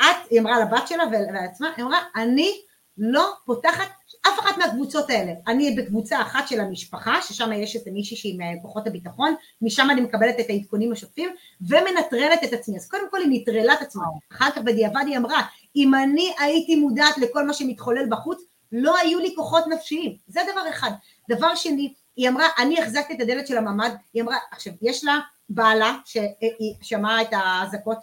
את, 0.02 0.28
היא 0.30 0.40
אמרה 0.40 0.60
לבת 0.60 0.88
שלה 0.88 1.04
ולעצמה, 1.12 1.70
היא 1.78 1.86
אמרה, 1.86 2.00
אני 2.16 2.62
לא 2.98 3.34
פותחת 3.46 3.88
אף 4.28 4.40
אחת 4.40 4.58
מהקבוצות 4.58 5.10
האלה. 5.10 5.34
אני 5.48 5.76
בקבוצה 5.76 6.22
אחת 6.22 6.48
של 6.48 6.60
המשפחה, 6.60 7.22
ששם 7.22 7.52
יש 7.52 7.76
את 7.76 7.82
מישהי 7.88 8.18
שהיא 8.18 8.40
מכוחות 8.40 8.88
הביטחון, 8.88 9.36
משם 9.62 9.88
אני 9.92 10.02
מקבלת 10.02 10.40
את 10.40 10.46
העדכונים 10.50 10.92
השוטפים, 10.92 11.30
ומנטרלת 11.62 12.44
את 12.44 12.54
עצמי. 12.54 12.78
אז 12.78 12.88
קודם 12.88 13.10
כל 13.12 13.22
היא 13.22 13.42
נטרלה 13.42 13.74
את 13.74 13.82
עצמה, 13.82 14.04
אחר 14.32 14.52
כך 14.52 14.58
בדיעבד 14.58 15.04
היא 15.08 15.18
אמרה, 15.18 15.42
אם 15.76 15.96
אני 15.96 16.34
הייתי 16.40 16.76
מודעת 16.76 17.18
לכל 17.18 17.48
מה 17.48 17.54
שמתחולל 17.54 18.06
בחוץ, 18.10 18.42
לא 18.72 18.98
היו 18.98 19.20
לי 19.20 19.34
כוחות 19.36 19.64
נפשיים. 19.68 20.16
זה 20.28 20.40
דבר 20.52 20.70
אחד. 20.70 20.92
דבר 21.30 21.56
שני, 21.56 21.94
היא 22.18 22.30
אמרה, 22.30 22.48
אני 22.60 22.82
החזקתי 22.82 23.14
את 23.14 23.22
הדלת 23.22 23.48
של 23.48 23.58
הממ"ד, 23.58 23.92
היא 24.14 24.24
אמרה, 24.24 24.38
עכשיו, 24.52 24.74
יש 24.82 25.04
לה 25.04 25.20
בעלה 25.50 25.98
שהיא 26.06 26.76
שמעה 26.82 27.22
את 27.22 27.28
האזעקות 27.32 27.98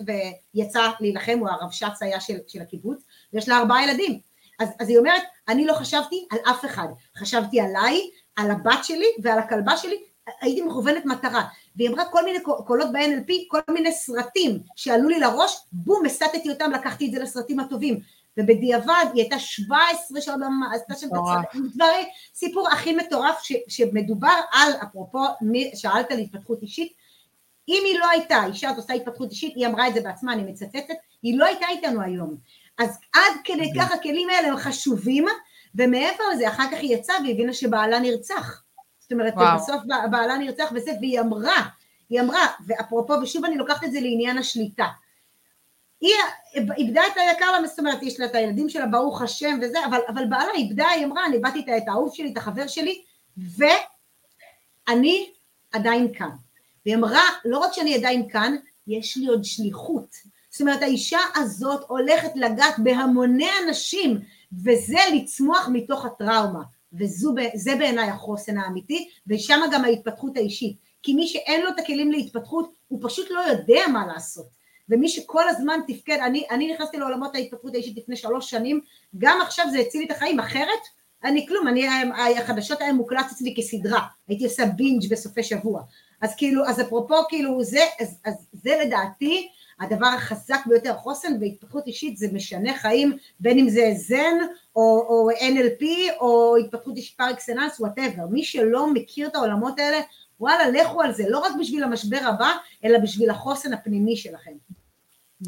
ויצא 0.54 0.90
להילחם, 1.00 1.38
הוא 1.38 1.48
הרבש"ץ 1.48 2.02
היה 2.02 2.20
של, 2.20 2.36
של 2.48 2.62
הקיבוץ, 2.62 3.04
ויש 3.32 3.48
לה 3.48 3.58
ארבעה 3.58 3.84
ילדים. 3.84 4.20
אז, 4.60 4.68
אז 4.80 4.88
היא 4.88 4.98
אומרת, 4.98 5.22
אני 5.48 5.66
לא 5.66 5.72
חשבתי 5.72 6.26
על 6.30 6.38
אף 6.50 6.64
אחד, 6.64 6.88
חשבתי 7.18 7.60
עליי, 7.60 8.00
על 8.36 8.50
הבת 8.50 8.84
שלי 8.84 9.06
ועל 9.22 9.38
הכלבה 9.38 9.76
שלי, 9.76 9.96
הייתי 10.40 10.62
מכוונת 10.62 11.04
מטרה. 11.04 11.42
והיא 11.76 11.88
אמרה 11.88 12.04
כל 12.04 12.24
מיני 12.24 12.38
קולות 12.66 12.92
ב-NLP, 12.92 13.32
כל 13.48 13.60
מיני 13.70 13.92
סרטים 13.92 14.58
שעלו 14.76 15.08
לי 15.08 15.20
לראש, 15.20 15.56
בום, 15.72 16.06
הסטתי 16.06 16.50
אותם, 16.50 16.70
לקחתי 16.70 17.06
את 17.06 17.12
זה 17.12 17.18
לסרטים 17.18 17.60
הטובים. 17.60 18.00
ובדיעבד 18.38 19.04
היא 19.14 19.22
הייתה 19.22 19.38
17 19.38 20.20
שעות, 20.20 20.40
עשתה 20.74 20.94
שם 20.94 21.06
דברים, 21.74 22.06
סיפור 22.34 22.68
הכי 22.68 22.96
מטורף 22.96 23.42
ש, 23.42 23.52
שמדובר 23.68 24.40
על, 24.52 24.72
אפרופו, 24.82 25.24
שאלת 25.74 26.10
על 26.12 26.18
התפתחות 26.18 26.62
אישית, 26.62 26.92
אם 27.68 27.82
היא 27.86 27.98
לא 27.98 28.08
הייתה 28.08 28.46
אישה 28.46 28.70
עושה 28.70 28.92
התפתחות 28.92 29.30
אישית, 29.30 29.56
היא 29.56 29.66
אמרה 29.66 29.88
את 29.88 29.94
זה 29.94 30.00
בעצמה, 30.00 30.32
אני 30.32 30.42
מצטטת, 30.42 30.94
היא 31.22 31.38
לא 31.38 31.44
הייתה 31.44 31.66
איתנו 31.68 32.02
היום. 32.02 32.36
אז 32.78 32.98
עד 33.14 33.32
כדי 33.44 33.70
כך 33.76 33.92
הכלים 33.92 34.28
האלה 34.30 34.48
הם 34.48 34.56
חשובים, 34.56 35.24
ומעבר 35.74 36.24
לזה, 36.32 36.48
אחר 36.48 36.64
כך 36.72 36.78
היא 36.80 36.96
יצאה 36.96 37.16
והיא 37.20 37.34
הבינה 37.34 37.52
שבעלה 37.52 37.98
נרצח. 37.98 38.62
זאת 38.98 39.12
אומרת, 39.12 39.34
וואו. 39.36 39.58
בסוף 39.58 39.82
בעלה 40.10 40.38
נרצח 40.38 40.70
וזה, 40.74 40.90
והיא 41.00 41.20
אמרה, 41.20 41.62
היא 42.10 42.20
אמרה, 42.20 42.46
ואפרופו, 42.66 43.12
ושוב 43.22 43.44
אני 43.44 43.56
לוקחת 43.56 43.84
את 43.84 43.92
זה 43.92 44.00
לעניין 44.00 44.38
השליטה. 44.38 44.86
היא 46.04 46.14
איבדה 46.76 47.02
את 47.06 47.16
היקר 47.16 47.52
לה, 47.52 47.66
זאת 47.66 47.78
אומרת, 47.78 48.02
יש 48.02 48.20
לה 48.20 48.26
את 48.26 48.34
הילדים 48.34 48.68
שלה, 48.68 48.86
ברוך 48.86 49.22
השם 49.22 49.58
וזה, 49.62 49.78
אבל, 49.86 49.98
אבל 50.08 50.24
בעלה 50.26 50.52
איבדה, 50.54 50.88
היא 50.88 51.04
אמרה, 51.04 51.26
אני 51.26 51.36
איבדתי 51.36 51.76
את 51.76 51.82
האהוב 51.88 52.14
שלי, 52.14 52.32
את 52.32 52.36
החבר 52.36 52.66
שלי, 52.66 53.02
ואני 54.88 55.30
עדיין 55.72 56.14
כאן. 56.14 56.30
והיא 56.86 56.96
אמרה, 56.96 57.22
לא 57.44 57.58
רק 57.58 57.72
שאני 57.72 57.94
עדיין 57.94 58.28
כאן, 58.28 58.56
יש 58.86 59.16
לי 59.16 59.26
עוד 59.26 59.44
שליחות. 59.44 60.16
זאת 60.50 60.60
אומרת, 60.60 60.82
האישה 60.82 61.18
הזאת 61.34 61.80
הולכת 61.88 62.30
לגעת 62.34 62.78
בהמוני 62.78 63.48
אנשים, 63.66 64.20
וזה 64.64 64.98
לצמוח 65.14 65.68
מתוך 65.72 66.04
הטראומה. 66.04 66.62
וזה 66.92 67.76
בעיניי 67.78 68.08
החוסן 68.08 68.58
האמיתי, 68.58 69.08
ושם 69.26 69.60
גם 69.72 69.84
ההתפתחות 69.84 70.36
האישית. 70.36 70.76
כי 71.02 71.14
מי 71.14 71.26
שאין 71.26 71.62
לו 71.62 71.68
את 71.68 71.78
הכלים 71.78 72.12
להתפתחות, 72.12 72.72
הוא 72.88 73.00
פשוט 73.02 73.30
לא 73.30 73.40
יודע 73.40 73.80
מה 73.92 74.06
לעשות. 74.06 74.63
ומי 74.88 75.08
שכל 75.08 75.48
הזמן 75.48 75.80
תפקד, 75.86 76.18
אני, 76.26 76.44
אני 76.50 76.72
נכנסתי 76.72 76.96
לעולמות 76.96 77.34
ההתפתחות 77.34 77.74
האישית 77.74 77.96
לפני 77.96 78.16
שלוש 78.16 78.50
שנים, 78.50 78.80
גם 79.18 79.38
עכשיו 79.42 79.66
זה 79.72 79.78
הציל 79.78 80.00
לי 80.00 80.06
את 80.06 80.10
החיים, 80.10 80.40
אחרת 80.40 80.80
אני 81.24 81.46
כלום, 81.48 81.68
אני, 81.68 81.86
החדשות 82.38 82.80
היה 82.80 82.92
מוקלט 82.92 83.26
אצלי 83.32 83.54
כסדרה, 83.56 84.00
הייתי 84.28 84.44
עושה 84.44 84.66
binge 84.66 85.10
בסופי 85.10 85.42
שבוע. 85.42 85.82
אז 86.20 86.34
כאילו, 86.36 86.66
אז 86.66 86.80
אפרופו 86.80 87.14
כאילו 87.28 87.64
זה, 87.64 87.84
אז, 88.00 88.18
אז 88.24 88.46
זה 88.52 88.80
לדעתי 88.84 89.48
הדבר 89.80 90.06
החזק 90.06 90.60
ביותר, 90.66 90.94
חוסן 90.96 91.32
והתפתחות 91.40 91.86
אישית 91.86 92.16
זה 92.16 92.26
משנה 92.32 92.78
חיים, 92.78 93.16
בין 93.40 93.58
אם 93.58 93.68
זה 93.68 93.92
זן 93.96 94.38
או, 94.76 95.06
או 95.08 95.30
NLP 95.30 95.84
או 96.20 96.56
התפתחות 96.56 96.96
אישית 96.96 97.16
par 97.16 97.30
excellence, 97.30 97.80
whatever, 97.80 98.26
מי 98.30 98.44
שלא 98.44 98.92
מכיר 98.92 99.28
את 99.28 99.34
העולמות 99.34 99.78
האלה, 99.78 100.00
וואלה 100.40 100.68
לכו 100.68 101.02
על 101.02 101.12
זה, 101.12 101.24
לא 101.28 101.38
רק 101.38 101.52
בשביל 101.60 101.84
המשבר 101.84 102.20
הבא, 102.26 102.52
אלא 102.84 102.98
בשביל 102.98 103.30
החוסן 103.30 103.72
הפנימי 103.72 104.16
שלכם. 104.16 104.52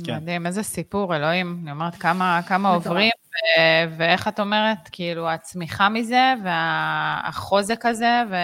כן. 0.05 0.17
מדהים, 0.17 0.47
איזה 0.47 0.63
סיפור, 0.63 1.17
אלוהים. 1.17 1.61
אני 1.63 1.71
אומרת, 1.71 1.95
כמה, 1.95 2.41
כמה 2.49 2.69
עוברים, 2.69 3.11
ו- 3.27 3.97
ואיך 3.99 4.29
את 4.29 4.41
אומרת, 4.41 4.89
כאילו, 4.93 5.31
הצמיחה 5.31 5.89
מזה, 5.89 6.35
והחוזק 6.45 7.87
הזה, 7.87 8.23
ו... 8.31 8.35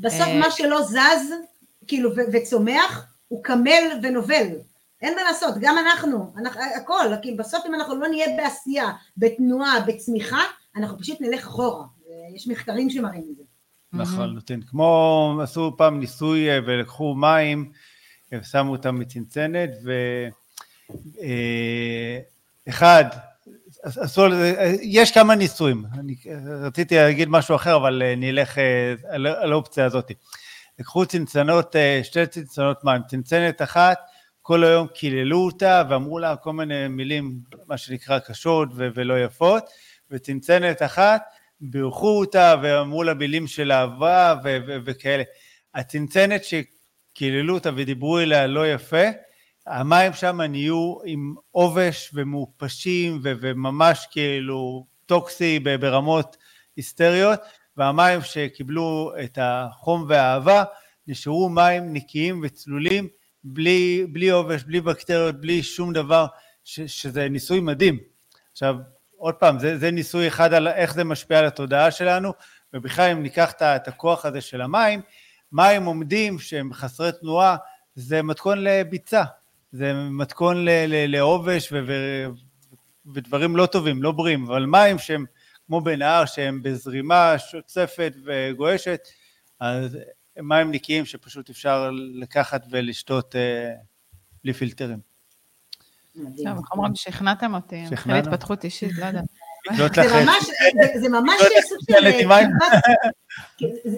בסוף 0.00 0.28
אה, 0.28 0.38
מה 0.38 0.50
שלא 0.50 0.82
זז, 0.82 1.32
כאילו, 1.86 2.10
ו- 2.16 2.32
וצומח, 2.32 3.06
הוא 3.28 3.44
קמל 3.44 3.82
ונובל. 4.02 4.46
אין 5.02 5.14
מה 5.14 5.22
לעשות, 5.22 5.54
גם 5.60 5.76
אנחנו, 5.78 6.32
אנחנו 6.38 6.60
הכל, 6.76 7.06
כאילו 7.22 7.36
בסוף 7.36 7.66
אם 7.66 7.74
אנחנו 7.74 7.96
לא 7.96 8.08
נהיה 8.08 8.36
בעשייה, 8.36 8.90
בתנועה, 9.16 9.80
בצמיחה, 9.80 10.42
אנחנו 10.76 10.98
פשוט 10.98 11.20
נלך 11.20 11.46
אחורה. 11.46 11.84
יש 12.34 12.48
מחקרים 12.48 12.90
שמראים 12.90 13.24
את 13.30 13.36
זה. 13.36 13.42
לחלוטין. 13.92 14.62
כמו 14.62 15.40
עשו 15.42 15.74
פעם 15.76 16.00
ניסוי 16.00 16.50
אה, 16.50 16.58
ולקחו 16.66 17.14
מים 17.14 17.72
ושמו 18.32 18.72
אותם 18.72 18.98
בצנצנת, 18.98 19.70
ואחד, 22.66 23.04
אה, 23.12 23.18
עשו, 23.84 24.26
יש 24.82 25.12
כמה 25.12 25.34
ניסויים, 25.34 25.84
אני 25.98 26.14
רציתי 26.46 26.96
להגיד 26.96 27.28
משהו 27.28 27.56
אחר, 27.56 27.76
אבל 27.76 28.02
אה, 28.02 28.14
נלך 28.16 28.58
על 29.08 29.52
האופציה 29.52 29.84
הזאת. 29.84 30.12
לקחו 30.78 31.06
צנצנות, 31.06 31.76
שתי 32.02 32.26
צנצנות 32.26 32.84
מים, 32.84 33.02
צנצנת 33.08 33.62
אחת, 33.62 33.98
כל 34.42 34.64
היום 34.64 34.86
קיללו 34.86 35.38
אותה 35.38 35.82
ואמרו 35.90 36.18
לה 36.18 36.36
כל 36.36 36.52
מיני 36.52 36.88
מילים, 36.88 37.38
מה 37.66 37.76
שנקרא 37.76 38.18
קשות 38.18 38.68
ולא 38.74 39.24
יפות, 39.24 39.64
וצנצנת 40.10 40.82
אחת, 40.82 41.22
בירכו 41.60 42.18
אותה 42.18 42.54
ואמרו 42.62 43.02
לה 43.02 43.14
מילים 43.14 43.46
של 43.46 43.72
אהבה 43.72 44.34
וכאלה. 44.84 45.22
הצנצנת 45.74 46.44
שקיללו 47.16 47.54
אותה 47.54 47.70
ודיברו 47.76 48.18
אליה 48.18 48.46
לא 48.46 48.72
יפה, 48.72 49.02
המים 49.66 50.12
שם 50.12 50.40
נהיו 50.40 50.96
עם 51.04 51.34
עובש 51.50 52.10
ומעופשים 52.14 53.20
וממש 53.22 54.06
כאילו 54.10 54.86
טוקסי 55.06 55.58
ברמות 55.58 56.36
היסטריות, 56.76 57.40
והמים 57.76 58.20
שקיבלו 58.22 59.12
את 59.24 59.38
החום 59.42 60.04
והאהבה 60.08 60.64
נשארו 61.06 61.48
מים 61.48 61.92
נקיים 61.92 62.40
וצלולים, 62.44 63.08
בלי, 63.44 64.06
בלי 64.12 64.28
עובש, 64.28 64.62
בלי 64.62 64.80
בקטריות, 64.80 65.40
בלי 65.40 65.62
שום 65.62 65.92
דבר, 65.92 66.26
ש, 66.64 66.80
שזה 66.80 67.28
ניסוי 67.28 67.60
מדהים. 67.60 67.98
עכשיו, 68.52 68.76
עוד 69.16 69.34
פעם, 69.34 69.58
זה, 69.58 69.78
זה 69.78 69.90
ניסוי 69.90 70.28
אחד 70.28 70.52
על 70.52 70.68
איך 70.68 70.94
זה 70.94 71.04
משפיע 71.04 71.38
על 71.38 71.46
התודעה 71.46 71.90
שלנו, 71.90 72.32
ובכלל 72.72 73.10
אם 73.10 73.22
ניקח 73.22 73.52
את 73.60 73.88
הכוח 73.88 74.26
הזה 74.26 74.40
של 74.40 74.60
המים, 74.60 75.00
מים 75.52 75.84
עומדים 75.84 76.38
שהם 76.38 76.72
חסרי 76.72 77.10
תנועה, 77.20 77.56
זה 77.94 78.22
מתכון 78.22 78.64
לביצה, 78.64 79.22
זה 79.72 79.92
מתכון 80.10 80.56
לעובש 80.86 81.72
ו, 81.72 81.80
ו, 81.86 81.92
ודברים 83.14 83.56
לא 83.56 83.66
טובים, 83.66 84.02
לא 84.02 84.12
בריאים, 84.12 84.44
אבל 84.44 84.66
מים 84.66 84.98
שהם 84.98 85.24
כמו 85.66 85.80
בנהר 85.80 86.26
שהם 86.26 86.62
בזרימה 86.62 87.38
שוצפת 87.38 88.12
וגועשת, 88.24 89.00
אז 89.60 89.98
מים 90.42 90.70
נקיים 90.70 91.04
שפשוט 91.04 91.50
אפשר 91.50 91.90
לקחת 92.14 92.66
ולשתות 92.70 93.36
אה, 93.36 93.72
בלי 94.44 94.52
פילטרים. 94.52 94.98
טוב, 96.14 96.58
איך 96.58 96.72
אומרים, 96.72 96.94
שכנעתם 96.94 97.54
אותי, 97.54 97.84
מתחיל 97.90 98.14
התפתחות 98.14 98.64
אישית, 98.64 98.98
לא 98.98 99.04
יודעת. 99.06 99.24
זה 101.00 101.08
ממש 101.08 101.42
סוג 101.68 101.78
של 101.90 102.06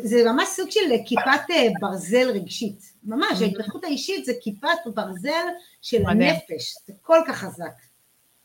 זה 0.02 0.24
ממש 0.24 0.48
סוג 0.48 0.70
של 0.70 0.80
כיפת 1.06 1.50
אה, 1.50 1.66
ברזל 1.80 2.30
רגשית, 2.34 2.92
ממש, 3.04 3.42
ההתפתחות 3.42 3.84
האישית 3.84 4.24
זה 4.24 4.32
כיפת 4.40 4.68
ברזל 4.94 5.46
של 5.82 6.02
הנפש, 6.06 6.74
זה 6.86 6.92
כל 7.02 7.18
כך 7.28 7.36
חזק. 7.36 7.72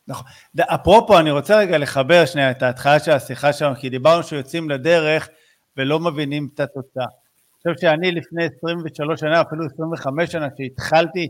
נכון. 0.08 0.26
אפרופו, 0.60 1.20
אני 1.20 1.32
רוצה 1.32 1.58
רגע 1.58 1.78
לחבר 1.78 2.26
שנייה 2.26 2.52
את 2.52 2.64
ההתחלה 2.64 3.00
של 3.00 3.12
השיחה 3.12 3.54
שלנו, 3.54 3.76
כי 3.76 3.90
דיברנו 3.90 4.24
שיוצאים 4.24 4.70
לדרך 4.70 5.30
ולא 5.78 6.00
מבינים 6.00 6.50
את 6.54 6.60
התוצאה. 6.60 7.06
אני 7.06 7.74
חושב 7.74 7.88
שאני 7.88 8.12
לפני 8.12 8.46
23 8.58 9.20
שנה, 9.20 9.42
אפילו 9.42 9.66
25 9.66 10.32
שנה, 10.32 10.48
שהתחלתי, 10.58 11.28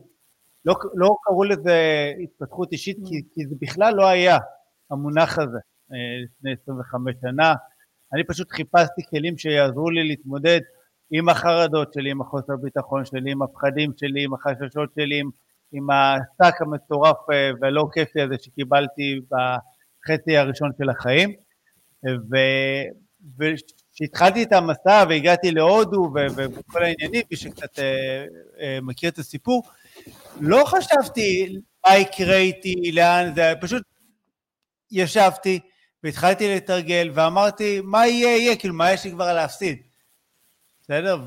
לא, 0.65 0.75
לא 0.95 1.15
קראו 1.23 1.43
לזה 1.43 2.11
התפתחות 2.23 2.71
אישית, 2.71 2.97
כי, 3.05 3.21
כי 3.33 3.45
זה 3.47 3.55
בכלל 3.61 3.93
לא 3.95 4.07
היה 4.07 4.37
המונח 4.91 5.39
הזה 5.39 5.57
לפני 6.23 6.51
25 6.63 7.15
שנה. 7.21 7.53
אני 8.13 8.23
פשוט 8.23 8.51
חיפשתי 8.51 9.01
כלים 9.09 9.37
שיעזרו 9.37 9.89
לי 9.89 10.07
להתמודד 10.07 10.59
עם 11.11 11.29
החרדות 11.29 11.93
שלי, 11.93 12.11
עם 12.11 12.21
החוסר 12.21 12.55
ביטחון 12.61 13.05
שלי, 13.05 13.31
עם 13.31 13.41
הפחדים 13.41 13.91
שלי, 13.97 14.23
עם 14.23 14.33
החששות 14.33 14.89
שלי, 14.99 15.19
עם, 15.19 15.29
עם 15.71 15.87
השק 15.89 16.61
המטורף 16.61 17.17
והלא 17.61 17.85
כיפי 17.93 18.21
הזה 18.21 18.35
שקיבלתי 18.41 19.19
בחצי 19.29 20.37
הראשון 20.37 20.71
של 20.77 20.89
החיים. 20.89 21.33
וכשהתחלתי 23.39 24.43
את 24.43 24.53
המסע 24.53 25.03
והגעתי 25.09 25.51
להודו 25.51 26.13
וכל 26.35 26.83
העניינים, 26.83 27.21
מי 27.31 27.37
שקצת 27.37 27.79
מכיר 28.81 29.09
את 29.09 29.17
הסיפור, 29.17 29.63
לא 30.41 30.63
חשבתי 30.65 31.59
מה 31.87 31.97
יקרה 31.97 32.37
איתי, 32.37 32.91
לאן 32.93 33.31
זה, 33.35 33.53
פשוט 33.61 33.83
ישבתי 34.91 35.59
והתחלתי 36.03 36.55
לתרגל 36.55 37.11
ואמרתי, 37.13 37.81
מה 37.83 38.07
יהיה, 38.07 38.37
יהיה, 38.37 38.55
כאילו, 38.55 38.73
מה 38.73 38.91
יש 38.91 39.03
לי 39.03 39.11
כבר 39.11 39.33
להפסיד? 39.33 39.77
בסדר? 40.81 41.17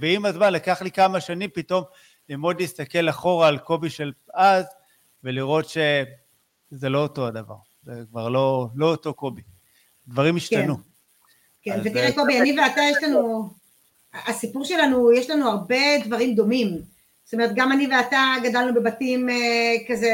ועם 0.00 0.26
הזמן 0.26 0.52
לקח 0.52 0.82
לי 0.82 0.90
כמה 0.90 1.20
שנים 1.20 1.50
פתאום 1.54 1.84
ללמוד 2.28 2.60
להסתכל 2.60 3.08
אחורה 3.08 3.48
על 3.48 3.58
קובי 3.58 3.90
של 3.90 4.12
אז 4.34 4.64
ולראות 5.24 5.68
שזה 5.68 6.88
לא 6.88 7.02
אותו 7.02 7.26
הדבר, 7.26 7.56
זה 7.82 7.92
כבר 8.10 8.28
לא, 8.28 8.68
לא 8.74 8.90
אותו 8.90 9.14
קובי. 9.14 9.42
דברים 10.08 10.36
השתנו. 10.36 10.76
כן, 11.62 11.72
כן 11.72 11.80
ותראה 11.84 12.12
קובי, 12.12 12.40
אני 12.40 12.60
ואתה 12.60 12.80
יש 12.90 12.96
לנו, 13.02 13.50
הסיפור 14.26 14.64
שלנו, 14.64 15.12
יש 15.12 15.30
לנו 15.30 15.50
הרבה 15.50 15.98
דברים 16.04 16.34
דומים. 16.34 16.82
זאת 17.28 17.34
אומרת, 17.34 17.50
גם 17.54 17.72
אני 17.72 17.86
ואתה 17.86 18.34
גדלנו 18.42 18.74
בבתים 18.74 19.28
אה, 19.28 19.34
כזה 19.88 20.10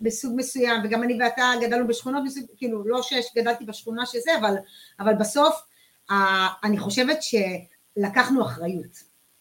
בסוג 0.00 0.32
מסוים, 0.36 0.80
וגם 0.84 1.02
אני 1.02 1.18
ואתה 1.22 1.52
גדלנו 1.60 1.86
בשכונות 1.86 2.22
מסוג, 2.24 2.44
כאילו, 2.56 2.88
לא 2.88 3.02
שגדלתי 3.02 3.64
בשכונה 3.64 4.06
שזה, 4.06 4.30
אבל, 4.38 4.54
אבל 5.00 5.14
בסוף, 5.14 5.62
אה, 6.10 6.48
אני 6.64 6.78
חושבת 6.78 7.18
שלקחנו 7.22 8.42
אחריות. 8.42 8.98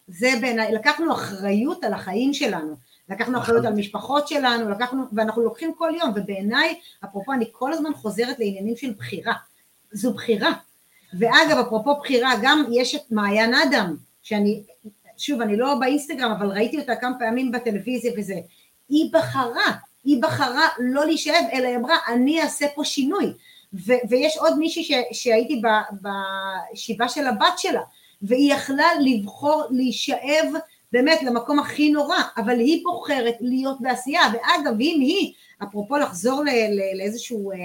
זה 0.08 0.30
בעיניי, 0.42 0.72
לקחנו 0.72 1.14
אחריות 1.14 1.84
על 1.84 1.94
החיים 1.94 2.34
שלנו. 2.34 2.76
לקחנו 3.10 3.38
אחריות 3.38 3.66
על 3.66 3.74
משפחות 3.74 4.28
שלנו, 4.28 4.70
לקחנו, 4.70 5.04
ואנחנו 5.14 5.42
לוקחים 5.42 5.74
כל 5.78 5.92
יום, 6.00 6.12
ובעיניי, 6.16 6.80
אפרופו, 7.06 7.34
אני 7.34 7.46
כל 7.52 7.74
הזמן 7.74 7.94
חוזרת 7.94 8.40
לעניינים 8.40 8.76
של 8.76 8.94
בחירה. 8.98 9.34
זו 9.92 10.14
בחירה. 10.14 10.52
ואגב, 11.20 11.58
אפרופו 11.58 11.96
בחירה, 12.00 12.34
גם 12.42 12.64
יש 12.72 12.96
את 12.96 13.12
מעיין 13.12 13.54
אדם, 13.54 13.96
שאני 14.22 14.64
שוב, 15.18 15.42
אני 15.42 15.58
לא 15.58 15.76
באינסטגרם, 15.76 16.32
אבל 16.32 16.48
ראיתי 16.48 16.80
אותה 16.80 16.96
כמה 16.96 17.20
פעמים 17.20 17.52
בטלוויזיה 17.52 18.12
וזה, 18.18 18.36
היא 18.90 19.10
בחרה, 19.14 19.72
היא 20.04 20.22
בחרה 20.22 20.68
לא 20.80 21.06
להישאב, 21.06 21.46
אלא 21.54 21.68
היא 21.68 21.78
אמרה, 21.78 21.96
אני 22.08 22.42
אעשה 22.42 22.66
פה 22.76 22.84
שינוי. 22.84 23.34
ו- 23.74 24.10
ויש 24.10 24.38
עוד 24.38 24.58
מישהי 24.58 24.84
ש- 24.84 25.22
שהייתי 25.24 25.62
בישיבה 26.72 27.10
של 27.10 27.28
הבת 27.28 27.58
שלה, 27.58 27.82
והיא 28.22 28.54
יכלה 28.54 28.88
לבחור 29.00 29.64
להישאב 29.70 30.54
באמת 30.92 31.24
למקום 31.24 31.60
הכי 31.60 31.90
נורא, 31.92 32.18
אבל 32.38 32.60
היא 32.60 32.84
בוחרת 32.84 33.36
להיות 33.40 33.82
בעשייה, 33.82 34.22
ואגב, 34.34 34.74
אם 34.82 34.98
היא, 35.02 35.34
אפרופו 35.64 35.98
לחזור 35.98 36.44
ל- 36.44 36.98
לאיזשהו 36.98 37.52
אה, 37.52 37.58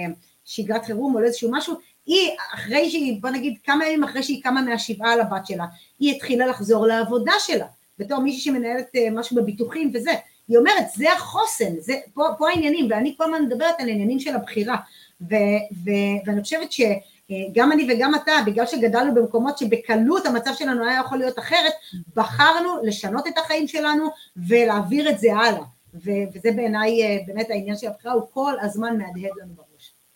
שגרת 0.45 0.85
חירום 0.85 1.15
או 1.15 1.19
לאיזשהו 1.19 1.51
משהו, 1.51 1.75
היא 2.09 2.31
אחרי 2.53 2.89
שהיא, 2.89 3.21
בוא 3.21 3.29
נגיד 3.29 3.57
כמה 3.63 3.85
ימים 3.87 4.03
אחרי 4.03 4.23
שהיא 4.23 4.43
קמה 4.43 4.61
מהשבעה 4.61 5.13
על 5.13 5.21
הבת 5.21 5.47
שלה, 5.47 5.65
היא 5.99 6.15
התחילה 6.15 6.47
לחזור 6.47 6.87
לעבודה 6.87 7.31
שלה, 7.39 7.65
בתור 7.99 8.19
מישהי 8.19 8.41
שמנהלת 8.41 8.95
אה, 8.95 9.07
משהו 9.11 9.35
בביטוחים 9.35 9.91
וזה, 9.93 10.11
היא 10.47 10.57
אומרת 10.57 10.89
זה 10.95 11.13
החוסן, 11.13 11.79
זה, 11.79 11.93
פה, 12.13 12.23
פה 12.37 12.49
העניינים, 12.49 12.87
ואני 12.89 13.13
כל 13.17 13.23
הזמן 13.23 13.45
מדברת 13.45 13.75
על 13.79 13.89
העניינים 13.89 14.19
של 14.19 14.35
הבחירה, 14.35 14.75
ו, 15.21 15.35
ו, 15.85 15.89
ואני 16.25 16.41
חושבת 16.41 16.71
שגם 16.71 17.71
אני 17.71 17.87
וגם 17.93 18.15
אתה, 18.15 18.31
בגלל 18.45 18.65
שגדלנו 18.65 19.15
במקומות 19.15 19.57
שבקלות 19.57 20.25
המצב 20.25 20.51
שלנו 20.53 20.85
היה 20.85 20.99
יכול 20.99 21.17
להיות 21.17 21.39
אחרת, 21.39 21.73
בחרנו 22.15 22.69
לשנות 22.83 23.27
את 23.27 23.37
החיים 23.37 23.67
שלנו 23.67 24.07
ולהעביר 24.47 25.09
את 25.09 25.19
זה 25.19 25.33
הלאה, 25.33 25.63
וזה 26.33 26.51
בעיניי 26.55 27.03
אה, 27.03 27.17
באמת 27.27 27.49
העניין 27.49 27.77
של 27.77 27.87
הבחירה, 27.87 28.13
הוא 28.13 28.23
כל 28.33 28.53
הזמן 28.61 28.97
מהדהד 28.97 29.31
לנו. 29.41 29.53
בראש. 29.55 29.68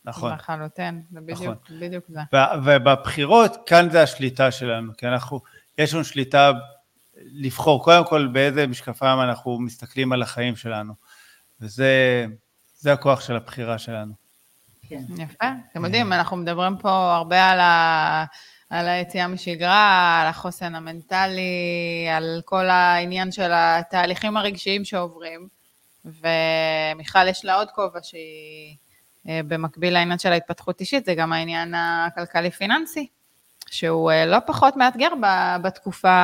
נכון. 0.05 0.33
לחלוטין, 0.33 1.03
זה 1.11 1.21
בדיוק, 1.21 1.41
נכון. 1.41 1.79
בדיוק 1.79 2.05
זה. 2.07 2.19
ובבחירות, 2.65 3.57
כאן 3.65 3.89
זה 3.89 4.03
השליטה 4.03 4.51
שלנו, 4.51 4.91
כי 4.97 5.07
אנחנו, 5.07 5.41
יש 5.77 5.93
לנו 5.93 6.03
שליטה 6.03 6.51
לבחור 7.17 7.83
קודם 7.83 8.07
כל 8.07 8.27
באיזה 8.27 8.67
משקפיים 8.67 9.19
אנחנו 9.19 9.59
מסתכלים 9.59 10.13
על 10.13 10.21
החיים 10.21 10.55
שלנו, 10.55 10.93
וזה 11.61 12.27
הכוח 12.85 13.21
של 13.21 13.35
הבחירה 13.35 13.77
שלנו. 13.77 14.13
כן. 14.89 15.01
יפה, 15.17 15.45
אתם 15.71 15.85
יודעים, 15.85 16.13
אנחנו 16.13 16.37
מדברים 16.37 16.77
פה 16.77 17.15
הרבה 17.15 17.49
על 17.49 17.59
ה... 17.59 18.25
על 18.73 18.87
היציאה 18.87 19.27
משגרה, 19.27 20.21
על 20.21 20.27
החוסן 20.27 20.75
המנטלי, 20.75 22.07
על 22.15 22.41
כל 22.45 22.69
העניין 22.69 23.31
של 23.31 23.51
התהליכים 23.53 24.37
הרגשיים 24.37 24.85
שעוברים. 24.85 25.47
ומיכל, 26.05 27.27
יש 27.27 27.45
לה 27.45 27.55
עוד 27.55 27.71
כובע 27.71 27.99
שהיא 28.03 28.69
אה, 28.71 28.82
במקביל 29.25 29.93
לעניין 29.93 30.19
של 30.19 30.31
ההתפתחות 30.31 30.79
אישית, 30.79 31.05
זה 31.05 31.15
גם 31.15 31.33
העניין 31.33 31.73
הכלכלי-פיננסי, 31.77 33.07
שהוא 33.69 34.11
אה, 34.11 34.25
לא 34.25 34.37
פחות 34.45 34.77
מאתגר 34.77 35.09
בתקופה 35.61 36.17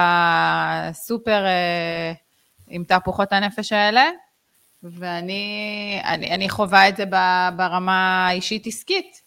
סופר 0.94 1.46
אה, 1.46 2.14
עם 2.68 2.84
תהפוכות 2.84 3.34
הנפש 3.34 3.72
האלה, 3.72 4.06
ואני 4.84 6.02
אני, 6.04 6.36
אני 6.36 6.50
חווה 6.50 6.90
את 6.90 6.98
זה 6.98 7.04
ברמה 7.56 8.28
האישית-עסקית. 8.28 9.22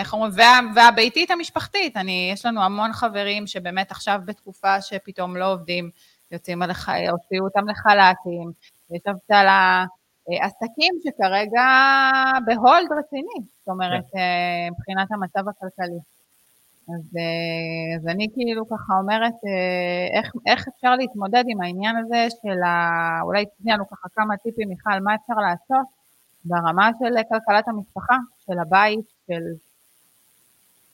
איך 0.00 0.12
אומרים, 0.12 0.32
וה, 0.36 0.60
והביתית 0.74 1.30
המשפחתית, 1.30 1.96
אני, 1.96 2.30
יש 2.32 2.46
לנו 2.46 2.62
המון 2.62 2.92
חברים 2.92 3.46
שבאמת 3.46 3.90
עכשיו 3.90 4.20
בתקופה 4.24 4.80
שפתאום 4.80 5.36
לא 5.36 5.52
עובדים, 5.52 5.90
יוצאים, 6.30 6.62
הלח, 6.62 6.88
הוציאו 6.88 7.44
אותם 7.44 7.68
לחל"תים, 7.68 8.52
יש 8.90 9.00
אבטלה, 9.10 9.80
אה, 9.80 9.84
עסקים 10.28 10.94
שכרגע 11.04 11.66
בהולד 12.46 12.88
רציני, 12.98 13.46
זאת 13.58 13.68
אומרת, 13.68 14.04
כן. 14.12 14.18
אה, 14.18 14.68
מבחינת 14.70 15.12
המצב 15.12 15.48
הכלכלי. 15.48 15.98
אז, 16.88 17.16
אה, 17.16 17.96
אז 17.96 18.06
אני 18.08 18.28
כאילו 18.34 18.68
ככה 18.68 18.92
אומרת, 19.00 19.34
איך, 20.18 20.32
איך 20.46 20.68
אפשר 20.68 20.94
להתמודד 20.94 21.44
עם 21.46 21.60
העניין 21.60 21.96
הזה 21.96 22.26
של 22.42 22.62
ה... 22.62 23.20
אולי 23.22 23.44
תתני 23.46 23.72
לנו 23.72 23.88
ככה 23.88 24.08
כמה 24.14 24.36
טיפים, 24.36 24.68
מיכל, 24.68 25.00
מה 25.04 25.14
אפשר 25.14 25.34
לעשות 25.34 25.86
ברמה 26.44 26.90
של 26.98 27.14
כלכלת 27.28 27.68
המשפחה, 27.68 28.16
של 28.46 28.58
הבית, 28.58 29.06
של... 29.26 29.42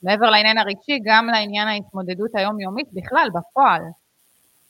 מעבר 0.02 0.30
לעניין 0.30 0.58
הרגשי, 0.58 0.98
גם 1.04 1.26
לעניין 1.26 1.68
ההתמודדות 1.68 2.30
היומיומית 2.34 2.88
בכלל, 2.92 3.28
בפועל. 3.34 3.82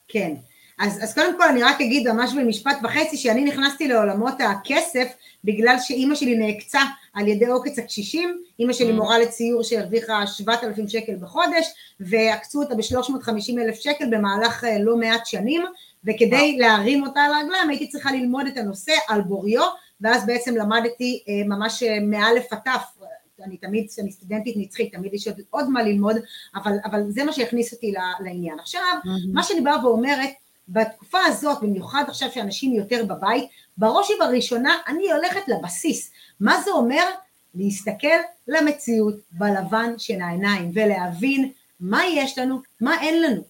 כן, 0.08 0.34
אז, 0.80 1.04
אז 1.04 1.14
קודם 1.14 1.36
כל 1.36 1.48
אני 1.48 1.62
רק 1.62 1.80
אגיד 1.80 2.08
ממש 2.08 2.32
במשפט 2.34 2.76
וחצי 2.82 3.16
שאני 3.16 3.44
נכנסתי 3.44 3.88
לעולמות 3.88 4.34
הכסף 4.40 5.12
בגלל 5.44 5.76
שאימא 5.80 6.14
שלי 6.14 6.38
נעקצה 6.38 6.80
על 7.14 7.28
ידי 7.28 7.46
עוקץ 7.46 7.78
הקשישים, 7.78 8.42
אימא 8.58 8.72
שלי 8.72 8.90
mm. 8.90 8.92
מורה 8.92 9.18
לציור 9.18 9.62
שהרוויחה 9.62 10.26
7,000 10.26 10.88
שקל 10.88 11.16
בחודש 11.20 11.66
ועקצו 12.00 12.62
אותה 12.62 12.74
ב-350 12.74 13.60
אלף 13.60 13.74
שקל 13.74 14.04
במהלך 14.10 14.64
אה, 14.64 14.78
לא 14.78 14.96
מעט 14.96 15.26
שנים 15.26 15.62
וכדי 16.04 16.56
להרים 16.58 17.06
אותה 17.06 17.20
על 17.20 17.32
הרגליים 17.32 17.68
הייתי 17.68 17.88
צריכה 17.88 18.12
ללמוד 18.12 18.46
את 18.46 18.56
הנושא 18.56 18.92
על 19.08 19.20
בוריו 19.20 19.64
ואז 20.00 20.26
בעצם 20.26 20.56
למדתי 20.56 21.22
אה, 21.28 21.42
ממש 21.46 21.82
אה, 21.82 22.00
מאלף 22.00 22.52
עד 22.52 22.58
תף 22.64 23.00
אני 23.44 23.56
תמיד, 23.56 23.86
כשאני 23.90 24.12
סטודנטית 24.12 24.54
נצחית, 24.56 24.92
תמיד 24.92 25.14
יש 25.14 25.28
עוד 25.50 25.70
מה 25.70 25.82
ללמוד, 25.82 26.16
אבל, 26.54 26.72
אבל 26.84 27.10
זה 27.10 27.24
מה 27.24 27.32
שהכניס 27.32 27.72
אותי 27.72 27.92
לעניין. 28.20 28.58
עכשיו, 28.58 28.82
mm-hmm. 29.04 29.34
מה 29.34 29.42
שאני 29.42 29.60
באה 29.60 29.86
ואומרת, 29.86 30.30
בתקופה 30.68 31.18
הזאת, 31.26 31.62
במיוחד 31.62 32.04
עכשיו 32.08 32.30
שאנשים 32.32 32.72
יותר 32.72 33.04
בבית, 33.04 33.48
בראש 33.76 34.10
ובראשונה 34.10 34.76
אני 34.88 35.12
הולכת 35.12 35.48
לבסיס. 35.48 36.10
מה 36.40 36.60
זה 36.60 36.70
אומר? 36.70 37.04
להסתכל 37.54 38.06
למציאות 38.48 39.14
בלבן 39.32 39.92
של 39.98 40.20
העיניים 40.20 40.70
ולהבין 40.74 41.52
מה 41.80 42.06
יש 42.06 42.38
לנו, 42.38 42.60
מה 42.80 43.02
אין 43.02 43.22
לנו. 43.22 43.42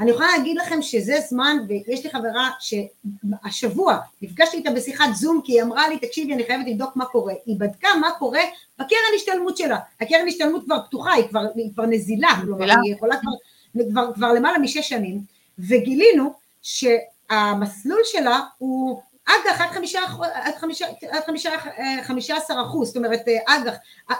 אני 0.00 0.10
יכולה 0.10 0.28
להגיד 0.36 0.56
לכם 0.56 0.82
שזה 0.82 1.14
זמן, 1.28 1.56
ויש 1.68 2.04
לי 2.04 2.10
חברה 2.10 2.50
שהשבוע 2.60 3.98
נפגשתי 4.22 4.56
איתה 4.56 4.70
בשיחת 4.70 5.14
זום 5.14 5.40
כי 5.44 5.52
היא 5.52 5.62
אמרה 5.62 5.88
לי, 5.88 5.98
תקשיבי, 5.98 6.34
אני 6.34 6.44
חייבת 6.44 6.66
לבדוק 6.66 6.96
מה 6.96 7.04
קורה. 7.04 7.34
היא 7.46 7.56
בדקה 7.60 7.88
מה 8.00 8.10
קורה 8.18 8.40
בקרן 8.78 8.98
השתלמות 9.16 9.56
שלה. 9.56 9.78
הקרן 10.00 10.28
השתלמות 10.28 10.64
כבר 10.64 10.82
פתוחה, 10.86 11.12
היא 11.12 11.28
כבר, 11.28 11.46
היא 11.54 11.70
כבר 11.74 11.86
נזילה, 11.86 12.28
כלומר 12.40 12.74
היא 12.84 12.94
יכולה 12.94 13.16
כבר, 13.20 13.32
כבר, 13.90 14.14
כבר 14.14 14.32
למעלה 14.32 14.58
משש 14.58 14.88
שנים, 14.88 15.20
וגילינו 15.58 16.32
שהמסלול 16.66 18.00
שלה 18.04 18.40
הוא 18.58 19.02
אג"ח 19.26 19.60
עד 19.60 19.70
חמישה, 19.70 20.00
עד 21.10 21.24
חמישה, 22.04 22.36
עד 22.36 22.58
אחוז, 22.66 22.88
זאת 22.88 22.96
אומרת 22.96 23.20
אג"ח, 23.46 23.74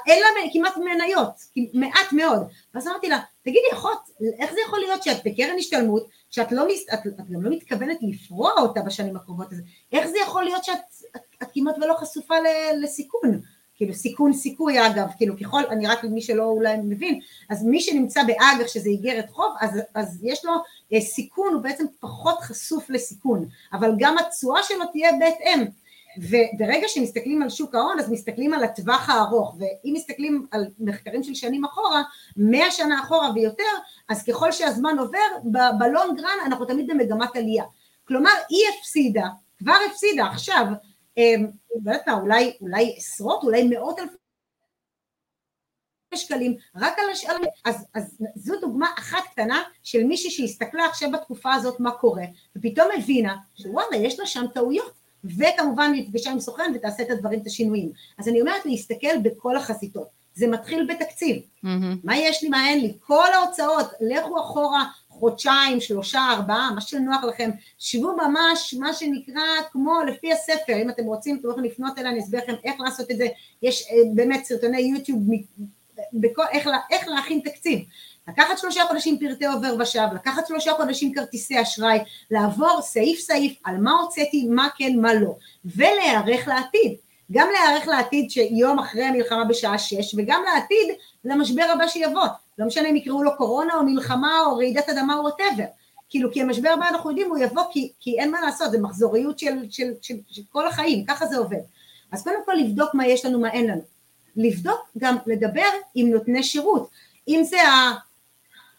אין 0.06 0.20
לה 0.20 0.28
כמעט 0.52 0.76
מניות, 0.76 1.34
מעט 1.74 2.12
מאוד. 2.12 2.48
ואז 2.74 2.86
אמרתי 2.88 3.08
לה, 3.08 3.18
תגידי 3.42 3.66
אחות, 3.72 3.98
איך 4.38 4.52
זה 4.52 4.58
יכול 4.66 4.78
להיות 4.78 5.02
שאת 5.02 5.16
בקרן 5.24 5.56
השתלמות, 5.58 6.06
שאת 6.30 6.52
לא, 6.52 6.66
את, 6.94 7.06
את 7.06 7.30
גם 7.30 7.42
לא 7.42 7.50
מתכוונת 7.50 7.98
לפרוע 8.02 8.50
אותה 8.58 8.80
בשנים 8.80 9.16
הקרובות, 9.16 9.48
איך 9.92 10.06
זה 10.06 10.18
יכול 10.18 10.44
להיות 10.44 10.64
שאת 10.64 10.78
את, 11.16 11.20
את 11.42 11.48
כמעט 11.54 11.74
ולא 11.78 11.94
חשופה 11.94 12.34
לסיכון? 12.82 13.40
כאילו 13.76 13.94
סיכון 13.94 14.32
סיכוי 14.32 14.86
אגב, 14.86 15.08
כאילו 15.16 15.34
ככל, 15.36 15.62
אני 15.70 15.86
רק 15.86 16.04
למי 16.04 16.22
שלא 16.22 16.44
אולי 16.44 16.76
מבין, 16.76 17.20
אז 17.50 17.64
מי 17.64 17.80
שנמצא 17.80 18.22
באג"ח 18.22 18.68
שזה 18.68 18.88
איגרת 18.88 19.30
חוב, 19.30 19.54
אז, 19.60 19.80
אז 19.94 20.20
יש 20.22 20.44
לו 20.44 20.52
אה, 20.92 21.00
סיכון, 21.00 21.54
הוא 21.54 21.62
בעצם 21.62 21.84
פחות 22.00 22.38
חשוף 22.40 22.90
לסיכון, 22.90 23.44
אבל 23.72 23.90
גם 23.98 24.16
התשואה 24.18 24.62
שלו 24.62 24.84
תהיה 24.92 25.10
בהתאם. 25.20 25.64
וברגע 26.18 26.88
שמסתכלים 26.88 27.42
על 27.42 27.50
שוק 27.50 27.74
ההון 27.74 27.98
אז 27.98 28.10
מסתכלים 28.10 28.54
על 28.54 28.64
הטווח 28.64 29.08
הארוך 29.08 29.56
ואם 29.58 29.92
מסתכלים 29.94 30.46
על 30.50 30.66
מחקרים 30.78 31.22
של 31.22 31.34
שנים 31.34 31.64
אחורה, 31.64 32.02
מאה 32.36 32.70
שנה 32.70 33.00
אחורה 33.02 33.30
ויותר, 33.34 33.64
אז 34.08 34.24
ככל 34.24 34.52
שהזמן 34.52 34.98
עובר 34.98 35.50
בלונג 35.78 36.20
רן 36.20 36.46
אנחנו 36.46 36.64
תמיד 36.64 36.86
במגמת 36.86 37.36
עלייה. 37.36 37.64
כלומר 38.04 38.30
היא 38.48 38.64
הפסידה, 38.78 39.26
כבר 39.58 39.76
הפסידה 39.90 40.26
עכשיו, 40.26 40.66
לא 41.16 41.90
יודעת 41.90 42.08
מה, 42.08 42.14
אולי, 42.14 42.56
אולי 42.60 42.94
עשרות, 42.96 43.42
אולי 43.42 43.68
מאות 43.68 43.98
אלפי 43.98 44.16
שקלים, 46.14 46.56
רק 46.76 46.98
על 46.98 47.10
השאלה, 47.10 47.38
אז, 47.64 47.86
אז 47.94 48.18
זו 48.34 48.60
דוגמה 48.60 48.88
אחת 48.98 49.24
קטנה 49.32 49.62
של 49.82 50.04
מישהי 50.04 50.30
שהסתכלה 50.30 50.86
עכשיו 50.86 51.10
בתקופה 51.10 51.54
הזאת 51.54 51.80
מה 51.80 51.90
קורה, 51.90 52.24
ופתאום 52.56 52.88
הבינה 52.98 53.36
שוואלה 53.54 53.96
יש 53.96 54.20
לה 54.20 54.26
שם 54.26 54.44
טעויות, 54.54 54.92
וכמובן 55.24 55.92
נפגשה 55.94 56.30
עם 56.30 56.40
סוכן 56.40 56.72
ותעשה 56.74 57.02
את 57.02 57.10
הדברים, 57.10 57.40
את 57.40 57.46
השינויים. 57.46 57.92
אז 58.18 58.28
אני 58.28 58.40
אומרת 58.40 58.66
להסתכל 58.66 59.18
בכל 59.22 59.56
החזיתות. 59.56 60.08
זה 60.34 60.46
מתחיל 60.46 60.86
בתקציב. 60.88 61.36
Mm-hmm. 61.36 61.68
מה 62.04 62.16
יש 62.16 62.42
לי, 62.42 62.48
מה 62.48 62.68
אין 62.68 62.80
לי? 62.80 62.98
כל 63.00 63.32
ההוצאות, 63.34 63.86
לכו 64.00 64.40
אחורה 64.40 64.84
חודשיים, 65.20 65.80
שלושה, 65.80 66.28
ארבעה, 66.30 66.70
מה 66.74 66.80
שנוח 66.80 67.24
לכם, 67.24 67.50
שבו 67.78 68.16
ממש, 68.16 68.74
מה 68.78 68.92
שנקרא, 68.92 69.42
כמו 69.72 70.02
לפי 70.06 70.32
הספר, 70.32 70.82
אם 70.82 70.90
אתם 70.90 71.04
רוצים, 71.04 71.38
אתם 71.40 71.48
יכולים 71.48 71.70
לפנות 71.70 71.98
אליי, 71.98 72.10
אני 72.12 72.20
אסביר 72.20 72.40
לכם 72.42 72.54
איך 72.64 72.80
לעשות 72.80 73.10
את 73.10 73.16
זה, 73.16 73.26
יש 73.62 73.88
אה, 73.90 73.96
באמת 74.14 74.44
סרטוני 74.44 74.80
יוטיוב, 74.80 75.18
בכל, 76.12 76.42
איך, 76.52 76.68
איך 76.90 77.08
להכין 77.08 77.40
תקציב. 77.40 77.78
לקחת 78.28 78.58
שלושה 78.58 78.82
חודשים 78.88 79.18
פרטי 79.18 79.46
עובר 79.46 79.74
ושב, 79.80 80.06
לקחת 80.14 80.46
שלושה 80.46 80.72
חודשים 80.72 81.14
כרטיסי 81.14 81.62
אשראי, 81.62 81.98
לעבור 82.30 82.80
סעיף 82.82 83.20
סעיף 83.20 83.58
על 83.64 83.76
מה 83.76 83.92
הוצאתי, 83.92 84.46
מה 84.50 84.68
כן, 84.76 84.92
מה 85.00 85.14
לא, 85.14 85.34
ולהיערך 85.64 86.48
לעתיד. 86.48 86.96
גם 87.32 87.48
להיערך 87.52 87.88
לעתיד 87.88 88.30
שיום 88.30 88.78
אחרי 88.78 89.04
המלחמה 89.04 89.44
בשעה 89.44 89.78
שש, 89.78 90.14
וגם 90.18 90.42
לעתיד 90.44 90.94
למשבר 91.24 91.64
הבא 91.74 91.88
שיבוא. 91.88 92.26
לא 92.58 92.66
משנה 92.66 92.88
אם 92.88 92.96
יקראו 92.96 93.22
לו 93.22 93.36
קורונה 93.36 93.74
או 93.74 93.82
מלחמה 93.82 94.40
או 94.46 94.56
רעידת 94.56 94.88
אדמה 94.88 95.16
או 95.16 95.22
whatever. 95.22 95.64
כאילו, 96.08 96.32
כי 96.32 96.42
המשבר 96.42 96.68
הבא 96.68 96.88
אנחנו 96.88 97.10
יודעים, 97.10 97.30
הוא 97.30 97.38
יבוא 97.38 97.62
כי, 97.70 97.92
כי 98.00 98.20
אין 98.20 98.30
מה 98.30 98.40
לעשות, 98.40 98.70
זה 98.70 98.78
מחזוריות 98.78 99.38
של, 99.38 99.66
של, 99.70 99.92
של, 100.02 100.14
של 100.28 100.42
כל 100.52 100.66
החיים, 100.68 101.04
ככה 101.04 101.26
זה 101.26 101.38
עובד. 101.38 101.60
אז 102.12 102.22
קודם 102.22 102.44
כל 102.44 102.52
לבדוק 102.52 102.94
מה 102.94 103.06
יש 103.06 103.24
לנו, 103.24 103.40
מה 103.40 103.52
אין 103.52 103.66
לנו. 103.66 103.82
לבדוק 104.36 104.80
גם 104.98 105.16
לדבר 105.26 105.68
עם 105.94 106.10
נותני 106.10 106.42
שירות. 106.42 106.90
אם 107.28 107.40
זה 107.44 107.56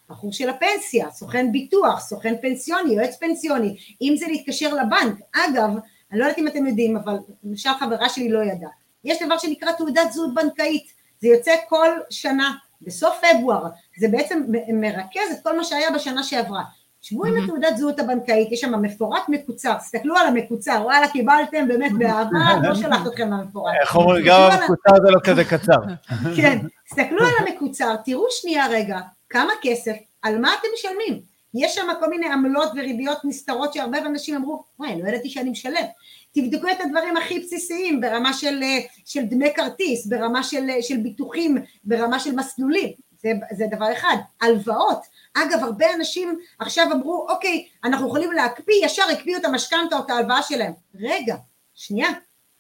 הבחור 0.10 0.32
של 0.32 0.50
הפנסיה, 0.50 1.12
סוכן 1.12 1.52
ביטוח, 1.52 2.00
סוכן 2.00 2.34
פנסיוני, 2.42 2.94
יועץ 2.94 3.16
פנסיוני, 3.20 3.78
אם 4.02 4.16
זה 4.20 4.26
להתקשר 4.28 4.74
לבנק. 4.74 5.20
אגב, 5.36 5.70
אני 6.12 6.20
לא 6.20 6.24
יודעת 6.24 6.38
אם 6.38 6.48
אתם 6.48 6.68
יודעים, 6.68 6.98
אבל 6.98 7.18
למשל 7.44 7.70
חברה 7.80 8.10
שלי 8.10 8.30
לא 8.30 8.40
ידעה. 8.40 8.70
יש 9.04 9.22
דבר 9.22 9.38
שנקרא 9.38 9.72
תעודת 9.72 10.12
זהות 10.12 10.34
בנקאית, 10.34 10.94
זה 11.22 11.28
יוצא 11.28 11.56
כל 11.70 11.90
שנה, 12.10 12.56
בסוף 12.82 13.22
פברואר, 13.22 13.68
זה 13.98 14.08
בעצם 14.08 14.44
מרכז 14.74 15.32
את 15.32 15.44
כל 15.44 15.58
מה 15.58 15.64
שהיה 15.64 15.92
בשנה 15.92 16.24
שעברה. 16.24 16.64
שבו 17.02 17.26
עם 17.26 17.44
התעודת 17.44 17.78
זהות 17.78 18.00
הבנקאית, 18.00 18.52
יש 18.52 18.62
שם 18.62 18.82
מפורט 18.82 19.24
מקוצר, 19.30 19.74
תסתכלו 19.74 20.18
על 20.18 20.28
המקוצר, 20.28 20.82
וואלה 20.84 21.08
קיבלתם 21.08 21.68
באמת 21.68 21.92
באהבה, 22.00 22.40
לא 22.64 22.76
שלחת 22.76 23.08
אתכם 23.08 23.32
למפורט. 23.32 23.74
איך 23.82 23.96
אומרים, 23.96 24.26
גם 24.28 24.42
המקוצר 24.52 25.02
זה 25.06 25.12
לא 25.12 25.20
כזה 25.24 25.44
קצר. 25.44 25.78
כן, 26.38 26.58
תסתכלו 26.86 27.20
על 27.20 27.48
המקוצר, 27.48 27.96
תראו 28.06 28.26
שנייה 28.30 28.68
רגע, 28.68 29.00
כמה 29.30 29.54
כסף, 29.62 29.96
על 30.22 30.40
מה 30.40 30.50
אתם 30.60 30.68
משלמים? 30.74 31.22
יש 31.54 31.76
שם 31.76 31.88
כל 32.00 32.10
מיני 32.10 32.34
עמלות 32.34 32.72
וריביות 32.76 33.18
נסתרות 33.24 33.74
שהרבה 33.74 33.98
אנשים 33.98 34.36
אמרו, 34.36 34.64
וואי, 34.80 35.02
לא 35.02 35.10
ידעתי 35.10 35.30
שאני 35.30 35.50
משלם. 35.50 35.86
תבדקו 36.34 36.68
את 36.72 36.82
הדברים 36.82 37.18
הכי 37.18 37.40
בסיסיים 37.40 38.02
ברמה 38.02 38.34
של, 38.34 38.64
של 39.06 39.22
דמי 39.24 39.54
כרטיס, 39.56 40.06
ברמה 40.06 40.44
של, 40.44 40.68
של 40.82 40.98
ביטוחים, 40.98 41.58
ברמה 41.84 42.20
של 42.20 42.36
מסלולים, 42.36 42.92
זה, 43.22 43.32
זה 43.52 43.66
דבר 43.72 43.94
אחד. 43.94 44.16
הלוואות, 44.42 45.00
אגב, 45.34 45.64
הרבה 45.64 45.94
אנשים 45.94 46.40
עכשיו 46.60 46.88
אמרו, 46.94 47.28
אוקיי, 47.30 47.66
אנחנו 47.84 48.08
יכולים 48.08 48.32
להקפיא, 48.32 48.86
ישר 48.86 49.04
הקפיאו 49.14 49.40
את 49.40 49.46
המשכנתה 49.46 49.98
או 49.98 50.06
את 50.06 50.10
ההלוואה 50.10 50.44
שלהם. 50.44 50.74
רגע, 51.00 51.36
שנייה, 51.76 52.10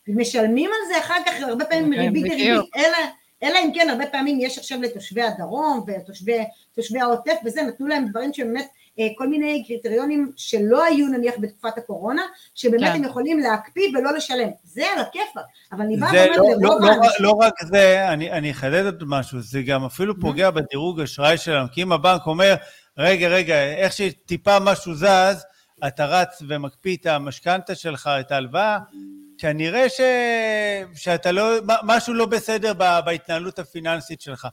משלמים 0.07 0.70
על 0.70 0.88
זה 0.93 0.99
אחר 0.99 1.22
כך 1.26 1.34
הרבה 1.41 1.65
פעמים 1.65 1.93
okay, 1.93 1.97
ריבית 1.97 2.24
דריבית, 2.24 2.70
אלא, 2.76 2.97
אלא 3.43 3.59
אם 3.59 3.72
כן 3.74 3.89
הרבה 3.89 4.07
פעמים 4.07 4.39
יש 4.41 4.57
עכשיו 4.57 4.82
לתושבי 4.82 5.22
הדרום 5.22 5.86
ותושבי 5.88 6.99
העוטף 6.99 7.36
וזה, 7.45 7.61
נתנו 7.61 7.88
להם 7.88 8.07
דברים 8.07 8.34
שבאמת 8.34 8.65
אה, 8.65 8.70
כל 9.17 9.27
מיני 9.27 9.63
קריטריונים 9.67 10.31
שלא 10.35 10.83
היו 10.83 11.07
נניח 11.07 11.35
בתקופת 11.41 11.77
הקורונה, 11.77 12.21
שבאמת 12.55 12.81
כן. 12.81 12.95
הם 12.95 13.03
יכולים 13.03 13.39
להקפיא 13.39 13.97
ולא 13.97 14.13
לשלם. 14.13 14.49
זה 14.63 14.85
על 14.95 14.99
הכיפאק, 14.99 15.45
אבל 15.71 15.81
אני 15.81 15.97
באה 15.97 16.11
ואומרת 16.11 16.37
לא, 16.37 16.43
לרוב 16.43 16.81
לא, 16.81 16.91
האנשים... 16.91 17.11
לא, 17.19 17.29
לא 17.29 17.31
רק 17.31 17.53
זה, 17.63 18.09
אני, 18.09 18.31
אני 18.31 18.51
אחדד 18.51 18.85
עוד 18.85 19.03
משהו, 19.07 19.41
זה 19.41 19.61
גם 19.61 19.85
אפילו 19.85 20.19
פוגע 20.19 20.51
בדירוג 20.51 21.01
אשראי 21.01 21.37
שלנו, 21.37 21.67
כי 21.71 21.83
אם 21.83 21.91
הבנק 21.91 22.21
אומר, 22.25 22.55
רגע, 22.97 23.27
רגע, 23.27 23.63
איך 23.63 23.93
שטיפה 23.93 24.59
משהו 24.59 24.93
זז, 24.95 25.45
אתה 25.87 26.05
רץ 26.05 26.41
ומקפיא 26.47 26.97
את 26.97 27.05
המשכנתה 27.05 27.75
שלך, 27.75 28.09
את 28.19 28.31
ההלוואה, 28.31 28.77
כנראה 29.37 29.89
ש... 29.89 30.01
שאתה 30.95 31.31
לא, 31.31 31.49
משהו 31.83 32.13
לא 32.13 32.25
בסדר 32.25 32.73
בהתנהלות 33.05 33.59
הפיננסית 33.59 34.21
שלך. 34.21 34.47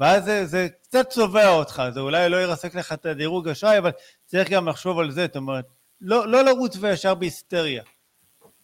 ואז 0.00 0.24
זה, 0.24 0.46
זה 0.46 0.68
קצת 0.82 1.08
צובע 1.08 1.48
אותך, 1.48 1.82
זה 1.94 2.00
אולי 2.00 2.28
לא 2.28 2.36
ירסק 2.42 2.74
לך 2.74 2.92
את 2.92 3.06
הדירוג 3.06 3.48
אשראי, 3.48 3.78
אבל 3.78 3.90
צריך 4.26 4.50
גם 4.50 4.68
לחשוב 4.68 4.98
על 4.98 5.10
זה, 5.10 5.26
זאת 5.26 5.36
אומרת, 5.36 5.64
לא, 6.00 6.28
לא 6.28 6.42
לרוץ 6.42 6.76
וישר 6.80 7.14
בהיסטריה. 7.14 7.82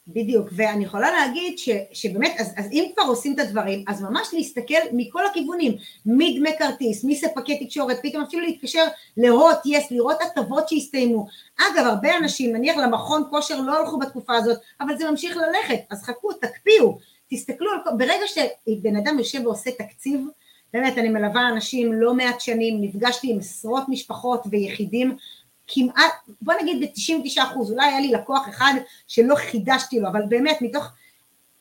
בדיוק, 0.08 0.48
ואני 0.52 0.84
יכולה 0.84 1.10
להגיד 1.10 1.58
ש, 1.58 1.68
שבאמת, 1.92 2.34
אז, 2.38 2.54
אז 2.56 2.66
אם 2.72 2.90
כבר 2.94 3.02
עושים 3.02 3.34
את 3.34 3.38
הדברים, 3.38 3.84
אז 3.88 4.02
ממש 4.02 4.28
להסתכל 4.32 4.74
מכל 4.92 5.26
הכיוונים, 5.26 5.76
מדמי 6.06 6.50
כרטיס, 6.58 7.04
מספקי 7.04 7.64
תקשורת, 7.66 7.98
פתאום 8.02 8.22
אפילו 8.22 8.42
להתקשר 8.42 8.84
להוט, 9.16 9.56
יס, 9.64 9.90
לראות 9.90 10.16
הטבות 10.20 10.68
שהסתיימו. 10.68 11.26
אגב, 11.58 11.86
הרבה 11.86 12.16
אנשים, 12.18 12.56
נניח 12.56 12.76
למכון 12.76 13.24
כושר 13.30 13.60
לא 13.60 13.80
הלכו 13.80 13.98
בתקופה 13.98 14.36
הזאת, 14.36 14.58
אבל 14.80 14.98
זה 14.98 15.10
ממשיך 15.10 15.36
ללכת, 15.36 15.80
אז 15.90 16.02
חכו, 16.02 16.32
תקפיאו, 16.32 16.98
תסתכלו 17.30 17.70
על 17.72 17.78
כל, 17.84 17.90
ברגע 17.98 18.26
שבן 18.26 18.96
אדם 18.96 19.18
יושב 19.18 19.46
ועושה 19.46 19.70
תקציב, 19.70 20.20
באמת, 20.72 20.98
אני 20.98 21.08
מלווה 21.08 21.48
אנשים 21.48 21.92
לא 21.92 22.14
מעט 22.14 22.40
שנים, 22.40 22.82
נפגשתי 22.82 23.32
עם 23.32 23.38
עשרות 23.38 23.88
משפחות 23.88 24.42
ויחידים, 24.50 25.16
כמעט, 25.66 26.12
בוא 26.40 26.54
נגיד 26.62 26.80
ב-99 26.80 27.42
אחוז, 27.42 27.72
אולי 27.72 27.86
היה 27.86 28.00
לי 28.00 28.10
לקוח 28.10 28.48
אחד 28.48 28.74
שלא 29.06 29.34
חידשתי 29.34 30.00
לו, 30.00 30.08
אבל 30.08 30.22
באמת 30.28 30.58
מתוך, 30.60 30.84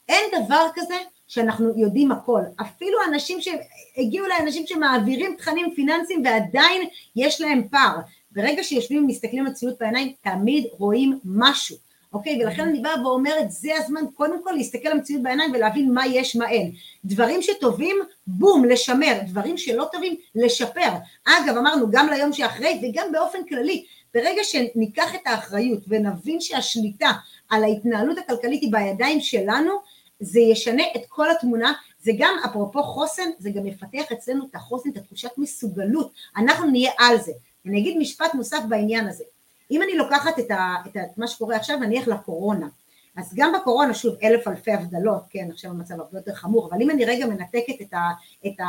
אין 0.09 0.45
דבר 0.45 0.67
כזה 0.75 0.95
שאנחנו 1.27 1.79
יודעים 1.79 2.11
הכל, 2.11 2.41
אפילו 2.61 2.97
אנשים 3.07 3.39
שהגיעו 3.41 4.27
לאנשים 4.27 4.67
שמעבירים 4.67 5.35
תכנים 5.37 5.73
פיננסיים 5.75 6.23
ועדיין 6.25 6.81
יש 7.15 7.41
להם 7.41 7.67
פער, 7.71 7.95
ברגע 8.31 8.63
שיושבים 8.63 9.03
ומסתכלים 9.03 9.47
על 9.47 9.53
ציוד 9.53 9.73
בעיניים 9.79 10.13
תמיד 10.21 10.65
רואים 10.71 11.19
משהו, 11.25 11.77
אוקיי? 12.15 12.43
ולכן 12.43 12.67
אני 12.67 12.79
באה 12.79 13.03
ואומרת, 13.03 13.51
זה 13.51 13.69
הזמן 13.77 14.01
קודם 14.13 14.43
כל 14.43 14.51
להסתכל 14.51 14.87
על 14.87 14.97
המציאות 14.97 15.23
בעיניים 15.23 15.51
ולהבין 15.53 15.93
מה 15.93 16.07
יש, 16.07 16.35
מה 16.35 16.49
אין. 16.49 16.71
דברים 17.05 17.41
שטובים, 17.41 17.95
בום, 18.27 18.65
לשמר. 18.65 19.19
דברים 19.27 19.57
שלא 19.57 19.87
טובים, 19.91 20.15
לשפר. 20.35 20.89
אגב, 21.25 21.57
אמרנו 21.57 21.91
גם 21.91 22.09
ליום 22.09 22.33
שאחרי 22.33 22.81
וגם 22.83 23.11
באופן 23.11 23.39
כללי, 23.49 23.85
ברגע 24.13 24.41
שניקח 24.43 25.15
את 25.15 25.21
האחריות 25.25 25.83
ונבין 25.87 26.41
שהשליטה 26.41 27.11
על 27.49 27.63
ההתנהלות 27.63 28.17
הכלכלית 28.17 28.61
היא 28.61 28.71
בידיים 28.71 29.21
שלנו, 29.21 29.71
זה 30.19 30.39
ישנה 30.39 30.83
את 30.95 31.01
כל 31.07 31.31
התמונה, 31.31 31.73
זה 31.99 32.11
גם, 32.17 32.35
אפרופו 32.45 32.83
חוסן, 32.83 33.29
זה 33.39 33.49
גם 33.49 33.67
יפתח 33.67 34.11
אצלנו 34.11 34.45
את 34.45 34.55
החוסן, 34.55 34.89
את 34.89 34.97
התחושת 34.97 35.31
מסוגלות, 35.37 36.11
אנחנו 36.37 36.65
נהיה 36.71 36.91
על 36.99 37.17
זה. 37.21 37.31
אני 37.65 37.79
אגיד 37.79 37.97
משפט 37.97 38.33
נוסף 38.33 38.59
בעניין 38.69 39.07
הזה. 39.07 39.23
אם 39.71 39.81
אני 39.81 39.95
לוקחת 39.95 40.39
את, 40.39 40.51
ה, 40.51 40.75
את, 40.87 40.95
ה, 40.95 40.99
את 41.03 41.17
מה 41.17 41.27
שקורה 41.27 41.55
עכשיו, 41.55 41.79
נניח 41.79 42.07
לקורונה, 42.07 42.67
אז 43.17 43.33
גם 43.35 43.53
בקורונה, 43.53 43.93
שוב, 43.93 44.15
אלף 44.23 44.47
אלפי 44.47 44.71
הבדלות, 44.71 45.23
כן, 45.29 45.47
עכשיו 45.51 45.71
המצב 45.71 45.93
הרבה 45.93 46.17
יותר 46.17 46.33
חמור, 46.33 46.69
אבל 46.71 46.81
אם 46.81 46.89
אני 46.89 47.05
רגע 47.05 47.25
מנתקת 47.25 47.81
את, 47.81 47.93
ה, 47.93 48.09
את, 48.47 48.59
ה, 48.59 48.65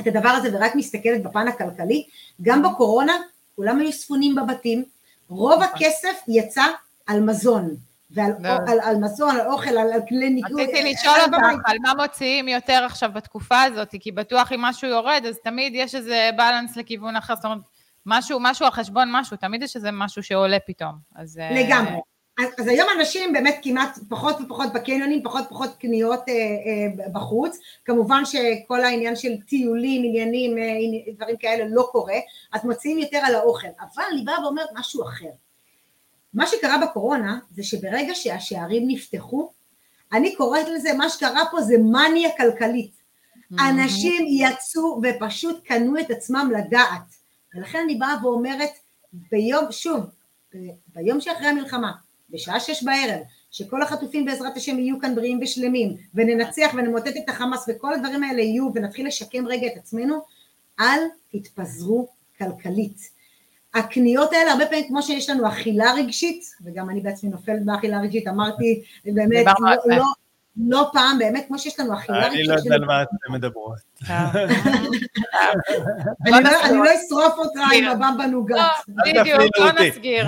את 0.00 0.06
הדבר 0.06 0.28
הזה 0.28 0.48
ורק 0.52 0.74
מסתכלת 0.74 1.22
בפן 1.22 1.48
הכלכלי, 1.48 2.06
גם 2.42 2.62
בקורונה 2.62 3.12
כולם 3.56 3.78
היו 3.78 3.92
ספונים 3.92 4.34
בבתים, 4.34 4.84
רוב 5.28 5.62
נכון. 5.62 5.74
הכסף 5.74 6.22
יצא 6.28 6.64
על 7.06 7.20
מזון, 7.20 7.76
ועל 8.10 8.32
לא. 8.40 8.48
על, 8.48 8.80
על 8.80 8.96
מזון, 8.96 9.36
על 9.36 9.46
אוכל, 9.46 9.70
על, 9.70 9.92
על 9.92 10.00
כלי 10.08 10.30
ניגוד. 10.30 10.60
רציתי 10.60 10.92
לשאול 10.92 11.20
אותך 11.20 11.36
על 11.64 11.76
מה 11.82 11.92
מוציאים 12.02 12.48
יותר 12.48 12.82
עכשיו 12.86 13.10
בתקופה 13.14 13.62
הזאת, 13.62 13.94
כי 14.00 14.12
בטוח 14.12 14.52
אם 14.52 14.62
משהו 14.62 14.88
יורד, 14.88 15.22
אז 15.28 15.38
תמיד 15.44 15.72
יש 15.74 15.94
איזה 15.94 16.30
בלנס 16.36 16.76
לכיוון 16.76 17.16
אחר, 17.16 17.36
זאת 17.36 17.44
אומרת, 17.44 17.58
משהו, 18.06 18.38
משהו 18.40 18.66
על 18.66 18.72
חשבון 18.72 19.08
משהו, 19.12 19.36
תמיד 19.36 19.62
יש 19.62 19.76
איזה 19.76 19.90
משהו 19.92 20.22
שעולה 20.22 20.58
פתאום. 20.66 20.92
אז... 21.16 21.38
אה, 21.38 21.62
לגמרי. 21.62 22.00
אז, 22.38 22.48
אז 22.58 22.66
היום 22.66 22.88
אנשים 22.98 23.32
באמת 23.32 23.58
כמעט 23.62 23.98
פחות 24.08 24.36
ופחות 24.40 24.72
בקניונים, 24.72 25.22
פחות 25.22 25.44
ופחות 25.46 25.76
קניות 25.80 26.28
אה, 26.28 26.34
אה, 26.34 27.08
בחוץ, 27.12 27.58
כמובן 27.84 28.22
שכל 28.24 28.84
העניין 28.84 29.16
של 29.16 29.40
טיולים, 29.48 30.02
עניינים, 30.04 30.58
אה, 30.58 31.12
דברים 31.14 31.36
כאלה 31.36 31.64
לא 31.68 31.88
קורה, 31.92 32.16
אז 32.52 32.64
מוציאים 32.64 32.98
יותר 32.98 33.18
על 33.18 33.34
האוכל, 33.34 33.68
אבל 33.80 34.02
אני 34.12 34.22
באה 34.24 34.44
ואומרת 34.44 34.68
משהו 34.74 35.02
אחר. 35.02 35.30
מה 36.34 36.46
שקרה 36.46 36.78
בקורונה 36.78 37.38
זה 37.50 37.62
שברגע 37.62 38.14
שהשערים 38.14 38.88
נפתחו, 38.88 39.50
אני 40.12 40.36
קוראת 40.36 40.68
לזה, 40.68 40.92
מה 40.92 41.08
שקרה 41.08 41.42
פה 41.50 41.60
זה 41.60 41.78
מניה 41.78 42.30
כלכלית. 42.36 42.98
אנשים 43.68 44.26
יצאו 44.28 45.00
ופשוט 45.02 45.64
קנו 45.64 46.00
את 46.00 46.10
עצמם 46.10 46.50
לדעת. 46.58 47.17
ולכן 47.58 47.78
אני 47.84 47.94
באה 47.94 48.14
ואומרת, 48.22 48.70
ביום, 49.12 49.64
שוב, 49.70 50.00
ביום 50.94 51.20
שאחרי 51.20 51.46
המלחמה, 51.46 51.92
בשעה 52.30 52.60
שש 52.60 52.82
בערב, 52.82 53.20
שכל 53.50 53.82
החטופים 53.82 54.24
בעזרת 54.24 54.56
השם 54.56 54.78
יהיו 54.78 55.00
כאן 55.00 55.14
בריאים 55.14 55.40
ושלמים, 55.42 55.96
וננצח 56.14 56.70
ונמוטט 56.74 57.16
את 57.16 57.28
החמאס 57.28 57.64
וכל 57.68 57.94
הדברים 57.94 58.24
האלה 58.24 58.42
יהיו, 58.42 58.70
ונתחיל 58.74 59.06
לשקם 59.06 59.46
רגע 59.46 59.66
את 59.66 59.76
עצמנו, 59.76 60.18
אל 60.80 61.00
תתפזרו 61.32 62.08
כלכלית. 62.38 63.10
הקניות 63.74 64.32
האלה, 64.32 64.52
הרבה 64.52 64.66
פעמים 64.66 64.88
כמו 64.88 65.02
שיש 65.02 65.30
לנו 65.30 65.48
אכילה 65.48 65.92
רגשית, 65.92 66.44
וגם 66.64 66.90
אני 66.90 67.00
בעצמי 67.00 67.30
נופלת 67.30 67.64
באכילה 67.64 68.00
רגשית, 68.00 68.28
אמרתי, 68.28 68.82
באמת, 69.04 69.46
לא, 69.46 69.96
לא, 69.96 70.04
לא 70.58 70.90
פעם, 70.92 71.18
באמת, 71.18 71.44
כמו 71.48 71.58
שיש 71.58 71.80
לנו 71.80 71.94
אכילה 71.94 72.26
רגשית. 72.26 72.40
אני 72.40 72.48
לא 72.48 72.54
יודע 72.54 72.74
על 72.74 72.84
מה 72.84 73.02
אתן 73.02 73.32
מדברות. 73.32 73.78
לא, 76.26 76.36
אני 76.64 76.76
לא 76.76 76.90
אשרוף 76.94 77.34
אותך 77.38 77.60
עם 77.74 77.84
הבמבה 77.84 78.26
נוגת. 78.26 78.56
לא, 78.88 79.04
בדיוק, 79.04 79.28
לא 79.58 79.72
נסגיר. 79.72 80.26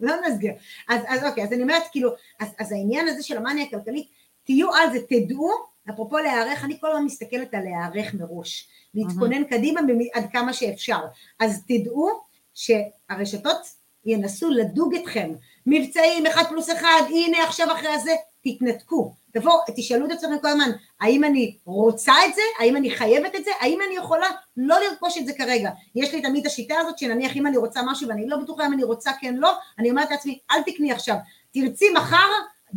לא 0.00 0.14
נסגיר. 0.28 0.52
אז, 0.88 1.00
אז 1.08 1.24
אוקיי, 1.24 1.44
אז 1.44 1.52
אני 1.52 1.62
אומרת, 1.62 1.82
כאילו, 1.92 2.10
אז, 2.40 2.48
אז 2.58 2.72
העניין 2.72 3.08
הזה 3.08 3.22
של 3.22 3.36
המאניה 3.36 3.64
הכלכלית, 3.64 4.08
תהיו 4.44 4.74
על 4.74 4.92
זה, 4.92 4.98
תדעו, 5.08 5.50
אפרופו 5.90 6.18
להיערך, 6.18 6.64
אני 6.64 6.80
כל 6.80 6.90
הזמן 6.90 7.04
מסתכלת 7.04 7.54
על 7.54 7.62
להיערך 7.62 8.14
מראש, 8.14 8.68
להתכונן 8.94 9.44
קדימה 9.44 9.80
עד 10.14 10.24
כמה 10.32 10.52
שאפשר. 10.52 11.00
אז 11.40 11.62
תדעו 11.68 12.10
שהרשתות 12.54 13.66
ינסו 14.04 14.50
לדוג 14.50 14.94
אתכם. 14.94 15.32
מבצעים, 15.66 16.26
אחד 16.26 16.42
פלוס 16.48 16.70
אחד, 16.70 17.02
הנה 17.08 17.44
עכשיו 17.44 17.72
אחרי 17.72 17.88
הזה, 17.88 18.14
תתנתקו. 18.46 19.14
תבואו, 19.32 19.56
תשאלו 19.76 20.06
את 20.06 20.10
עצמכם 20.10 20.38
כל 20.42 20.48
הזמן, 20.48 20.70
האם 21.00 21.24
אני 21.24 21.56
רוצה 21.64 22.12
את 22.28 22.34
זה? 22.34 22.42
האם 22.60 22.76
אני 22.76 22.90
חייבת 22.90 23.34
את 23.34 23.44
זה? 23.44 23.50
האם 23.60 23.78
אני 23.86 23.96
יכולה 23.96 24.26
לא 24.56 24.76
לרכוש 24.80 25.18
את 25.18 25.26
זה 25.26 25.32
כרגע? 25.32 25.70
יש 25.94 26.14
לי 26.14 26.22
תמיד 26.22 26.46
השיטה 26.46 26.74
הזאת 26.80 26.98
שנניח 26.98 27.36
אם 27.36 27.46
אני 27.46 27.56
רוצה 27.56 27.80
משהו 27.86 28.08
ואני 28.08 28.26
לא 28.28 28.36
בטוחה 28.36 28.66
אם 28.66 28.72
אני 28.72 28.84
רוצה 28.84 29.10
כן 29.20 29.34
לא, 29.36 29.52
אני 29.78 29.90
אומרת 29.90 30.10
לעצמי, 30.10 30.38
אל 30.50 30.62
תקני 30.62 30.92
עכשיו. 30.92 31.16
תרצי 31.52 31.84
מחר, 31.96 32.28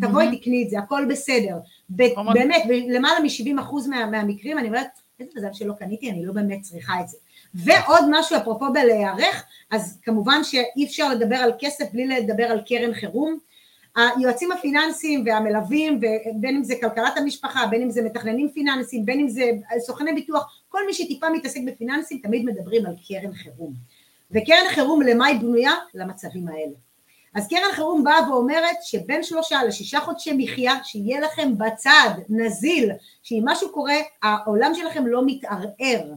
תבואי 0.01 0.37
תקני 0.37 0.63
את 0.63 0.69
זה, 0.69 0.79
הכל 0.79 1.05
בסדר. 1.09 1.55
באמת, 1.89 2.63
למעלה 2.89 3.19
מ-70% 3.19 3.89
מה, 3.89 4.05
מהמקרים 4.05 4.57
אני 4.57 4.67
אומרת, 4.67 4.87
איזה 5.19 5.31
מזל 5.35 5.53
שלא 5.53 5.73
קניתי, 5.73 6.11
אני 6.11 6.25
לא 6.25 6.33
באמת 6.33 6.61
צריכה 6.61 6.93
את 7.01 7.07
זה. 7.07 7.17
ועוד 7.53 8.03
משהו 8.09 8.37
אפרופו 8.37 8.73
בלהיערך, 8.73 9.45
אז 9.71 9.99
כמובן 10.03 10.43
שאי 10.43 10.85
אפשר 10.85 11.09
לדבר 11.09 11.35
על 11.35 11.51
כסף 11.59 11.91
בלי 11.91 12.07
לדבר 12.07 12.43
על 12.43 12.61
קרן 12.67 12.93
חירום. 12.93 13.37
היועצים 13.99 14.51
הפיננסיים 14.51 15.23
והמלווים, 15.25 15.99
בין 16.35 16.55
אם 16.55 16.63
זה 16.63 16.73
כלכלת 16.81 17.17
המשפחה, 17.17 17.65
בין 17.67 17.81
אם 17.81 17.89
זה 17.89 18.01
מתכננים 18.01 18.49
פיננסיים, 18.49 19.05
בין 19.05 19.19
אם 19.19 19.27
זה 19.27 19.51
סוכני 19.79 20.13
ביטוח, 20.13 20.63
כל 20.69 20.79
מי 20.85 20.93
שטיפה 20.93 21.29
מתעסק 21.29 21.59
בפיננסים 21.67 22.19
תמיד 22.23 22.45
מדברים 22.45 22.85
על 22.85 22.95
קרן 23.07 23.33
חירום. 23.33 23.73
וקרן 24.31 24.69
חירום 24.69 25.01
למה 25.01 25.25
היא 25.25 25.39
בנויה? 25.39 25.71
למצבים 25.93 26.47
האלה. 26.47 26.73
אז 27.35 27.47
קרן 27.47 27.71
חירום 27.73 28.03
באה 28.03 28.31
ואומרת 28.31 28.77
שבין 28.83 29.23
שלושה 29.23 29.63
לשישה 29.63 29.99
חודשי 29.99 30.31
מחיה, 30.37 30.73
שיהיה 30.83 31.19
לכם 31.19 31.57
בצד, 31.57 32.09
נזיל, 32.29 32.91
שאם 33.23 33.41
משהו 33.45 33.71
קורה, 33.71 33.95
העולם 34.23 34.71
שלכם 34.75 35.07
לא 35.07 35.21
מתערער. 35.25 36.13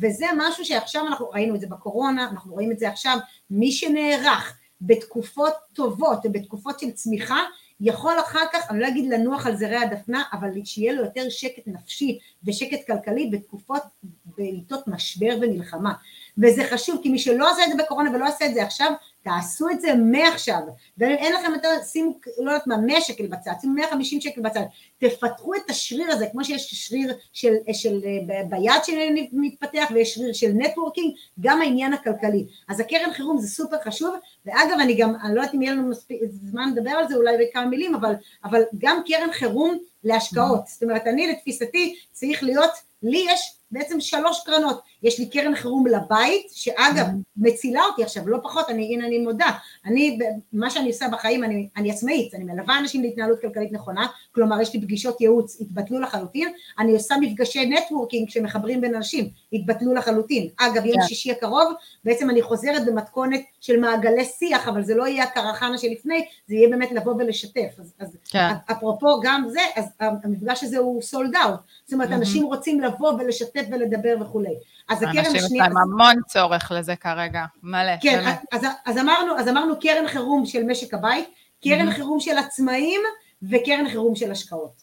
וזה 0.00 0.26
משהו 0.36 0.64
שעכשיו 0.64 1.06
אנחנו 1.06 1.30
ראינו 1.30 1.54
את 1.54 1.60
זה 1.60 1.66
בקורונה, 1.66 2.28
אנחנו 2.30 2.52
רואים 2.52 2.72
את 2.72 2.78
זה 2.78 2.88
עכשיו, 2.88 3.18
מי 3.50 3.72
שנערך 3.72 4.58
בתקופות 4.82 5.52
טובות 5.72 6.18
ובתקופות 6.24 6.80
של 6.80 6.90
צמיחה, 6.90 7.40
יכול 7.80 8.12
אחר 8.20 8.44
כך, 8.52 8.70
אני 8.70 8.80
לא 8.80 8.88
אגיד 8.88 9.10
לנוח 9.10 9.46
על 9.46 9.56
זרי 9.56 9.76
הדפנה, 9.76 10.22
אבל 10.32 10.48
שיהיה 10.64 10.92
לו 10.92 11.04
יותר 11.04 11.28
שקט 11.28 11.62
נפשי 11.66 12.18
ושקט 12.44 12.86
כלכלי 12.86 13.30
בתקופות, 13.32 13.82
בעיתות 14.24 14.88
משבר 14.88 15.36
ומלחמה. 15.40 15.92
וזה 16.38 16.64
חשוב, 16.70 17.00
כי 17.02 17.08
מי 17.08 17.18
שלא 17.18 17.50
עשה 17.50 17.64
את 17.64 17.70
זה 17.70 17.84
בקורונה 17.84 18.10
ולא 18.10 18.26
עשה 18.26 18.46
את 18.46 18.54
זה 18.54 18.64
עכשיו, 18.64 18.92
תעשו 19.22 19.68
את 19.70 19.80
זה 19.80 19.94
מעכשיו, 19.94 20.60
ואין 20.98 21.32
לכם 21.32 21.52
יותר, 21.54 21.68
שימו, 21.92 22.18
לא 22.38 22.50
יודעת 22.50 22.66
מה, 22.66 22.76
100 22.76 23.00
שקל 23.00 23.26
בצד, 23.26 23.52
שימו 23.60 23.74
150 23.74 24.20
שקל 24.20 24.40
בצד, 24.40 24.60
תפתחו 24.98 25.54
את 25.54 25.70
השריר 25.70 26.12
הזה, 26.12 26.26
כמו 26.32 26.44
שיש 26.44 26.74
שריר 26.74 27.14
של, 27.32 27.52
של, 27.72 28.00
ביד 28.48 28.84
שמתפתח 28.84 29.88
ויש 29.94 30.14
שריר 30.14 30.32
של 30.32 30.50
נטוורקינג, 30.54 31.14
גם 31.40 31.60
העניין 31.62 31.92
הכלכלי. 31.92 32.46
אז 32.68 32.80
הקרן 32.80 33.12
חירום 33.12 33.38
זה 33.38 33.48
סופר 33.48 33.76
חשוב, 33.84 34.14
ואגב, 34.46 34.76
אני 34.80 34.94
גם, 34.94 35.14
אני 35.22 35.34
לא 35.34 35.40
יודעת 35.40 35.54
אם 35.54 35.62
יהיה 35.62 35.72
לנו 35.72 35.88
מספיק 35.88 36.20
זמן 36.50 36.72
לדבר 36.76 36.90
על 36.90 37.08
זה 37.08 37.14
אולי 37.14 37.36
בכמה 37.40 37.66
מילים, 37.66 37.94
אבל, 37.94 38.14
אבל 38.44 38.62
גם 38.78 39.00
קרן 39.06 39.32
חירום 39.32 39.78
להשקעות, 40.04 40.66
זאת 40.66 40.82
אומרת, 40.82 41.06
אני 41.06 41.26
לתפיסתי 41.26 41.96
צריך 42.12 42.42
להיות, 42.42 42.70
לי 43.02 43.26
יש 43.30 43.54
בעצם 43.70 44.00
שלוש 44.00 44.42
קרנות, 44.46 44.80
יש 45.02 45.18
לי 45.18 45.28
קרן 45.28 45.54
חירום 45.54 45.86
לבית, 45.86 46.46
שאגב, 46.52 47.06
mm-hmm. 47.06 47.36
מצילה 47.36 47.80
אותי 47.90 48.02
עכשיו, 48.02 48.28
לא 48.28 48.38
פחות, 48.42 48.70
אני, 48.70 48.94
הנה 48.94 49.06
אני 49.06 49.18
מודה, 49.18 49.50
אני, 49.86 50.18
מה 50.52 50.70
שאני 50.70 50.88
עושה 50.88 51.06
בחיים, 51.12 51.44
אני, 51.44 51.68
אני 51.76 51.90
עצמאית, 51.90 52.34
אני 52.34 52.44
מלווה 52.44 52.78
אנשים 52.78 53.02
להתנהלות 53.02 53.40
כלכלית 53.40 53.72
נכונה, 53.72 54.06
כלומר 54.34 54.60
יש 54.60 54.74
לי 54.74 54.80
פגישות 54.80 55.20
ייעוץ, 55.20 55.60
התבטלו 55.60 56.00
לחלוטין, 56.00 56.52
אני 56.78 56.92
עושה 56.92 57.14
מפגשי 57.20 57.66
networking 57.66 58.30
שמחברים 58.30 58.80
בין 58.80 58.94
אנשים, 58.94 59.28
התבטלו 59.52 59.94
לחלוטין, 59.94 60.48
אגב, 60.56 60.86
יום 60.86 61.00
yeah. 61.00 61.04
שישי 61.04 61.32
הקרוב, 61.32 61.72
בעצם 62.04 62.30
אני 62.30 62.42
חוזרת 62.42 62.86
במתכונת 62.86 63.40
של 63.60 63.80
מעגלי 63.80 64.24
שיח, 64.24 64.68
אבל 64.68 64.82
זה 64.82 64.94
לא 64.94 65.06
יהיה 65.06 65.24
הכרחנה 65.24 65.78
שלפני, 65.78 66.24
זה 66.46 66.54
יהיה 66.54 66.68
באמת 66.68 66.92
לבוא 66.92 67.14
ולשתף, 67.14 67.70
אז, 67.78 67.92
אז 67.98 68.16
yeah. 68.28 68.72
אפרופו 68.72 69.20
גם 69.22 69.44
זה, 69.48 69.60
אז 69.76 69.84
המפגש 70.00 70.64
הזה 70.64 70.78
הוא 70.78 71.02
sold 71.02 71.36
out, 71.36 71.60
זאת 71.84 71.92
אומרת, 71.92 72.10
mm-hmm. 72.10 72.14
אנשים 72.14 72.44
רוצים 72.44 72.80
לבוא 72.80 73.12
ולשתף 73.12 73.62
ולדבר 73.70 74.16
וכולי. 74.20 74.54
אז 74.92 75.02
הקרן 75.02 75.18
השנייה... 75.18 75.42
אנשים 75.42 75.56
יש 75.56 75.60
להם 75.60 75.76
המון 75.76 76.14
צורך 76.26 76.72
לזה 76.74 76.96
כרגע, 76.96 77.44
מלא. 77.62 77.92
כן, 78.00 78.32
אז, 78.52 78.66
אז, 78.84 78.98
אמרנו, 78.98 79.38
אז 79.38 79.48
אמרנו 79.48 79.80
קרן 79.80 80.08
חירום 80.08 80.46
של 80.46 80.64
משק 80.64 80.94
הבית, 80.94 81.28
קרן 81.64 81.88
mm-hmm. 81.88 81.92
חירום 81.94 82.20
של 82.20 82.38
עצמאים 82.38 83.00
וקרן 83.42 83.88
חירום 83.90 84.14
של 84.14 84.32
השקעות. 84.32 84.82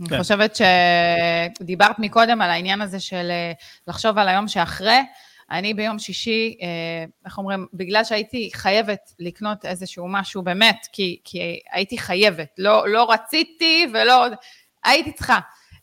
אני 0.00 0.08
כן. 0.08 0.18
חושבת 0.18 0.58
שדיברת 1.60 1.98
מקודם 1.98 2.42
על 2.42 2.50
העניין 2.50 2.80
הזה 2.80 3.00
של 3.00 3.30
אה, 3.30 3.52
לחשוב 3.88 4.18
על 4.18 4.28
היום 4.28 4.48
שאחרי. 4.48 5.00
אני 5.50 5.74
ביום 5.74 5.98
שישי, 5.98 6.56
אה, 6.62 7.04
איך 7.24 7.38
אומרים, 7.38 7.66
בגלל 7.74 8.04
שהייתי 8.04 8.50
חייבת 8.54 9.12
לקנות 9.18 9.64
איזשהו 9.64 10.08
משהו 10.08 10.42
באמת, 10.42 10.86
כי, 10.92 11.20
כי 11.24 11.60
הייתי 11.72 11.98
חייבת, 11.98 12.48
לא, 12.58 12.88
לא 12.88 13.10
רציתי 13.10 13.86
ולא, 13.94 14.26
הייתי 14.84 15.12
צריכה. 15.12 15.38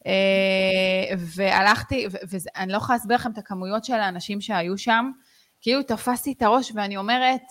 אה, 0.05 1.15
והלכתי, 1.17 2.07
ואני 2.29 2.71
לא 2.71 2.77
יכולה 2.77 2.97
להסביר 2.97 3.17
לכם 3.17 3.31
את 3.31 3.37
הכמויות 3.37 3.85
של 3.85 3.93
האנשים 3.93 4.41
שהיו 4.41 4.77
שם, 4.77 5.11
כאילו 5.61 5.83
תפסתי 5.83 6.33
את 6.37 6.41
הראש 6.41 6.71
ואני 6.75 6.97
אומרת, 6.97 7.41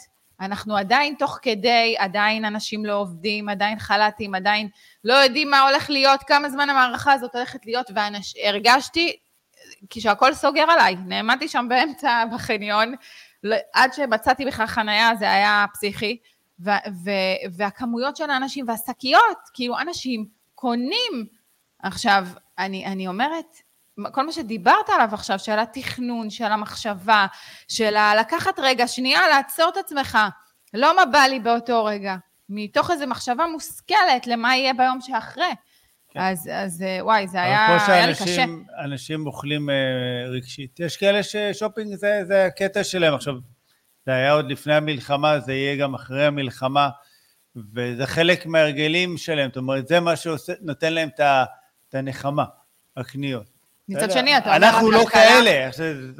אנחנו 0.41 0.77
עדיין 0.77 1.15
תוך 1.19 1.39
כדי, 1.43 1.95
עדיין 1.99 2.45
אנשים 2.45 2.85
לא 2.85 2.95
עובדים, 2.95 3.49
עדיין 3.49 3.79
חל"תים, 3.79 4.35
עדיין 4.35 4.69
לא 5.05 5.15
יודעים 5.15 5.51
מה 5.51 5.69
הולך 5.69 5.91
להיות, 5.91 6.23
כמה 6.23 6.51
זמן 6.51 6.71
המערכה 6.71 7.13
הזאת 7.13 7.35
הולכת 7.35 7.67
להיות, 7.67 7.91
והרגשתי, 7.95 9.17
כשהכול 9.91 10.35
סוגר 10.35 10.63
עליי, 10.71 10.97
נעמדתי 11.07 11.49
שם 11.49 11.67
באמצע 11.69 12.25
בחניון, 12.35 12.95
עד 13.73 13.93
שמצאתי 13.93 14.45
בכלל 14.45 14.67
חנייה 14.67 15.17
זה 15.17 15.33
היה 15.33 15.65
פסיכי, 15.75 16.19
ו- 16.61 16.71
ו- 17.05 17.51
והכמויות 17.57 18.17
של 18.17 18.31
האנשים 18.31 18.69
והשקיות, 18.69 19.39
כאילו 19.55 19.79
אנשים 19.79 20.27
קונים. 20.55 21.27
עכשיו, 21.83 22.27
אני, 22.59 22.87
אני 22.87 23.09
אומרת, 23.09 23.57
כל 24.13 24.27
מה 24.27 24.33
שדיברת 24.33 24.89
עליו 24.95 25.09
עכשיו, 25.13 25.39
של 25.39 25.59
התכנון, 25.59 26.31
של 26.31 26.45
המחשבה, 26.45 27.27
של 27.69 27.95
לקחת 28.21 28.59
רגע, 28.59 28.89
שנייה, 28.89 29.29
לעצור 29.29 29.69
את 29.69 29.77
עצמך, 29.77 30.19
לא 30.75 30.97
מה 30.97 31.05
בא 31.05 31.19
לי 31.19 31.41
באותו 31.41 31.85
רגע, 31.85 32.17
מתוך 32.49 32.91
איזו 32.91 33.07
מחשבה 33.07 33.47
מושכלת 33.53 34.27
למה 34.27 34.57
יהיה 34.57 34.75
ביום 34.75 35.01
שאחרי. 35.01 35.53
כן. 36.11 36.21
אז, 36.21 36.51
אז 36.53 36.83
אה, 36.83 36.99
וואי, 37.05 37.29
זה 37.29 37.43
היה, 37.43 37.79
היה 37.87 38.07
לי 38.07 38.13
קשה. 38.15 38.45
אנשים 38.85 39.27
אוכלים 39.27 39.71
אה, 39.71 39.75
רגשית. 40.29 40.81
יש 40.81 40.97
כאלה 40.97 41.23
ששופינג 41.23 41.95
זה, 41.95 42.23
זה 42.27 42.45
הקטע 42.45 42.85
שלהם. 42.85 43.15
עכשיו, 43.15 43.35
זה 44.07 44.13
היה 44.13 44.33
עוד 44.33 44.51
לפני 44.51 44.75
המלחמה, 44.75 45.41
זה 45.41 45.53
יהיה 45.53 45.77
גם 45.77 45.95
אחרי 45.95 46.27
המלחמה, 46.27 46.89
וזה 47.75 48.07
חלק 48.07 48.47
מההרגלים 48.47 49.17
שלהם. 49.17 49.49
זאת 49.49 49.57
אומרת, 49.57 49.89
זה 49.89 50.01
מה 50.01 50.13
שנותן 50.17 50.93
להם 50.93 51.09
את 51.15 51.21
הנחמה, 51.95 52.45
הקניות. 52.97 53.55
מצד? 53.89 54.11
שני, 54.11 54.37
אתה 54.37 54.45
אומר, 54.57 54.57
אנחנו 54.57 54.91
לא 54.91 55.03
הכלכלה- 55.03 55.23
כאלה, 55.23 55.71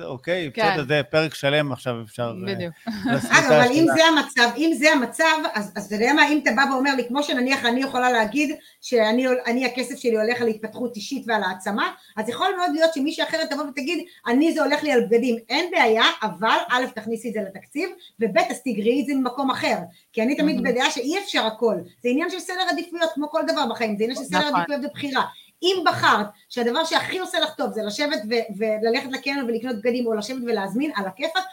אוקיי, 0.05 0.51
כן. 0.55 0.71
בסדר, 0.73 0.85
זה 0.89 1.03
פרק 1.11 1.35
שלם 1.35 1.73
עכשיו 1.73 1.95
אפשר... 2.03 2.35
אה, 2.49 2.55
בדיוק. 2.55 2.75
את 2.89 3.45
אבל 3.49 3.67
אם. 3.71 3.87
זה 3.97 4.05
המצב, 4.05 4.49
אם 4.57 4.73
זה 4.79 4.93
המצב, 4.93 5.25
אז 5.55 5.73
אז 5.77 5.87
אתה 5.87 5.95
יודע 5.95 6.13
מה, 6.13 6.29
אם 6.29 6.41
אתה 6.43 6.51
בא 6.57 6.63
ואומר 6.73 6.95
לי, 6.95 7.09
כמו 7.09 7.23
שנניח 7.23 7.65
אני 7.65 7.81
יכולה 7.83 8.13
להגיד 8.13 8.57
שאני, 8.81 9.27
אני 9.47 9.67
הכסף 9.67 9.99
שלי 9.99 10.17
הולך 10.17 10.41
על 10.41 10.49
התפתחות 10.49 10.97
אישית 10.97 11.25
ועל 11.27 11.43
העצמה, 11.43 11.91
אז 12.17 12.29
יכול 12.29 12.47
מאוד 12.59 12.71
להיות 12.73 12.95
שמישהי 12.95 13.25
אחרת 13.25 13.51
תבוא 13.51 13.65
ותגיד, 13.65 14.05
אני 14.27 14.53
זה 14.53 14.63
הולך 14.63 14.83
לי 14.83 14.93
על 14.93 15.01
בגדים, 15.07 15.37
אין 15.49 15.71
בעיה, 15.71 16.05
אבל 16.23 16.57
א', 16.71 16.85
תכניסי 16.95 17.29
את 17.29 17.33
זה 17.35 17.41
לתקציב, 17.41 17.89
וב', 18.21 18.39
אז 18.39 18.61
תגרעי 18.65 19.01
את 19.01 19.07
זה 19.07 19.15
ממקום 19.15 19.51
אחר, 19.51 19.77
כי 20.13 20.23
אני 20.23 20.37
תמיד 20.37 20.57
מהמם. 20.57 20.71
בדעה 20.71 20.91
שאי 20.91 21.19
אפשר 21.19 21.47
הכל, 21.47 21.75
זה 22.03 22.09
עניין 22.09 22.31
של 22.31 22.39
סדר 22.39 22.63
עדיפויות, 22.71 23.11
כמו 23.15 23.31
כל 23.31 23.43
דבר 23.53 23.63
בחיים, 23.71 23.97
זה 23.97 24.05
עניין 24.05 24.19
של 24.19 24.25
סדר 24.25 24.39
נכון. 24.39 24.55
עדיפויות 24.61 24.81
ובחירה. 24.85 25.23
אם 25.65 25.85
בחרת 25.87 26.27
שהדבר 26.49 26.85
שהכי 26.85 27.19
עושה 27.19 27.41
לך 27.41 27.55
טוב 27.55 27.73
זה 27.73 27.83
לשבת 27.83 28.19
ו- 28.31 28.55
וללכת 28.59 29.09
לקניון 29.13 29.45
ולקנות 29.51 29.77
בגדים 29.77 30.07
או 30.07 30.15
לשבת 30.15 30.43
ולהזמין 30.47 30.93
על 30.97 31.07
הכיפאק, 31.07 31.45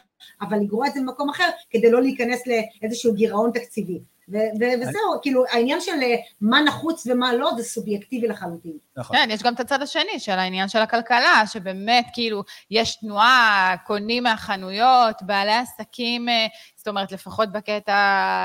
אבל 0.42 0.58
לגרוע 0.58 0.88
את 0.88 0.94
זה 0.94 1.00
במקום 1.00 1.30
אחר 1.30 1.50
כדי 1.70 1.92
לא 1.92 2.02
להיכנס 2.02 2.42
לאיזשהו 2.48 3.14
גירעון 3.14 3.52
תקציבי. 3.54 4.00
ו- 4.30 4.38
ו- 4.60 4.82
וזהו, 4.82 5.22
כאילו 5.22 5.46
העניין 5.50 5.82
של 5.82 5.92
אה, 6.04 6.16
מה 6.42 6.62
נחוץ 6.62 7.08
ומה 7.08 7.34
לא 7.34 7.52
זה 7.58 7.64
סובייקטיבי 7.64 8.28
לחלוטין. 8.28 8.72
נכון. 8.98 9.18
כן, 9.18 9.28
יש 9.32 9.44
גם 9.44 9.54
את 9.54 9.60
הצד 9.60 9.82
השני 9.82 10.20
של 10.20 10.32
העניין 10.32 10.70
של 10.70 10.80
הכלכלה, 10.80 11.44
שבאמת, 11.46 12.06
כאילו, 12.14 12.44
יש 12.72 12.96
תנועה, 12.96 13.76
קונים 13.88 14.24
מהחנויות, 14.24 15.16
בעלי 15.22 15.54
עסקים, 15.54 16.30
אה, 16.30 16.48
זאת 16.76 16.88
אומרת, 16.88 17.12
לפחות 17.12 17.52
בקטע 17.52 17.96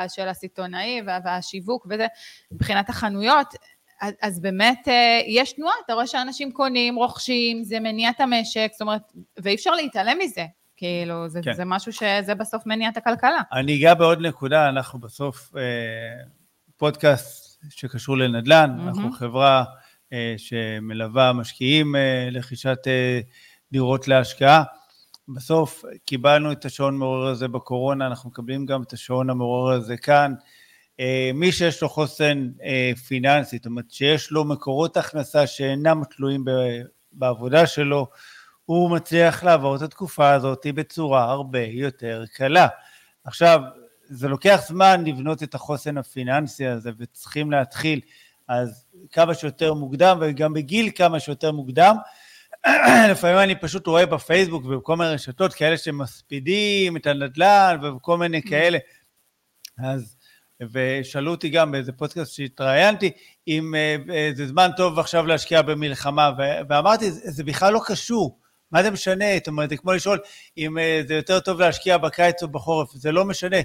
של 0.09 0.29
הסיטונאי 0.29 1.01
וה- 1.07 1.19
והשיווק 1.25 1.87
וזה, 1.91 2.07
מבחינת 2.53 2.89
החנויות, 2.89 3.47
אז, 4.01 4.15
אז 4.23 4.41
באמת 4.41 4.89
אה, 4.89 5.21
יש 5.27 5.53
תנועה, 5.53 5.75
אתה 5.85 5.95
רואה 5.95 6.07
שאנשים 6.07 6.53
קונים, 6.53 6.97
רוכשים, 6.97 7.65
זה 7.65 7.81
מניע 7.81 8.11
את 8.11 8.21
המשק, 8.21 8.69
זאת 8.73 8.81
אומרת, 8.81 9.13
ואי 9.39 9.55
אפשר 9.55 9.71
להתעלם 9.71 10.19
מזה. 10.25 10.47
כאילו, 10.77 11.29
זה, 11.29 11.41
כן. 11.43 11.53
זה 11.53 11.65
משהו 11.65 11.93
שזה 11.93 12.35
בסוף 12.35 12.67
מניע 12.67 12.89
את 12.89 12.97
הכלכלה. 12.97 13.41
אני 13.53 13.77
אגע 13.77 13.95
בעוד 13.95 14.21
נקודה, 14.21 14.69
אנחנו 14.69 14.99
בסוף 14.99 15.57
אה, 15.57 15.63
פודקאסט 16.77 17.63
שקשור 17.71 18.17
לנדל"ן, 18.17 18.71
מהמם. 18.77 18.89
אנחנו 18.89 19.13
חברה 19.13 19.65
אה, 20.13 20.35
שמלווה 20.37 21.33
משקיעים 21.33 21.97
אה, 21.97 22.29
לרכישת 22.31 22.79
אה, 22.87 23.21
דירות 23.73 24.09
להשקעה. 24.09 24.63
בסוף 25.29 25.85
קיבלנו 26.05 26.53
את 26.53 26.65
השעון 26.65 26.97
מעורר 26.99 27.27
הזה 27.27 27.49
בקורונה, 27.49 28.07
אנחנו 28.07 28.31
מקבלים 28.31 28.67
גם 28.67 28.83
את 28.83 28.93
השעון 28.93 29.31
המעורר 29.31 29.73
הזה 29.73 29.97
כאן. 29.97 30.35
אה, 31.01 31.31
מי 31.35 31.53
שיש 31.53 31.83
לו 31.83 31.89
חוסן 31.89 32.49
אה, 32.63 32.93
פיננסי, 33.09 33.57
זאת 33.57 33.67
אומרת 33.67 33.91
שיש 33.91 34.31
לו 34.31 34.45
מקורות 34.45 34.97
הכנסה 34.97 35.47
שאינם 35.47 36.03
תלויים 36.17 36.45
ב- 36.45 36.83
בעבודה 37.13 37.67
שלו, 37.67 38.07
הוא 38.65 38.91
מצליח 38.91 39.45
לעבור 39.45 39.77
את 39.77 39.83
התקופה 39.83 40.31
הזאת 40.31 40.67
בצורה 40.75 41.25
הרבה 41.25 41.63
יותר 41.63 42.25
קלה. 42.33 42.69
עכשיו, 43.25 43.61
זה 44.05 44.29
לוקח 44.29 44.61
זמן 44.69 45.05
לבנות 45.05 45.43
את 45.43 45.55
החוסן 45.55 45.99
הפיננסי 45.99 46.67
הזה, 46.67 46.91
וצריכים 46.99 47.51
להתחיל 47.51 48.01
אז 48.49 48.87
כמה 49.13 49.35
שיותר 49.35 49.75
מוקדם, 49.75 50.19
וגם 50.21 50.53
בגיל 50.53 50.91
כמה 50.95 51.21
שיותר 51.21 51.53
מוקדם. 51.53 51.97
לפעמים 53.11 53.39
אני 53.39 53.55
פשוט 53.55 53.87
רואה 53.87 54.07
בפייסבוק 54.07 54.65
ובכל 54.65 54.97
מיני 54.97 55.11
רשתות 55.11 55.55
כאלה 55.55 55.77
שמספידים 55.77 56.97
את 56.97 57.07
הנדל"ן 57.07 57.79
וכל 57.83 58.19
מיני 58.19 58.43
כאלה. 58.43 58.79
אז, 59.79 60.16
ושאלו 60.73 61.31
אותי 61.31 61.49
גם 61.49 61.73
באיזה 61.73 61.93
פודקאסט 61.93 62.35
שהתראיינתי, 62.35 63.11
אם 63.49 63.75
אה, 63.75 64.31
זה 64.35 64.47
זמן 64.47 64.71
טוב 64.77 64.99
עכשיו 64.99 65.27
להשקיע 65.27 65.63
במלחמה, 65.63 66.31
ואמרתי, 66.69 67.11
זה, 67.11 67.31
זה 67.31 67.45
בכלל 67.45 67.73
לא 67.73 67.81
קשור. 67.87 68.39
מה 68.73 68.83
זה 68.83 68.91
משנה? 68.91 69.25
זאת 69.37 69.49
אומרת, 69.49 69.71
זה 69.71 69.77
כמו 69.77 69.93
לשאול 69.93 70.19
אם 70.59 70.79
אה, 70.79 71.01
זה 71.09 71.15
יותר 71.15 71.41
טוב 71.41 71.61
להשקיע 71.61 71.99
בקיץ 71.99 72.43
או 72.43 72.49
בחורף, 72.49 72.93
זה 72.93 73.13
לא 73.13 73.25
משנה. 73.25 73.57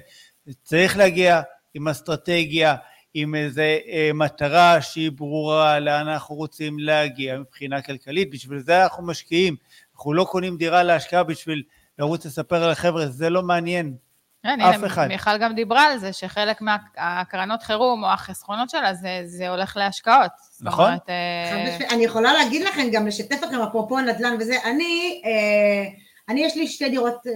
צריך 0.62 0.96
להגיע 0.96 1.40
עם 1.74 1.88
אסטרטגיה, 1.88 2.76
עם 3.14 3.34
איזו 3.34 3.60
אה, 3.60 4.10
מטרה 4.14 4.82
שהיא 4.82 5.10
ברורה, 5.12 5.80
לאן 5.80 6.08
אנחנו 6.08 6.34
רוצים 6.34 6.78
להגיע 6.78 7.38
מבחינה 7.38 7.82
כלכלית, 7.82 8.30
בשביל 8.30 8.58
זה 8.58 8.82
אנחנו 8.82 9.06
משקיעים. 9.06 9.56
אנחנו 9.94 10.12
לא 10.12 10.24
קונים 10.24 10.56
דירה 10.56 10.82
להשקעה 10.82 11.22
בשביל 11.22 11.62
לרוץ 11.98 12.26
לספר 12.26 12.70
לחבר'ה, 12.70 13.06
זה 13.06 13.30
לא 13.30 13.42
מעניין. 13.42 13.94
כן, 14.42 14.60
אף 14.60 14.84
אחד. 14.86 15.08
מיכל 15.08 15.38
גם 15.38 15.54
דיברה 15.54 15.84
על 15.84 15.98
זה, 15.98 16.12
שחלק 16.12 16.60
מהקרנות 16.60 17.62
חירום 17.62 18.04
או 18.04 18.08
החסכונות 18.08 18.70
שלה, 18.70 18.94
זה, 18.94 19.22
זה 19.24 19.48
הולך 19.48 19.76
להשקעות. 19.76 20.30
נכון. 20.60 20.84
אומרת, 20.84 21.08
אה. 21.08 21.88
אני 21.90 22.04
יכולה 22.04 22.32
להגיד 22.32 22.62
לכם, 22.62 22.88
גם 22.92 23.06
לשתף 23.06 23.42
לכם, 23.42 23.60
אפרופו 23.60 24.00
נדל"ן 24.00 24.36
וזה, 24.40 24.56
אני, 24.64 25.22
אה, 25.24 25.90
אני 26.28 26.44
יש 26.44 26.56
לי 26.56 26.66
שתי 26.66 26.90
דירות 26.90 27.26
אה, 27.26 27.32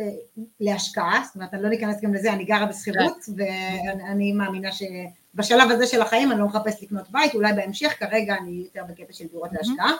להשקעה, 0.61 1.23
זאת 1.27 1.35
אומרת, 1.35 1.55
אני 1.55 1.63
לא 1.63 1.69
ניכנס 1.69 2.01
גם 2.03 2.15
לזה, 2.15 2.33
אני 2.33 2.45
גרה 2.45 2.67
בשכירות, 2.67 3.25
ואני 3.37 4.33
מאמינה 4.33 4.69
שבשלב 4.73 5.71
הזה 5.71 5.87
של 5.87 6.03
החיים 6.03 6.33
אני 6.33 6.41
לא 6.41 6.47
מחפש 6.47 6.83
לקנות 6.83 7.11
בית, 7.11 7.35
אולי 7.35 7.53
בהמשך, 7.53 7.95
כרגע 7.99 8.35
אני 8.41 8.65
יותר 8.65 8.83
בקטע 8.89 9.13
של 9.13 9.25
דירות 9.33 9.51
להשקעה, 9.53 9.93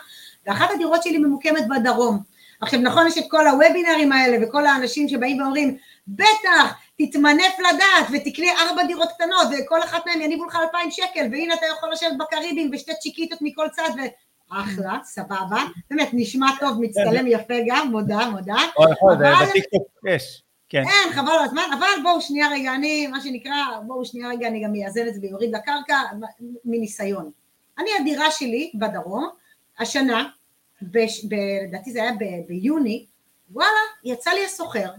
ואחת 0.47 0.69
הדירות 0.75 1.03
שלי 1.03 1.17
ממוקמת 1.17 1.67
בדרום. 1.67 2.19
עכשיו, 2.61 2.79
נכון, 2.79 3.07
יש 3.07 3.17
את 3.17 3.23
כל 3.29 3.47
הוובינרים 3.47 4.11
האלה, 4.11 4.37
וכל 4.47 4.65
האנשים 4.65 5.07
שבאים 5.07 5.41
ואומרים, 5.41 5.77
בטח, 6.07 6.73
תתמנף 6.97 7.59
לדעת 7.59 8.07
ותקנה 8.13 8.47
ארבע 8.61 8.83
דירות 8.83 9.09
קטנות 9.15 9.47
וכל 9.51 9.83
אחת 9.83 10.05
מהן 10.05 10.21
יניבו 10.21 10.45
לך 10.45 10.55
אלפיים 10.55 10.91
שקל 10.91 11.27
והנה 11.31 11.53
אתה 11.53 11.65
יכול 11.77 11.91
לשבת 11.91 12.17
בקריבים 12.19 12.71
ושתי 12.73 12.91
צ'יקיטות 12.99 13.39
מכל 13.41 13.67
צד 13.71 13.89
ואחלה, 14.51 14.97
סבבה, 15.03 15.63
באמת 15.89 16.09
נשמע 16.13 16.47
טוב, 16.59 16.81
מצטלם 16.81 17.27
יפה 17.27 17.53
גם, 17.67 17.91
מודה, 17.91 18.29
מודה. 18.29 18.55
אבל- 19.37 19.45
בטיקטוק 19.49 19.87
יש, 20.07 20.43
כן. 20.69 20.83
אין, 20.83 21.13
חבל 21.13 21.31
על 21.31 21.45
הזמן, 21.45 21.63
אבל 21.79 21.87
בואו 22.03 22.21
שנייה 22.21 22.47
רגע, 22.51 22.75
אני, 22.75 23.07
מה 23.07 23.21
שנקרא, 23.21 23.53
בואו 23.87 24.05
שנייה 24.05 24.29
רגע, 24.29 24.47
אני 24.47 24.63
גם 24.63 24.73
אאזן 24.85 25.07
את 25.07 25.13
זה 25.13 25.19
ויוריד 25.21 25.55
לקרקע 25.55 25.97
מניסיון. 26.65 27.31
אני, 27.79 27.89
הדירה 27.99 28.31
שלי 28.31 28.71
בדרום, 28.75 29.29
השנה, 29.79 30.29
לדעתי 30.81 31.91
זה 31.91 32.01
היה 32.01 32.11
ביוני, 32.47 33.05
וואלה, 33.51 33.69
יצא 34.03 34.31
לי 34.31 34.45
הסוחר. 34.45 34.89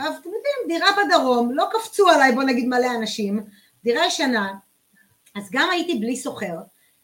עכשיו, 0.00 0.20
אתם 0.20 0.28
יודעים, 0.28 0.78
דירה 0.78 0.86
בדרום, 1.04 1.54
לא 1.54 1.64
קפצו 1.72 2.08
עליי, 2.08 2.32
בוא 2.32 2.42
נגיד 2.42 2.68
מלא 2.68 2.86
אנשים, 2.98 3.40
דירה 3.84 4.06
ישנה, 4.06 4.52
אז 5.36 5.48
גם 5.52 5.68
הייתי 5.70 5.94
בלי 5.94 6.16
סוחר, 6.16 6.56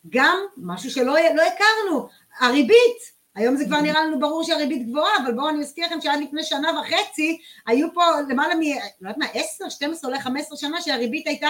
גם 0.08 0.38
משהו 0.56 0.90
שלא 0.90 1.14
לא 1.34 1.42
הכרנו, 1.42 2.08
הריבית, 2.40 3.16
היום 3.36 3.56
זה 3.56 3.64
כבר 3.64 3.80
נראה 3.80 4.04
לנו 4.04 4.18
ברור 4.20 4.44
שהריבית 4.44 4.88
גבוהה, 4.88 5.16
אבל 5.24 5.32
בואו 5.32 5.48
אני 5.48 5.60
אזכיר 5.60 5.86
לכם 5.86 6.00
שעד 6.00 6.20
לפני 6.20 6.44
שנה 6.44 6.80
וחצי, 6.80 7.38
היו 7.66 7.94
פה 7.94 8.02
למעלה 8.28 8.54
מ... 8.54 8.60
לא 8.60 9.08
יודעת 9.08 9.16
מה, 9.18 9.26
10, 9.34 9.68
12, 9.68 10.10
אולי 10.10 10.22
15 10.22 10.58
שנה 10.58 10.80
שהריבית 10.82 11.26
הייתה 11.26 11.48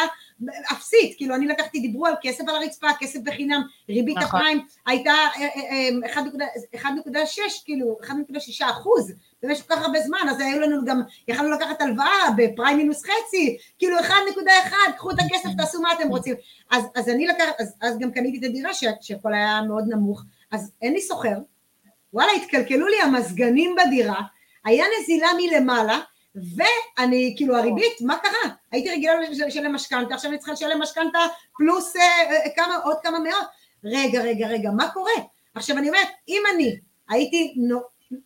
אפסית, 0.72 1.16
כאילו 1.16 1.34
אני 1.34 1.46
לקחתי, 1.46 1.80
דיברו 1.80 2.06
על 2.06 2.14
כסף 2.22 2.48
על 2.48 2.54
הרצפה, 2.54 2.86
כסף 2.98 3.20
בחינם, 3.24 3.62
ריבית 3.88 4.16
נכון. 4.16 4.40
הפריים 4.40 4.66
הייתה 4.86 5.10
אה, 5.10 5.48
אה, 5.56 6.12
אה, 6.12 6.82
1.6, 6.82 7.40
כאילו 7.64 7.98
1.6 8.02 8.70
אחוז, 8.70 9.12
במשך 9.46 9.68
כל 9.68 9.74
כך 9.74 9.82
הרבה 9.82 10.00
זמן, 10.00 10.18
אז 10.30 10.40
היו 10.40 10.60
לנו 10.60 10.84
גם, 10.84 11.00
יכלנו 11.28 11.50
לקחת 11.50 11.80
הלוואה 11.80 12.30
בפריים 12.36 12.76
מינוס 12.76 13.02
חצי, 13.02 13.58
כאילו 13.78 13.98
1.1, 13.98 14.12
קחו 14.96 15.10
את 15.10 15.16
הכסף, 15.18 15.48
תעשו 15.56 15.80
מה 15.80 15.92
אתם 15.92 16.08
רוצים. 16.08 16.34
אז, 16.70 16.84
אז 16.94 17.08
אני 17.08 17.26
לקחת, 17.26 17.60
אז, 17.60 17.74
אז 17.82 17.98
גם 17.98 18.12
קניתי 18.12 18.38
את 18.38 18.50
הדירה 18.50 18.74
שה- 18.74 18.90
שהכל 19.00 19.34
היה 19.34 19.62
מאוד 19.68 19.84
נמוך, 19.88 20.22
אז 20.50 20.72
אין 20.82 20.92
לי 20.92 21.00
סוחר, 21.00 21.38
וואלה, 22.12 22.32
התקלקלו 22.32 22.86
לי 22.86 23.00
המזגנים 23.02 23.76
בדירה, 23.76 24.22
היה 24.64 24.84
נזילה 25.00 25.28
מלמעלה, 25.36 26.00
ואני, 26.56 27.34
כאילו 27.36 27.56
הריבית, 27.56 28.00
מה 28.00 28.16
קרה? 28.16 28.54
הייתי 28.72 28.90
רגילה 28.90 29.12
לשלם 29.46 29.74
משכנתה, 29.74 30.14
עכשיו 30.14 30.30
אני 30.30 30.38
צריכה 30.38 30.52
לשלם 30.52 30.82
משכנתה 30.82 31.18
פלוס 31.56 31.96
אה, 31.96 32.02
אה, 32.02 32.50
כמה, 32.56 32.76
עוד 32.84 32.96
כמה 33.02 33.18
מאות. 33.18 33.46
רגע, 33.84 34.22
רגע, 34.22 34.46
רגע, 34.46 34.70
מה 34.70 34.90
קורה? 34.90 35.12
עכשיו 35.54 35.78
אני 35.78 35.88
אומרת, 35.88 36.08
אם 36.28 36.42
אני 36.54 36.76
הייתי, 37.08 37.54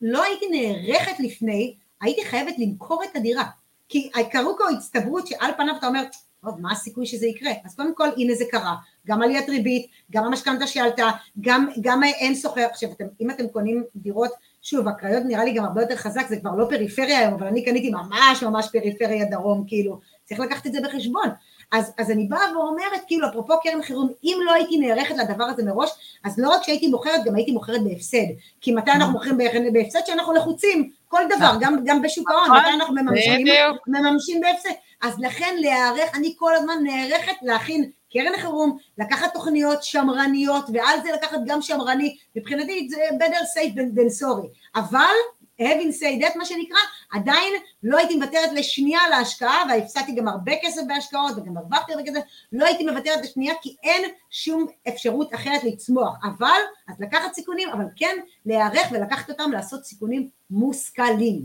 לא 0.02 0.24
הייתי 0.24 0.46
נערכת 0.50 1.20
לפני, 1.20 1.76
הייתי 2.00 2.24
חייבת 2.24 2.54
למכור 2.58 3.04
את 3.04 3.16
הדירה. 3.16 3.44
כי 3.88 4.10
קרו 4.30 4.56
פה 4.58 4.64
הצטברות 4.76 5.26
שעל 5.26 5.50
פניו 5.56 5.74
אתה 5.78 5.86
אומר, 5.86 6.02
טוב, 6.42 6.60
מה 6.60 6.72
הסיכוי 6.72 7.06
שזה 7.06 7.26
יקרה? 7.26 7.52
אז 7.64 7.74
קודם 7.74 7.94
כל, 7.94 8.08
הנה 8.16 8.34
זה 8.34 8.44
קרה. 8.50 8.74
גם 9.06 9.22
עליית 9.22 9.48
ריבית, 9.48 9.86
גם 10.10 10.24
המשכנתה 10.24 10.66
שעלתה, 10.66 11.10
גם, 11.40 11.68
גם 11.80 12.02
אין 12.02 12.34
סוחר. 12.34 12.66
עכשיו, 12.70 12.92
אתם, 12.92 13.04
אם 13.20 13.30
אתם 13.30 13.48
קונים 13.48 13.84
דירות, 13.96 14.30
שוב, 14.62 14.88
הקריות 14.88 15.22
נראה 15.24 15.44
לי 15.44 15.52
גם 15.52 15.64
הרבה 15.64 15.80
יותר 15.80 15.96
חזק, 15.96 16.26
זה 16.28 16.36
כבר 16.40 16.54
לא 16.54 16.66
פריפריה 16.68 17.18
היום, 17.18 17.34
אבל 17.34 17.46
אני 17.46 17.64
קניתי 17.64 17.90
ממש 17.90 18.42
ממש 18.42 18.68
פריפריה 18.72 19.24
דרום, 19.24 19.64
כאילו, 19.66 20.00
צריך 20.24 20.40
לקחת 20.40 20.66
את 20.66 20.72
זה 20.72 20.78
בחשבון. 20.80 21.28
אז, 21.72 21.92
אז 21.98 22.10
אני 22.10 22.24
באה 22.24 22.56
ואומרת, 22.56 23.00
כאילו, 23.06 23.28
אפרופו 23.28 23.54
קרן 23.62 23.82
חירום, 23.82 24.12
אם 24.24 24.38
לא 24.44 24.52
הייתי 24.52 24.78
נערכת 24.78 25.14
לדבר 25.16 25.44
הזה 25.44 25.64
מראש, 25.64 25.90
אז 26.24 26.38
לא 26.38 26.48
רק 26.50 26.62
שהייתי 26.62 26.86
מוכרת, 26.86 27.24
גם 27.24 27.36
הייתי 27.36 27.52
מוכרת 27.52 27.84
בהפסד. 27.84 28.26
כי 28.60 28.72
מתי 28.72 28.90
אנחנו 28.90 29.12
מוכרים 29.12 29.38
בהפסד? 29.72 30.00
שאנחנו 30.06 30.32
לחוצים, 30.32 30.90
כל 31.08 31.22
דבר, 31.36 31.52
גם, 31.60 31.76
גם 31.84 32.02
בשוק 32.02 32.30
ההון, 32.30 32.44
נכון. 32.44 32.58
מתי 32.58 32.70
אנחנו 32.70 32.94
מממשים, 32.94 33.46
מממשים 33.86 34.40
בהפסד. 34.40 34.70
אז 35.02 35.14
לכן 35.18 35.56
להיערך, 35.58 36.14
אני 36.14 36.34
כל 36.38 36.54
הזמן 36.54 36.74
נערכת 36.82 37.36
להכין 37.42 37.90
קרן 38.12 38.36
חירום, 38.36 38.78
לקחת 38.98 39.34
תוכניות 39.34 39.82
שמרניות, 39.82 40.64
ועל 40.74 41.00
זה 41.02 41.12
לקחת 41.12 41.38
גם 41.46 41.62
שמרני, 41.62 42.16
מבחינתי 42.36 42.88
זה 42.90 42.96
better 43.18 43.58
safe 43.58 43.74
than, 43.74 43.98
than 43.98 44.22
sorry, 44.22 44.46
אבל 44.74 45.14
having 45.60 45.92
said 45.92 46.22
that 46.22 46.38
מה 46.38 46.44
שנקרא, 46.44 46.78
עדיין 47.12 47.54
לא 47.82 47.98
הייתי 47.98 48.16
מוותרת 48.16 48.50
לשנייה 48.54 49.00
על 49.00 49.12
ההשקעה, 49.12 49.62
והפסדתי 49.68 50.12
גם 50.14 50.28
הרבה 50.28 50.52
כסף 50.62 50.82
בהשקעות, 50.88 51.32
וגם 51.36 51.56
הרווחתי 51.56 51.92
הרבה 51.92 52.04
כסף, 52.06 52.20
לא 52.52 52.66
הייתי 52.66 52.84
מוותרת 52.84 53.24
לשנייה, 53.24 53.54
כי 53.62 53.76
אין 53.82 54.10
שום 54.30 54.66
אפשרות 54.88 55.34
אחרת 55.34 55.64
לצמוח, 55.64 56.16
אבל, 56.24 56.60
אז 56.88 56.94
לקחת 57.00 57.34
סיכונים, 57.34 57.68
אבל 57.68 57.84
כן 57.96 58.16
להיערך 58.46 58.88
ולקחת 58.92 59.30
אותם 59.30 59.52
לעשות 59.52 59.84
סיכונים 59.84 60.28
מושכלים. 60.50 61.44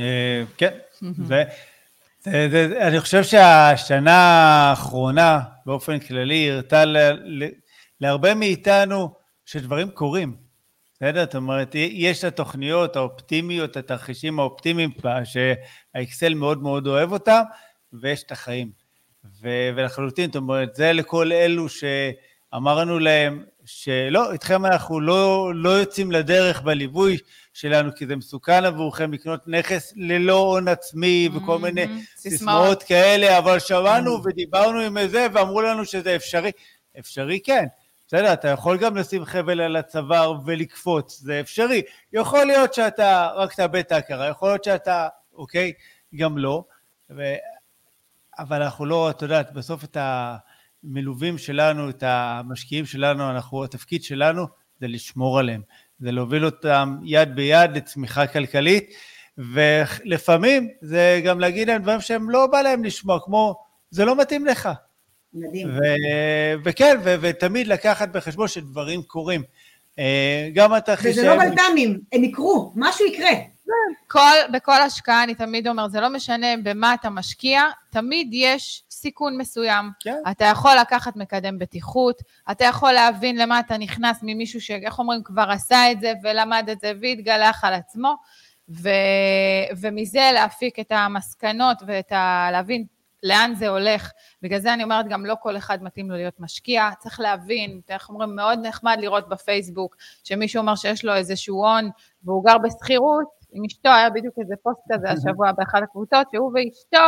אה, 0.00 0.42
כן, 0.56 0.78
אני 2.80 3.00
חושב 3.00 3.22
שהשנה 3.22 4.16
האחרונה 4.16 5.40
באופן 5.66 5.98
כללי 5.98 6.50
הראתה 6.50 6.84
להרבה 8.00 8.34
מאיתנו 8.34 9.10
שדברים 9.44 9.90
קורים. 9.90 10.47
בסדר? 11.00 11.24
זאת 11.24 11.34
אומרת, 11.34 11.74
יש 11.74 12.18
את 12.18 12.24
התוכניות 12.24 12.96
האופטימיות, 12.96 13.76
התרחישים 13.76 14.40
האופטימיים 14.40 14.90
שהאקסל 15.24 16.34
מאוד 16.34 16.62
מאוד 16.62 16.86
אוהב 16.86 17.12
אותם, 17.12 17.42
ויש 17.92 18.22
את 18.22 18.32
החיים. 18.32 18.70
ולחלוטין, 19.40 20.26
זאת 20.26 20.36
אומרת, 20.36 20.74
זה 20.74 20.92
לכל 20.92 21.32
אלו 21.32 21.66
שאמרנו 21.68 22.98
להם 22.98 23.44
שלא, 23.64 24.32
איתכם 24.32 24.66
אנחנו 24.66 25.00
לא, 25.00 25.52
לא 25.54 25.70
יוצאים 25.70 26.12
לדרך 26.12 26.62
בליווי 26.62 27.18
שלנו, 27.52 27.94
כי 27.94 28.06
זה 28.06 28.16
מסוכן 28.16 28.64
עבורכם 28.64 29.12
לקנות 29.12 29.40
נכס 29.46 29.92
ללא 29.96 30.38
הון 30.38 30.68
עצמי 30.68 31.28
וכל 31.34 31.56
mm-hmm, 31.56 31.58
מיני 31.58 31.86
סיסמאות 32.16 32.82
כאלה, 32.82 33.38
אבל 33.38 33.58
שמענו 33.58 34.16
mm-hmm. 34.16 34.28
ודיברנו 34.28 34.80
עם 34.80 35.08
זה 35.08 35.26
ואמרו 35.32 35.62
לנו 35.62 35.84
שזה 35.84 36.16
אפשרי. 36.16 36.50
אפשרי 36.98 37.40
כן. 37.44 37.64
בסדר, 38.08 38.32
אתה 38.32 38.48
יכול 38.48 38.78
גם 38.78 38.96
לשים 38.96 39.24
חבל 39.24 39.60
על 39.60 39.76
הצוואר 39.76 40.34
ולקפוץ, 40.44 41.18
זה 41.20 41.40
אפשרי. 41.40 41.82
יכול 42.12 42.44
להיות 42.44 42.74
שאתה 42.74 43.30
רק 43.34 43.54
תאבד 43.54 43.78
את 43.78 43.92
ההכרה, 43.92 44.28
יכול 44.28 44.48
להיות 44.48 44.64
שאתה, 44.64 45.08
אוקיי, 45.34 45.72
גם 46.14 46.38
לא. 46.38 46.64
ו... 47.10 47.22
אבל 48.38 48.62
אנחנו 48.62 48.86
לא, 48.86 49.10
את 49.10 49.22
יודעת, 49.22 49.52
בסוף 49.52 49.84
את 49.84 49.96
המלווים 50.00 51.38
שלנו, 51.38 51.90
את 51.90 52.02
המשקיעים 52.06 52.86
שלנו, 52.86 53.30
אנחנו, 53.30 53.64
התפקיד 53.64 54.04
שלנו 54.04 54.46
זה 54.80 54.88
לשמור 54.88 55.38
עליהם. 55.38 55.62
זה 55.98 56.12
להוביל 56.12 56.44
אותם 56.44 56.98
יד 57.04 57.34
ביד 57.34 57.70
לצמיחה 57.76 58.26
כלכלית, 58.26 58.90
ולפעמים 59.38 60.68
זה 60.80 61.20
גם 61.24 61.40
להגיד 61.40 61.68
להם 61.68 61.82
דברים 61.82 62.00
שהם 62.00 62.30
לא 62.30 62.46
בא 62.46 62.62
להם 62.62 62.84
לשמוע, 62.84 63.18
כמו 63.24 63.64
זה 63.90 64.04
לא 64.04 64.16
מתאים 64.16 64.46
לך. 64.46 64.68
מדהים. 65.34 65.68
ו- 65.68 66.54
וכן, 66.64 66.96
ו- 67.04 67.14
ותמיד 67.20 67.66
לקחת 67.66 68.08
בחשבון 68.08 68.48
שדברים 68.48 69.02
קורים. 69.02 69.42
אה, 69.98 70.48
גם 70.54 70.76
אתה 70.76 70.96
חישב... 70.96 71.18
וזה 71.18 71.26
לא 71.26 71.36
בלת"מים, 71.36 72.00
הם 72.12 72.24
יקרו, 72.24 72.72
משהו 72.76 73.06
יקרה. 73.06 73.30
כל, 74.06 74.36
בכל 74.52 74.80
השקעה 74.80 75.22
אני 75.22 75.34
תמיד 75.34 75.68
אומר, 75.68 75.88
זה 75.88 76.00
לא 76.00 76.08
משנה 76.08 76.46
במה 76.62 76.94
אתה 76.94 77.10
משקיע, 77.10 77.62
תמיד 77.90 78.28
יש 78.32 78.82
סיכון 78.90 79.38
מסוים. 79.38 79.90
כן. 80.00 80.16
אתה 80.30 80.44
יכול 80.44 80.70
לקחת 80.80 81.16
מקדם 81.16 81.58
בטיחות, 81.58 82.22
אתה 82.50 82.64
יכול 82.64 82.92
להבין 82.92 83.36
למה 83.36 83.60
אתה 83.60 83.78
נכנס 83.78 84.18
ממישהו 84.22 84.60
שאיך 84.60 84.98
אומרים, 84.98 85.22
כבר 85.24 85.50
עשה 85.50 85.92
את 85.92 86.00
זה 86.00 86.12
ולמד 86.22 86.68
את 86.72 86.80
זה 86.80 86.92
והתגלח 87.00 87.64
על 87.64 87.74
עצמו, 87.74 88.16
ו, 88.68 88.88
ומזה 89.80 90.30
להפיק 90.34 90.78
את 90.78 90.92
המסקנות 90.92 91.76
ואת 91.86 92.12
ה... 92.12 92.48
להבין 92.52 92.84
לאן 93.22 93.52
זה 93.54 93.68
הולך. 93.68 94.10
בגלל 94.42 94.60
זה 94.60 94.74
אני 94.74 94.82
אומרת, 94.82 95.08
גם 95.08 95.26
לא 95.26 95.34
כל 95.42 95.56
אחד 95.56 95.82
מתאים 95.82 96.10
לו 96.10 96.16
להיות 96.16 96.40
משקיע, 96.40 96.88
צריך 96.98 97.20
להבין, 97.20 97.80
איך 97.88 98.08
אומרים, 98.08 98.36
מאוד 98.36 98.58
נחמד 98.62 98.96
לראות 99.00 99.28
בפייסבוק, 99.28 99.96
שמישהו 100.24 100.60
אומר 100.60 100.74
שיש 100.74 101.04
לו 101.04 101.14
איזשהו 101.14 101.56
הון 101.56 101.90
והוא 102.24 102.44
גר 102.44 102.58
בשכירות, 102.58 103.38
עם 103.52 103.64
אשתו, 103.64 103.88
היה 103.88 104.10
בדיוק 104.10 104.34
איזה 104.38 104.54
פוסט 104.62 104.80
כזה 104.92 105.10
השבוע 105.10 105.52
באחת 105.52 105.82
הקבוצות, 105.82 106.26
שהוא 106.32 106.52
ואשתו, 106.54 107.06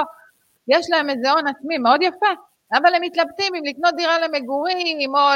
יש 0.69 0.87
להם 0.91 1.11
איזה 1.11 1.31
הון 1.31 1.47
עצמי 1.47 1.79
מאוד 1.79 2.03
יפה, 2.03 2.27
אבל 2.73 2.95
הם 2.95 3.03
מתלבטים 3.03 3.55
אם 3.55 3.63
לקנות 3.65 3.95
דירה 3.97 4.19
למגורים 4.19 5.15
או 5.15 5.29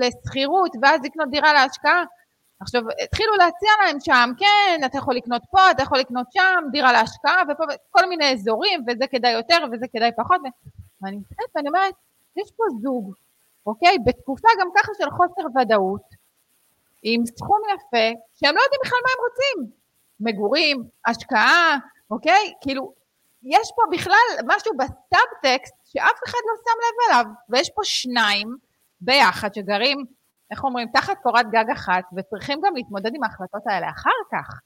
לשכירות, 0.00 0.72
ואז 0.82 1.00
לקנות 1.04 1.30
דירה 1.30 1.52
להשקעה. 1.52 2.04
עכשיו, 2.60 2.82
התחילו 3.04 3.32
להציע 3.36 3.70
להם 3.84 4.00
שם, 4.00 4.30
כן, 4.38 4.80
אתה 4.84 4.98
יכול 4.98 5.14
לקנות 5.14 5.42
פה, 5.50 5.70
אתה 5.70 5.82
יכול 5.82 5.98
לקנות 5.98 6.26
שם, 6.32 6.64
דירה 6.72 6.92
להשקעה, 6.92 7.42
ופה, 7.48 7.64
כל 7.90 8.08
מיני 8.08 8.32
אזורים, 8.32 8.84
וזה 8.86 9.06
כדאי 9.06 9.32
יותר, 9.32 9.56
וזה 9.72 9.86
כדאי 9.92 10.10
פחות, 10.16 10.40
ואני 11.02 11.16
מסתכלת 11.16 11.48
ואני 11.54 11.68
אומרת, 11.68 11.94
יש 12.36 12.50
פה 12.56 12.64
זוג, 12.82 13.14
אוקיי? 13.66 13.96
בתקופה 14.04 14.48
גם 14.60 14.68
ככה 14.76 14.92
של 14.98 15.10
חוסר 15.10 15.60
ודאות, 15.60 16.02
עם 17.02 17.26
סכום 17.26 17.60
יפה, 17.74 18.18
שהם 18.34 18.54
לא 18.54 18.60
יודעים 18.60 18.80
בכלל 18.84 18.98
מה 19.04 19.10
הם 19.12 19.28
רוצים. 19.28 19.78
מגורים, 20.20 20.84
השקעה, 21.06 21.76
אוקיי? 22.10 22.52
כאילו, 22.60 22.92
יש 23.42 23.72
פה 23.76 23.82
בכלל 23.92 24.44
משהו 24.46 24.72
בסאב-טקסט 24.76 25.74
שאף 25.84 26.18
אחד 26.26 26.38
לא 26.46 26.54
שם 26.64 26.78
לב 26.78 26.96
אליו, 27.08 27.24
ויש 27.48 27.70
פה 27.74 27.84
שניים 27.84 28.56
ביחד 29.00 29.54
שגרים, 29.54 30.04
איך 30.50 30.64
אומרים, 30.64 30.88
תחת 30.92 31.16
קורת 31.22 31.46
גג 31.50 31.70
אחת, 31.72 32.04
וצריכים 32.16 32.60
גם 32.64 32.74
להתמודד 32.74 33.10
עם 33.14 33.24
ההחלטות 33.24 33.62
האלה 33.66 33.90
אחר 33.90 34.18
כך. 34.32 34.60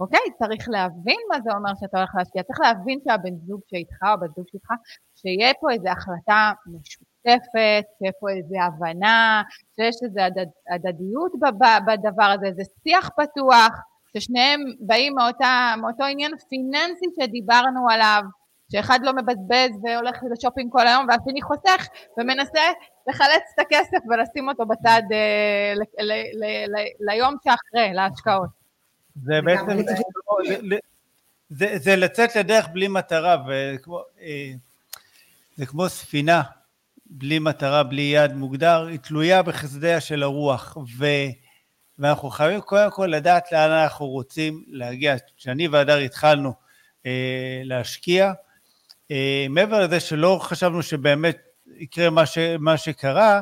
אוקיי? 0.00 0.20
צריך 0.38 0.68
להבין 0.68 1.20
מה 1.30 1.40
זה 1.40 1.50
אומר 1.56 1.70
שאתה 1.80 1.98
הולך 1.98 2.14
להשקיע, 2.14 2.42
צריך 2.42 2.60
להבין 2.60 2.98
שהבן 3.04 3.36
זוג 3.46 3.60
שאיתך 3.70 4.02
או 4.02 4.20
בת 4.20 4.34
זוג 4.36 4.46
שאיתך, 4.50 4.68
שיהיה 5.14 5.52
פה 5.60 5.70
איזו 5.70 5.88
החלטה 5.88 6.52
משותפת, 6.66 7.84
שיהיה 7.98 8.12
פה 8.20 8.30
איזו 8.30 8.54
הבנה, 8.62 9.42
שיש 9.76 9.96
איזו 10.02 10.20
הדד, 10.20 10.46
הדדיות 10.70 11.32
בדבר 11.86 12.30
הזה, 12.34 12.46
איזה 12.46 12.62
שיח 12.82 13.08
פתוח, 13.08 13.72
ששניהם 14.12 14.60
באים 14.80 15.14
מאותה, 15.14 15.74
מאותו 15.80 16.04
עניין 16.04 16.32
פיננסי 16.48 17.06
שדיברנו 17.20 17.90
עליו, 17.90 18.22
שאחד 18.72 18.98
לא 19.02 19.12
מבזבז 19.12 19.70
והולך 19.82 20.16
לשופינג 20.32 20.72
כל 20.72 20.86
היום, 20.86 21.06
והשני 21.08 21.42
חוסך 21.42 21.86
ומנסה 22.18 22.62
לחלץ 23.08 23.42
את 23.54 23.58
הכסף 23.58 23.98
ולשים 24.08 24.48
אותו 24.48 24.66
בצד 24.66 25.02
אה, 25.12 25.72
ל, 25.74 25.82
ל, 26.02 26.12
ל, 26.12 26.44
ל, 26.44 26.84
ליום 27.00 27.34
שאחרי, 27.44 27.92
להשקעות. 27.94 28.48
זה 29.24 29.42
בעצם, 29.44 29.82
זה, 29.82 30.76
זה, 31.50 31.78
זה 31.78 31.96
לצאת 31.96 32.36
לדרך 32.36 32.68
בלי 32.72 32.88
מטרה, 32.88 33.36
וכמו, 33.48 34.02
אה, 34.20 34.52
זה 35.56 35.66
כמו 35.66 35.88
ספינה 35.88 36.42
בלי 37.06 37.38
מטרה, 37.38 37.82
בלי 37.82 38.02
יעד 38.02 38.34
מוגדר, 38.34 38.86
היא 38.86 38.98
תלויה 38.98 39.42
בחסדיה 39.42 40.00
של 40.00 40.22
הרוח, 40.22 40.76
ו... 40.98 41.06
ואנחנו 41.98 42.30
חייבים 42.30 42.60
קודם 42.60 42.90
כל 42.90 43.06
לדעת 43.06 43.52
לאן 43.52 43.70
אנחנו 43.70 44.06
רוצים 44.06 44.64
להגיע. 44.68 45.14
כשאני 45.36 45.68
והדר 45.68 45.96
התחלנו 45.96 46.52
אה, 47.06 47.60
להשקיע, 47.64 48.26
אה, 48.26 48.32
מעבר 49.50 49.80
לזה 49.80 50.00
שלא 50.00 50.38
חשבנו 50.42 50.82
שבאמת 50.82 51.36
יקרה 51.78 52.10
מה, 52.10 52.26
ש, 52.26 52.38
מה 52.58 52.76
שקרה 52.76 53.40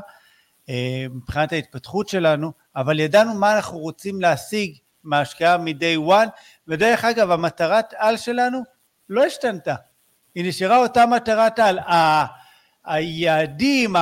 אה, 0.69 1.07
מבחינת 1.11 1.53
ההתפתחות 1.53 2.09
שלנו, 2.09 2.53
אבל 2.77 3.01
ידענו 3.01 3.35
מה 3.35 3.57
אנחנו 3.57 3.79
רוצים 3.79 4.21
להשיג 4.21 4.77
מההשקעה 5.05 5.59
מ-day 5.59 6.09
one, 6.09 6.29
ודרך 6.69 7.05
אגב, 7.05 7.31
המטרת 7.31 7.95
על 7.97 8.17
שלנו 8.17 8.63
לא 9.09 9.25
השתנתה. 9.25 9.75
היא 10.35 10.49
נשארה 10.49 10.77
אותה 10.77 11.07
מטרת 11.07 11.59
על. 11.59 11.79
היעדים, 12.85 13.95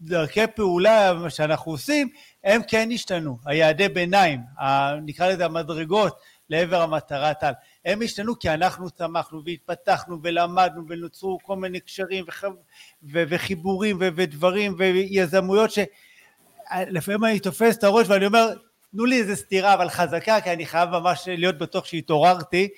דרכי 0.00 0.46
פעולה 0.46 1.12
שאנחנו 1.28 1.72
עושים, 1.72 2.08
הם 2.44 2.60
כן 2.68 2.88
השתנו, 2.94 3.38
היעדי 3.46 3.88
ביניים, 3.88 4.40
נקרא 5.02 5.28
לזה 5.28 5.44
המדרגות 5.44 6.18
לעבר 6.50 6.82
המטרת 6.82 7.42
על. 7.42 7.54
הם 7.84 8.02
השתנו 8.02 8.38
כי 8.38 8.50
אנחנו 8.50 8.90
צמחנו 8.90 9.42
והתפתחנו 9.44 10.18
ולמדנו 10.22 10.82
ונוצרו 10.88 11.38
כל 11.42 11.56
מיני 11.56 11.80
קשרים 11.80 12.24
וח... 12.28 12.44
ו... 13.12 13.22
וחיבורים 13.28 13.96
ו... 14.00 14.08
ודברים 14.16 14.74
ויזמויות 14.78 15.70
שלפעמים 15.70 17.24
אני 17.24 17.40
תופס 17.40 17.76
את 17.76 17.84
הראש 17.84 18.08
ואני 18.08 18.26
אומר, 18.26 18.54
תנו 18.92 19.04
לי 19.04 19.20
איזה 19.20 19.36
סתירה 19.36 19.74
אבל 19.74 19.88
חזקה, 19.88 20.40
כי 20.40 20.52
אני 20.52 20.66
חייב 20.66 20.90
ממש 20.90 21.28
להיות 21.28 21.58
בטוח 21.58 21.84
שהתעוררתי, 21.84 22.68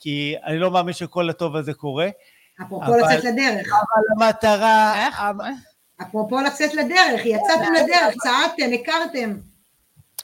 כי 0.00 0.34
אני 0.44 0.58
לא 0.58 0.70
מאמין 0.70 0.94
שכל 0.94 1.30
הטוב 1.30 1.56
הזה 1.56 1.74
קורה. 1.74 2.08
אפרופו 2.62 2.86
אבל, 2.86 2.98
לצאת 2.98 3.24
לדרך. 3.24 3.66
אבל 3.66 4.26
המטרה... 4.26 5.06
איך? 5.06 5.22
אפרופו 6.02 6.40
לצאת 6.40 6.74
לדרך, 6.74 7.26
יצאתם 7.26 7.72
לדרך, 7.72 8.14
צעדתם, 8.22 8.70
הכרתם. 8.74 9.36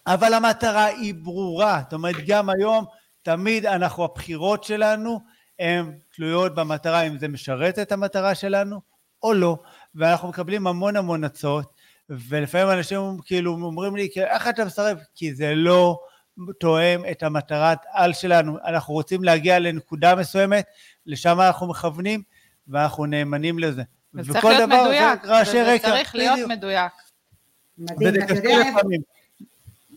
אבל 0.07 0.35
המטרה 0.35 0.85
היא 0.85 1.15
ברורה, 1.15 1.81
זאת 1.85 1.93
אומרת 1.93 2.15
גם 2.27 2.51
היום 2.51 2.85
תמיד 3.23 3.67
אנחנו, 3.67 4.05
הבחירות 4.05 4.65
שלנו 4.65 5.21
הן 5.59 5.93
תלויות 6.15 6.55
במטרה, 6.55 7.03
אם 7.03 7.19
זה 7.19 7.29
משרת 7.29 7.79
את 7.79 7.93
המטרה 7.93 8.35
שלנו 8.35 8.81
או 9.23 9.33
לא, 9.33 9.59
ואנחנו 9.95 10.29
מקבלים 10.29 10.67
המון 10.67 10.97
המון 10.97 11.25
הצעות, 11.25 11.73
ולפעמים 12.11 12.79
אנשים 12.79 13.19
כאילו 13.25 13.53
אומרים 13.53 13.97
לי, 13.97 14.09
איך 14.17 14.49
אתה 14.49 14.65
מסרב? 14.65 14.99
כי 15.15 15.35
זה 15.35 15.55
לא 15.55 16.01
תואם 16.61 17.03
את 17.11 17.23
המטרת 17.23 17.79
על 17.93 18.13
שלנו, 18.13 18.59
אנחנו 18.65 18.95
רוצים 18.95 19.25
להגיע 19.25 19.59
לנקודה 19.59 20.15
מסוימת, 20.15 20.65
לשם 21.07 21.41
אנחנו 21.41 21.69
מכוונים, 21.69 22.23
ואנחנו 22.69 23.07
נאמנים 23.07 23.59
לזה. 23.59 23.83
וזה 24.15 24.33
צריך 24.33 24.45
להיות 24.45 24.69
מדויק, 24.69 25.25
זה 25.45 25.77
צריך 25.83 26.15
להיות 26.15 26.49
מדויק. 26.49 26.93
מדהים, 27.79 28.23
אתה 28.23 28.35
יודע, 28.35 28.63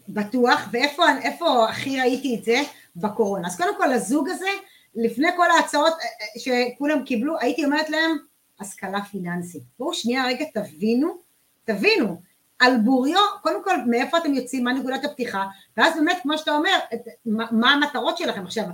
בטוח, 0.10 0.70
ואיפה 0.72 1.70
הכי 1.70 2.00
ראיתי 2.00 2.36
את 2.40 2.44
זה? 2.44 2.62
בקורונה. 2.96 3.48
אז 3.48 3.58
קודם 3.58 3.78
כל 3.78 3.94
הזוג 3.94 4.30
הזה, 4.30 4.50
לפני 4.96 5.28
כל 5.38 5.52
ההצעות 5.52 5.94
אה, 5.94 6.06
אה, 6.52 6.72
שכולם 6.74 7.04
קיבלו, 7.04 7.40
הייתי 7.40 7.66
אומרת 7.66 7.90
להם, 7.90 8.18
השכלה 8.60 9.04
פיננסית. 9.12 9.64
בואו 9.80 9.94
שנייה 9.94 10.26
רגע 10.26 10.46
תבינו, 10.54 11.18
תבינו, 11.66 12.22
על 12.60 12.78
בוריו, 12.78 13.22
קודם 13.42 13.64
כל 13.64 13.78
מאיפה 13.88 14.18
אתם 14.18 14.34
יוצאים, 14.34 14.64
מה 14.64 14.74
נקודת 14.74 15.06
הפתיחה, 15.06 15.46
ואז 15.78 15.96
באמת 15.96 16.18
כמו 16.24 16.38
שאתה 16.38 16.52
אומר, 16.52 16.78
את, 16.94 17.02
מה, 17.26 17.46
מה 17.52 17.74
המטרות 17.74 18.18
שלכם. 18.18 18.44
עכשיו, 18.44 18.66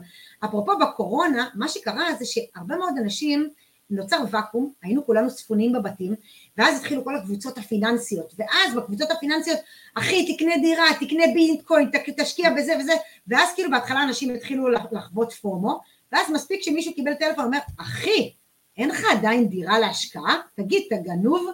אפרופו 0.45 0.71
בקורונה, 0.77 1.47
מה 1.55 1.67
שקרה 1.67 2.05
זה 2.19 2.25
שהרבה 2.25 2.77
מאוד 2.77 2.93
אנשים, 3.01 3.49
נוצר 3.89 4.17
ואקום, 4.31 4.73
היינו 4.83 5.05
כולנו 5.05 5.29
ספונים 5.29 5.73
בבתים, 5.73 6.15
ואז 6.57 6.77
התחילו 6.77 7.03
כל 7.03 7.15
הקבוצות 7.15 7.57
הפיננסיות, 7.57 8.33
ואז 8.37 8.75
בקבוצות 8.75 9.11
הפיננסיות, 9.11 9.59
אחי 9.95 10.35
תקנה 10.35 10.57
דירה, 10.61 10.85
תקנה 10.99 11.23
ביטקוין, 11.33 11.89
תשקיע 12.17 12.49
בזה 12.49 12.73
וזה, 12.79 12.93
ואז 13.27 13.49
כאילו 13.55 13.71
בהתחלה 13.71 14.03
אנשים 14.03 14.35
התחילו 14.35 14.69
לחוות 14.69 15.33
פומו, 15.33 15.79
ואז 16.11 16.31
מספיק 16.31 16.61
שמישהו 16.61 16.93
קיבל 16.93 17.13
טלפון 17.13 17.43
ואומר, 17.43 17.59
אחי, 17.77 18.33
אין 18.77 18.89
לך 18.89 19.03
עדיין 19.11 19.47
דירה 19.47 19.79
להשקעה? 19.79 20.41
תגיד, 20.55 20.83
אתה 20.87 20.95
גנוב? 20.95 21.47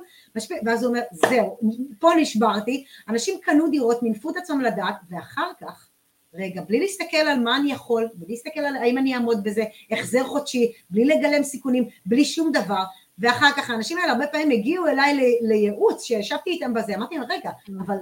ואז 0.65 0.83
הוא 0.83 0.89
אומר, 0.89 1.01
זהו, 1.11 1.59
פה 1.99 2.11
נשברתי, 2.17 2.85
אנשים 3.09 3.39
קנו 3.43 3.69
דירות, 3.69 4.03
מינפו 4.03 4.29
את 4.29 4.37
עצמם 4.37 4.61
לדעת, 4.61 4.95
ואחר 5.09 5.51
כך, 5.61 5.89
רגע, 6.33 6.61
בלי 6.61 6.79
להסתכל 6.79 7.17
על 7.17 7.39
מה 7.39 7.57
אני 7.57 7.71
יכול, 7.71 8.07
בלי 8.13 8.27
להסתכל 8.29 8.59
על 8.59 8.75
האם 8.75 8.97
אני 8.97 9.15
אעמוד 9.15 9.43
בזה, 9.43 9.63
החזר 9.91 10.23
חודשי, 10.23 10.71
בלי 10.89 11.05
לגלם 11.05 11.43
סיכונים, 11.43 11.89
בלי 12.05 12.25
שום 12.25 12.51
דבר, 12.51 12.83
ואחר 13.19 13.51
כך 13.57 13.69
האנשים 13.69 13.97
האלה 13.97 14.11
הרבה 14.11 14.27
פעמים 14.27 14.51
הגיעו 14.51 14.87
אליי 14.87 15.37
לייעוץ, 15.41 16.03
שישבתי 16.03 16.49
איתם 16.49 16.73
בזה, 16.73 16.95
אמרתי 16.95 17.17
להם, 17.17 17.31
רגע, 17.31 17.51
אבל 17.85 17.97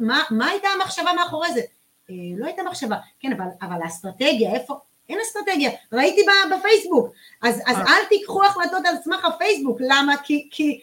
מה, 0.00 0.22
מה 0.30 0.48
הייתה 0.48 0.68
המחשבה 0.68 1.12
מאחורי 1.16 1.52
זה? 1.52 1.60
אה, 2.10 2.14
לא 2.36 2.46
הייתה 2.46 2.62
מחשבה, 2.62 2.96
כן, 3.20 3.32
אבל, 3.32 3.44
אבל 3.62 3.82
האסטרטגיה, 3.82 4.54
איפה, 4.54 4.74
אין 5.08 5.18
אסטרטגיה, 5.22 5.70
ראיתי 5.92 6.20
בפייסבוק, 6.56 7.14
אז, 7.42 7.60
אז 7.66 7.76
אה. 7.76 7.82
אל 7.82 8.04
תיקחו 8.08 8.44
החלטות 8.44 8.86
על 8.86 8.94
סמך 9.04 9.24
הפייסבוק, 9.24 9.78
למה? 9.80 10.14
כי, 10.24 10.48
כי 10.50 10.80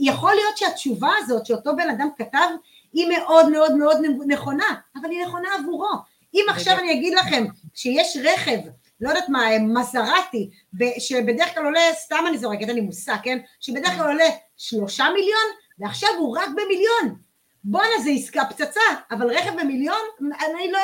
יכול 0.00 0.34
להיות 0.34 0.58
שהתשובה 0.58 1.10
הזאת 1.18 1.46
שאותו 1.46 1.76
בן 1.76 1.90
אדם 1.90 2.08
כתב 2.16 2.48
היא 2.92 3.08
מאוד 3.08 3.48
מאוד 3.48 3.74
מאוד 3.76 3.96
נכונה, 4.26 4.74
אבל 5.00 5.10
היא 5.10 5.26
נכונה 5.26 5.48
עבורו. 5.58 5.92
אם 6.34 6.44
עכשיו 6.48 6.78
אני 6.78 6.92
אגיד 6.92 7.14
לכם 7.14 7.44
שיש 7.74 8.16
רכב, 8.24 8.58
לא 9.02 9.08
יודעת 9.08 9.28
מה, 9.28 9.58
מזרטי, 9.60 10.50
שבדרך 10.98 11.54
כלל 11.54 11.64
עולה, 11.64 11.80
סתם 11.94 12.24
אני 12.28 12.38
זורקת, 12.38 12.68
אין 12.68 12.74
לי 12.74 12.80
מושג, 12.80 13.16
כן? 13.22 13.38
שבדרך 13.60 13.92
כלל 13.96 14.06
עולה 14.06 14.24
שלושה 14.56 15.04
מיליון, 15.14 15.46
ועכשיו 15.78 16.08
הוא 16.18 16.38
רק 16.38 16.48
במיליון. 16.48 17.18
בואנה 17.64 17.98
זה 18.04 18.10
עסקה 18.10 18.42
פצצה, 18.50 18.80
אבל 19.10 19.30
רכב 19.30 19.60
במיליון, 19.60 20.00
אני 20.20 20.72
לא, 20.72 20.80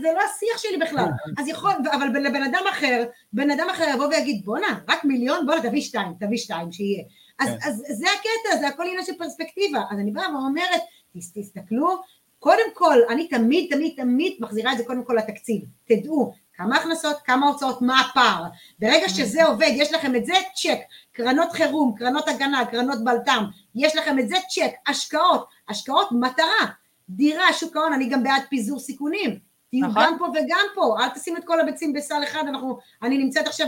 זה 0.00 0.08
לא 0.14 0.20
השיח 0.20 0.58
שלי 0.58 0.76
בכלל. 0.76 1.06
אז 1.38 1.48
יכול, 1.48 1.72
אבל 1.92 2.06
לבן 2.06 2.42
אדם 2.42 2.62
אחר, 2.70 3.04
בן 3.32 3.50
אדם 3.50 3.66
אחר 3.70 3.84
יבוא 3.94 4.06
ויגיד 4.06 4.44
בואנה, 4.44 4.78
רק 4.88 5.04
מיליון, 5.04 5.46
בואנה 5.46 5.62
תביא 5.62 5.80
שתיים, 5.80 6.12
תביא 6.20 6.38
שתיים, 6.38 6.72
שיהיה. 6.72 7.02
אז, 7.38 7.48
כן. 7.48 7.68
אז 7.68 7.84
זה 7.98 8.06
הקטע, 8.18 8.60
זה 8.60 8.68
הכל 8.68 8.82
עניין 8.82 9.04
של 9.04 9.12
פרספקטיבה. 9.18 9.82
אז 9.90 9.98
אני 9.98 10.10
באה 10.10 10.34
ואומרת, 10.34 10.80
תסתכלו, 11.34 12.02
קודם 12.38 12.74
כל, 12.74 12.98
אני 13.10 13.28
תמיד 13.28 13.74
תמיד 13.74 13.94
תמיד 13.96 14.36
מחזירה 14.40 14.72
את 14.72 14.78
זה 14.78 14.84
קודם 14.84 15.04
כל 15.04 15.14
לתקציב. 15.18 15.62
תדעו 15.84 16.32
כמה 16.60 16.76
הכנסות, 16.76 17.16
כמה 17.24 17.46
הוצאות, 17.46 17.82
מה 17.82 18.00
הפער. 18.00 18.44
ברגע 18.78 19.06
mm. 19.06 19.10
שזה 19.10 19.44
עובד, 19.44 19.70
יש 19.74 19.92
לכם 19.92 20.16
את 20.16 20.26
זה, 20.26 20.32
צ'ק. 20.54 20.78
קרנות 21.12 21.52
חירום, 21.52 21.94
קרנות 21.98 22.28
הגנה, 22.28 22.64
קרנות 22.64 23.04
בלת"ם, 23.04 23.44
יש 23.74 23.96
לכם 23.96 24.18
את 24.18 24.28
זה, 24.28 24.36
צ'ק. 24.48 24.72
השקעות, 24.88 25.48
השקעות 25.68 26.08
מטרה. 26.12 26.66
דירה, 27.08 27.52
שוק 27.52 27.76
ההון, 27.76 27.92
אני 27.92 28.08
גם 28.08 28.22
בעד 28.22 28.42
פיזור 28.50 28.78
סיכונים. 28.78 29.38
תהיו 29.70 29.86
נכון. 29.86 30.02
גם 30.02 30.18
פה 30.18 30.24
וגם 30.24 30.66
פה, 30.74 30.96
אל 31.00 31.08
תשים 31.08 31.36
את 31.36 31.44
כל 31.44 31.60
הביצים 31.60 31.92
בסל 31.92 32.22
אחד, 32.24 32.44
אנחנו, 32.48 32.78
אני 33.02 33.18
נמצאת 33.18 33.46
עכשיו 33.46 33.66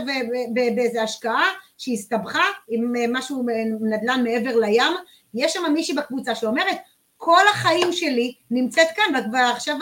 באיזה 0.75 1.03
השקעה 1.03 1.45
שהסתבכה 1.77 2.43
עם 2.69 2.95
אה, 2.95 3.05
משהו 3.09 3.49
אה, 3.49 3.53
נדל"ן 3.81 4.23
מעבר 4.23 4.55
לים, 4.55 4.93
יש 5.33 5.53
שם 5.53 5.73
מישהי 5.73 5.95
בקבוצה 5.95 6.35
שאומרת, 6.35 6.77
כל 7.17 7.43
החיים 7.51 7.93
שלי 7.93 8.33
נמצאת 8.51 8.87
כאן, 8.95 9.29
ועכשיו 9.33 9.77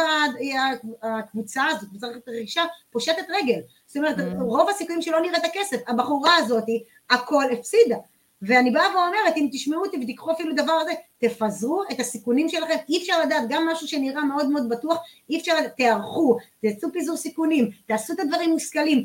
הקבוצה 1.02 1.66
הזאת, 1.66 1.90
קבוצת 1.90 2.08
רכישה, 2.28 2.64
פושטת 2.92 3.26
רגל. 3.30 3.60
זאת 3.86 3.98
אומרת, 3.98 4.18
mm. 4.18 4.42
רוב 4.42 4.70
הסיכויים 4.70 5.02
שלא 5.02 5.22
נראה 5.22 5.38
את 5.38 5.46
הכסף, 5.46 5.78
הבחורה 5.88 6.36
הזאת, 6.36 6.66
הכל 7.10 7.44
הפסידה. 7.54 7.98
ואני 8.42 8.72
באה 8.72 8.96
ואומרת, 8.96 9.38
אם 9.38 9.48
תשמעו 9.52 9.86
אותי 9.86 9.98
ותיקחו 10.04 10.32
אפילו 10.32 10.56
דבר 10.56 10.74
הזה, 10.74 10.92
תפזרו 11.18 11.84
את 11.92 12.00
הסיכונים 12.00 12.50
שלכם, 12.50 12.76
אי 12.90 12.98
אפשר 12.98 13.22
לדעת, 13.22 13.44
גם 13.50 13.68
משהו 13.68 13.88
שנראה 13.88 14.24
מאוד 14.24 14.50
מאוד 14.50 14.70
בטוח, 14.70 14.98
אי 15.30 15.40
אפשר 15.40 15.58
לדעת, 15.60 15.78
תערכו, 15.78 16.38
תעשו 16.62 16.92
פיזור 16.94 17.18
סיכונים, 17.18 17.70
תעשו 17.86 18.14
את 18.14 18.20
הדברים 18.20 18.50
מושכלים, 18.50 19.04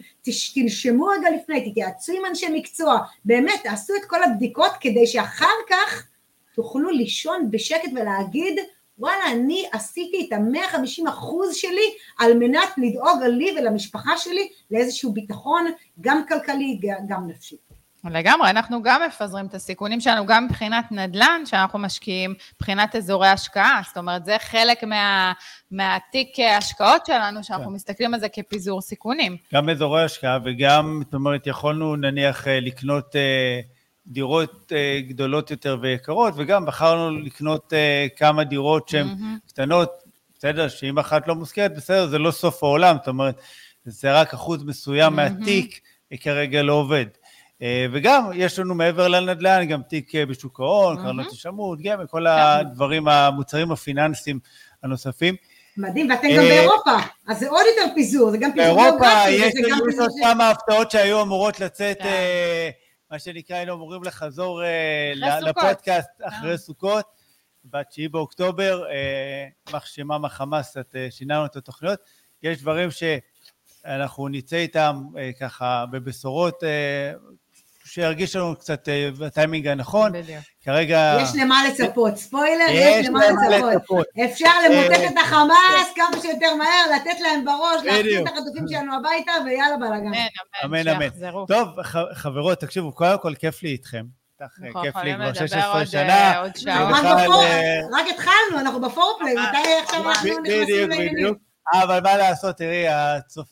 תנשמו 0.55 1.05
רגע 1.05 1.31
לפני, 1.31 1.70
תתייעצו 1.70 2.12
עם 2.12 2.24
אנשי 2.27 2.47
מקצוע, 2.53 2.99
באמת, 3.24 3.61
תעשו 3.62 3.95
את 3.97 4.05
כל 4.05 4.22
הבדיקות 4.22 4.72
כדי 4.81 5.07
שאחר 5.07 5.55
כך 5.70 6.07
תוכלו 6.57 6.90
לישון 6.90 7.50
בשקט 7.50 7.90
ולהגיד, 7.94 8.59
וואלה, 8.98 9.32
אני 9.32 9.64
עשיתי 9.72 10.26
את 10.28 10.32
המאה 10.32 10.68
חמישים 10.68 11.07
אחוז 11.07 11.54
שלי 11.54 11.94
על 12.18 12.34
מנת 12.38 12.68
לדאוג 12.78 13.22
לי 13.22 13.54
ולמשפחה 13.59 14.16
שלי 14.18 14.48
לאיזשהו 14.70 15.12
ביטחון, 15.12 15.66
גם 16.00 16.22
כלכלי, 16.28 16.80
גם 17.09 17.28
נפשי. 17.28 17.57
לגמרי, 18.11 18.50
אנחנו 18.50 18.82
גם 18.82 19.00
מפזרים 19.07 19.46
את 19.46 19.54
הסיכונים 19.54 20.00
שלנו, 20.00 20.26
גם 20.26 20.44
מבחינת 20.44 20.84
נדל"ן 20.90 21.40
שאנחנו 21.44 21.78
משקיעים, 21.78 22.34
מבחינת 22.57 22.96
אזורי 22.96 23.28
השקעה, 23.28 23.80
זאת 23.86 23.96
אומרת, 23.96 24.24
זה 24.24 24.36
חלק 24.38 24.84
מה, 24.84 25.32
מהתיק 25.70 26.28
השקעות 26.59 27.07
שלנו, 27.07 27.44
שאנחנו 27.44 27.66
כן. 27.66 27.72
מסתכלים 27.72 28.14
על 28.14 28.20
זה 28.20 28.28
כפיזור 28.28 28.80
סיכונים. 28.80 29.36
גם 29.54 29.68
אזורי 29.68 30.04
השקעה 30.04 30.38
וגם, 30.44 31.00
זאת 31.04 31.14
אומרת, 31.14 31.46
יכולנו 31.46 31.96
נניח 31.96 32.48
אה, 32.48 32.61
לקנות 32.61 33.16
אה, 33.16 33.61
דירות 34.07 34.72
אה, 34.76 35.00
גדולות 35.09 35.50
יותר 35.50 35.78
ויקרות, 35.82 36.34
וגם 36.36 36.66
בחרנו 36.66 37.18
לקנות 37.18 37.72
כמה 38.16 38.44
דירות 38.44 38.88
שהן 38.88 39.07
mm-hmm. 39.07 39.48
קטנות, 39.48 39.90
בסדר, 40.38 40.68
שאם 40.68 40.98
אחת 40.98 41.28
לא 41.28 41.34
מוזכרת, 41.34 41.76
בסדר, 41.76 42.07
זה 42.07 42.18
לא 42.18 42.30
סוף 42.30 42.62
העולם, 42.62 42.96
זאת 42.96 43.09
אומרת, 43.09 43.40
זה 43.84 44.20
רק 44.20 44.34
אחוז 44.34 44.64
מסוים 44.64 45.12
mm-hmm. 45.12 45.16
מהתיק 45.16 45.80
כרגע 46.20 46.62
לא 46.62 46.72
עובד. 46.72 47.07
אה, 47.62 47.86
וגם 47.92 48.30
יש 48.34 48.59
לנו 48.59 48.74
מעבר 48.74 49.09
לנדל"ן 49.09 49.64
גם 49.68 49.82
תיק 49.82 50.14
אה, 50.14 50.26
בשוק 50.26 50.61
ההון, 50.61 50.96
קרנות 50.96 51.26
השמות, 51.32 51.78
גם 51.82 51.98
כל 52.11 52.26
הדברים, 52.26 53.09
המוצרים 53.09 53.72
הפיננסיים 53.72 54.38
הנוספים. 54.82 55.34
מדהים, 55.76 56.11
ואתם 56.11 56.28
גם 56.28 56.42
אה, 56.42 56.48
באירופה, 56.48 56.96
אז 57.26 57.38
זה 57.38 57.48
עוד 57.48 57.64
יותר 57.76 57.94
פיזור, 57.94 58.30
זה 58.30 58.38
גם 58.38 58.52
פיזור 58.52 58.74
גיאוגרפי. 58.74 58.98
באירופה 59.00 59.30
יש 59.30 59.54
לנו 59.57 60.07
כמה 60.22 60.50
הפתעות 60.50 60.90
שהיו 60.90 61.22
אמורות 61.22 61.61
לצאת, 61.61 61.98
כן. 61.98 62.09
מה 63.11 63.18
שנקרא, 63.18 63.57
היינו 63.57 63.74
אמורים 63.74 64.02
לחזור 64.04 64.62
לפודקאסט 65.16 66.11
אחרי 66.22 66.59
סוכות, 66.59 67.04
ב-9 67.64 68.09
באוקטובר, 68.11 68.84
יימח 69.66 69.86
שמם 69.86 70.24
החמאס, 70.24 70.70
קצת 70.70 70.94
שיננו 71.11 71.46
את 71.46 71.57
התוכניות. 71.57 72.00
יש 72.42 72.61
דברים 72.61 72.88
שאנחנו 72.90 74.28
נצא 74.28 74.57
איתם 74.57 75.02
ככה 75.40 75.84
בבשורות 75.90 76.62
שירגיש 77.87 78.37
לנו 78.37 78.57
קצת 78.57 78.89
אה, 78.89 79.09
בטיימינג 79.18 79.66
הנכון. 79.66 80.12
בדיוק. 80.12 80.45
כרגע... 80.64 81.18
יש 81.22 81.28
למה 81.34 81.62
לצפות, 81.68 82.16
ספוילר, 82.16 82.64
יש 82.70 83.07
למה 83.07 83.20
לצפות. 83.51 84.07
אפשר 84.24 84.51
למוטט 84.68 85.01
את 85.12 85.18
החמאס 85.24 85.93
כמה 85.95 86.22
שיותר 86.22 86.55
מהר, 86.55 86.97
לתת 86.97 87.20
להם 87.20 87.45
בראש, 87.45 87.84
להחזיר 87.84 88.22
את 88.22 88.28
החטופים 88.28 88.68
שלנו 88.68 88.97
הביתה, 88.97 89.32
ויאללה 89.45 89.76
בלאגן. 89.76 90.12
אמן, 90.64 90.89
אמן. 90.89 91.09
טוב, 91.49 91.82
חברות, 92.12 92.61
תקשיבו, 92.61 92.93
קודם 92.93 93.18
כל 93.18 93.34
כיף 93.34 93.62
לי 93.62 93.68
איתכם. 93.68 94.05
נכון, 94.41 94.82
כיף 94.82 94.97
לי 94.97 95.14
כבר 95.14 95.34
16 95.34 95.87
שנה. 95.87 96.32
אה, 96.32 96.43
רק 97.93 98.07
התחלנו, 98.14 98.61
אנחנו 98.61 98.80
בפורפליי, 98.80 99.34
מתי 99.34 99.59
עכשיו 99.82 100.09
אנחנו 100.09 100.28
נכנסים 100.28 100.91
לעניינים? 100.91 101.34
אבל 101.74 102.01
מה 102.03 102.16
לעשות, 102.16 102.57
תראי, 102.57 102.84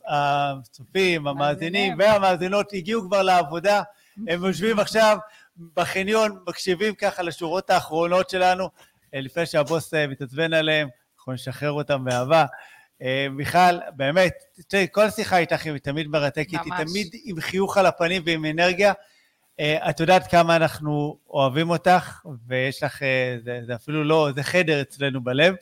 הצופים, 0.09 1.26
המאזינים 1.26 1.97
והמאזינות 1.99 2.72
הגיעו 2.72 3.03
כבר 3.03 3.22
לעבודה. 3.22 3.82
הם 4.29 4.45
יושבים 4.45 4.79
עכשיו 4.79 5.19
בחניון, 5.77 6.39
מקשיבים 6.49 6.95
ככה 6.95 7.23
לשורות 7.23 7.71
האחרונות 7.71 8.31
שלנו, 8.31 8.71
אה, 9.15 9.21
לפני 9.21 9.47
שהבוס 9.47 9.95
אה, 9.95 10.07
מתעצבן 10.07 10.53
עליהם, 10.53 10.89
אנחנו 11.19 11.33
נשחרר 11.33 11.73
אותם 11.73 12.05
באהבה. 12.05 12.45
אה, 13.03 13.27
מיכל, 13.31 13.79
באמת, 13.97 14.35
תראי, 14.69 14.87
כל 14.93 15.11
שיחה 15.11 15.39
איתך 15.39 15.67
היא 15.67 15.79
תמיד 15.79 16.07
מרתקת, 16.07 16.51
היא 16.51 16.73
ממש. 16.73 16.81
תמיד 16.91 17.09
עם 17.25 17.41
חיוך 17.41 17.77
על 17.77 17.87
הפנים 17.87 18.23
ועם 18.27 18.45
אנרגיה. 18.45 18.93
את 19.61 20.01
יודעת 20.01 20.31
כמה 20.31 20.57
אנחנו 20.57 21.19
אוהבים 21.31 21.71
אותך, 21.71 22.21
ויש 22.47 22.83
לך, 22.83 23.03
זה, 23.45 23.61
זה 23.67 23.75
אפילו 23.75 24.05
לא, 24.05 24.29
זה 24.35 24.43
חדר 24.43 24.81
אצלנו 24.81 25.25
בלב. 25.25 25.55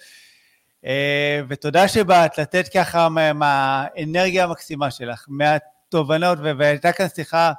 ותודה 1.49 1.89
שבאת 1.89 2.39
לתת 2.39 2.69
ככה 2.75 3.09
מה- 3.09 3.33
מהאנרגיה 3.33 4.45
המקסימה 4.45 4.91
שלך, 4.91 5.25
מהתובנות, 5.29 6.39
והייתה 6.59 6.93
כאן 6.93 7.07
שיחה 7.15 7.53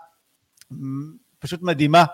פשוט 1.39 1.61
מדהימה 1.61 2.05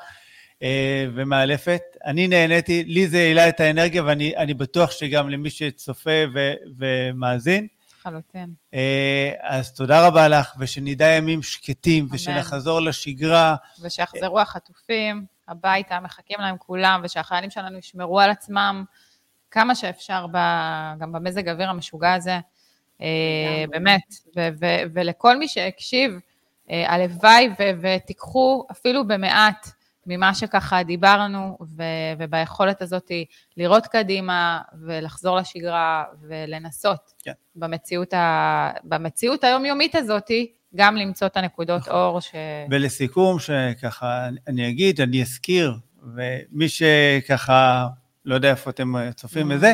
אה, 0.64 1.06
ומאלפת. 1.16 1.82
אני 2.06 2.28
נהניתי, 2.28 2.84
לי 2.84 3.08
זה 3.08 3.18
העלה 3.18 3.50
את 3.50 3.60
האנרגיה, 3.60 4.04
ואני 4.04 4.38
אני 4.38 4.54
בטוח 4.54 4.92
שגם 4.92 5.30
למי 5.30 5.50
שצופה 5.50 6.24
ו- 6.34 6.54
ומאזין. 6.78 7.68
לחלוטין. 8.00 8.54
אה, 8.74 9.32
אז 9.42 9.74
תודה 9.74 10.08
רבה 10.08 10.28
לך, 10.28 10.56
ושנדע 10.60 11.08
ימים 11.08 11.44
שקטים, 11.44 12.04
אמן. 12.04 12.16
ושנחזור 12.16 12.80
לשגרה. 12.80 13.56
ושיחזרו 13.82 14.40
החטופים 14.40 15.26
הביתה, 15.48 16.00
מחכים 16.00 16.40
להם 16.40 16.58
כולם, 16.58 17.02
ושהחיילים 17.04 17.50
שלנו 17.50 17.78
ישמרו 17.78 18.20
על 18.20 18.30
עצמם 18.30 18.84
כמה 19.52 19.76
שאפשר, 19.76 20.26
ב, 20.32 20.38
גם 21.00 21.12
במזג 21.12 21.48
האוויר 21.48 21.70
המשוגע 21.70 22.14
הזה. 22.14 22.40
אה, 23.02 23.66
באמת, 23.70 24.14
ולכל 24.94 25.38
מי 25.38 25.48
שהקשיב, 25.48 26.12
הלוואי 26.70 27.50
ו- 27.60 27.72
ותיקחו 27.82 28.66
אפילו 28.72 29.08
במעט 29.08 29.68
ממה 30.06 30.34
שככה 30.34 30.84
דיברנו, 30.84 31.58
ו- 31.78 31.84
וביכולת 32.20 32.82
הזאת 32.82 33.12
לראות 33.58 33.88
קדימה 33.88 34.62
ולחזור 34.82 35.38
לשגרה 35.38 36.04
ולנסות 36.22 37.14
כן. 37.24 37.32
במציאות, 37.56 38.14
ה- 38.14 38.72
במציאות 38.84 39.44
היומיומית 39.44 39.96
הזאת 39.96 40.32
גם 40.76 40.96
למצוא 40.96 41.28
את 41.28 41.38
הנקודות 41.38 41.88
אור 41.88 42.20
ש... 42.22 42.32
ולסיכום, 42.72 43.40
שככה 43.40 44.28
אני 44.48 44.70
אגיד, 44.70 45.02
אני 45.02 45.22
אזכיר, 45.22 45.74
ומי 46.16 46.70
שככה, 46.70 47.88
לא 48.26 48.36
יודע 48.36 48.50
איפה 48.50 48.70
אתם 48.70 48.94
צופים 49.16 49.50
בזה, 49.50 49.74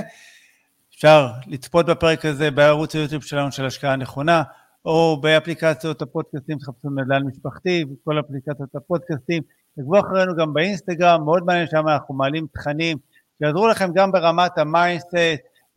אפשר 0.95 1.27
לצפות 1.47 1.85
בפרק 1.85 2.25
הזה 2.25 2.51
בערוץ 2.51 2.95
היוטיוב 2.95 3.23
שלנו 3.23 3.51
של 3.51 3.65
השקעה 3.65 3.95
נכונה, 3.95 4.43
או 4.86 5.17
באפליקציות 5.21 6.01
הפודקאסטים, 6.01 6.57
תחפשו 6.57 6.89
נדל"ן 6.89 7.23
משפחתי, 7.23 7.86
וכל 7.93 8.19
אפליקציות 8.19 8.75
הפודקאסטים. 8.75 9.43
תעקבו 9.75 9.99
אחרינו 9.99 10.36
גם 10.36 10.53
באינסטגרם, 10.53 11.23
מאוד 11.25 11.43
מעניין 11.45 11.67
שם, 11.67 11.88
אנחנו 11.88 12.15
מעלים 12.15 12.47
תכנים 12.53 12.97
שיעזרו 13.38 13.67
לכם 13.67 13.89
גם 13.93 14.11
ברמת 14.11 14.57
ה 14.57 14.64
mindset, 14.64 15.15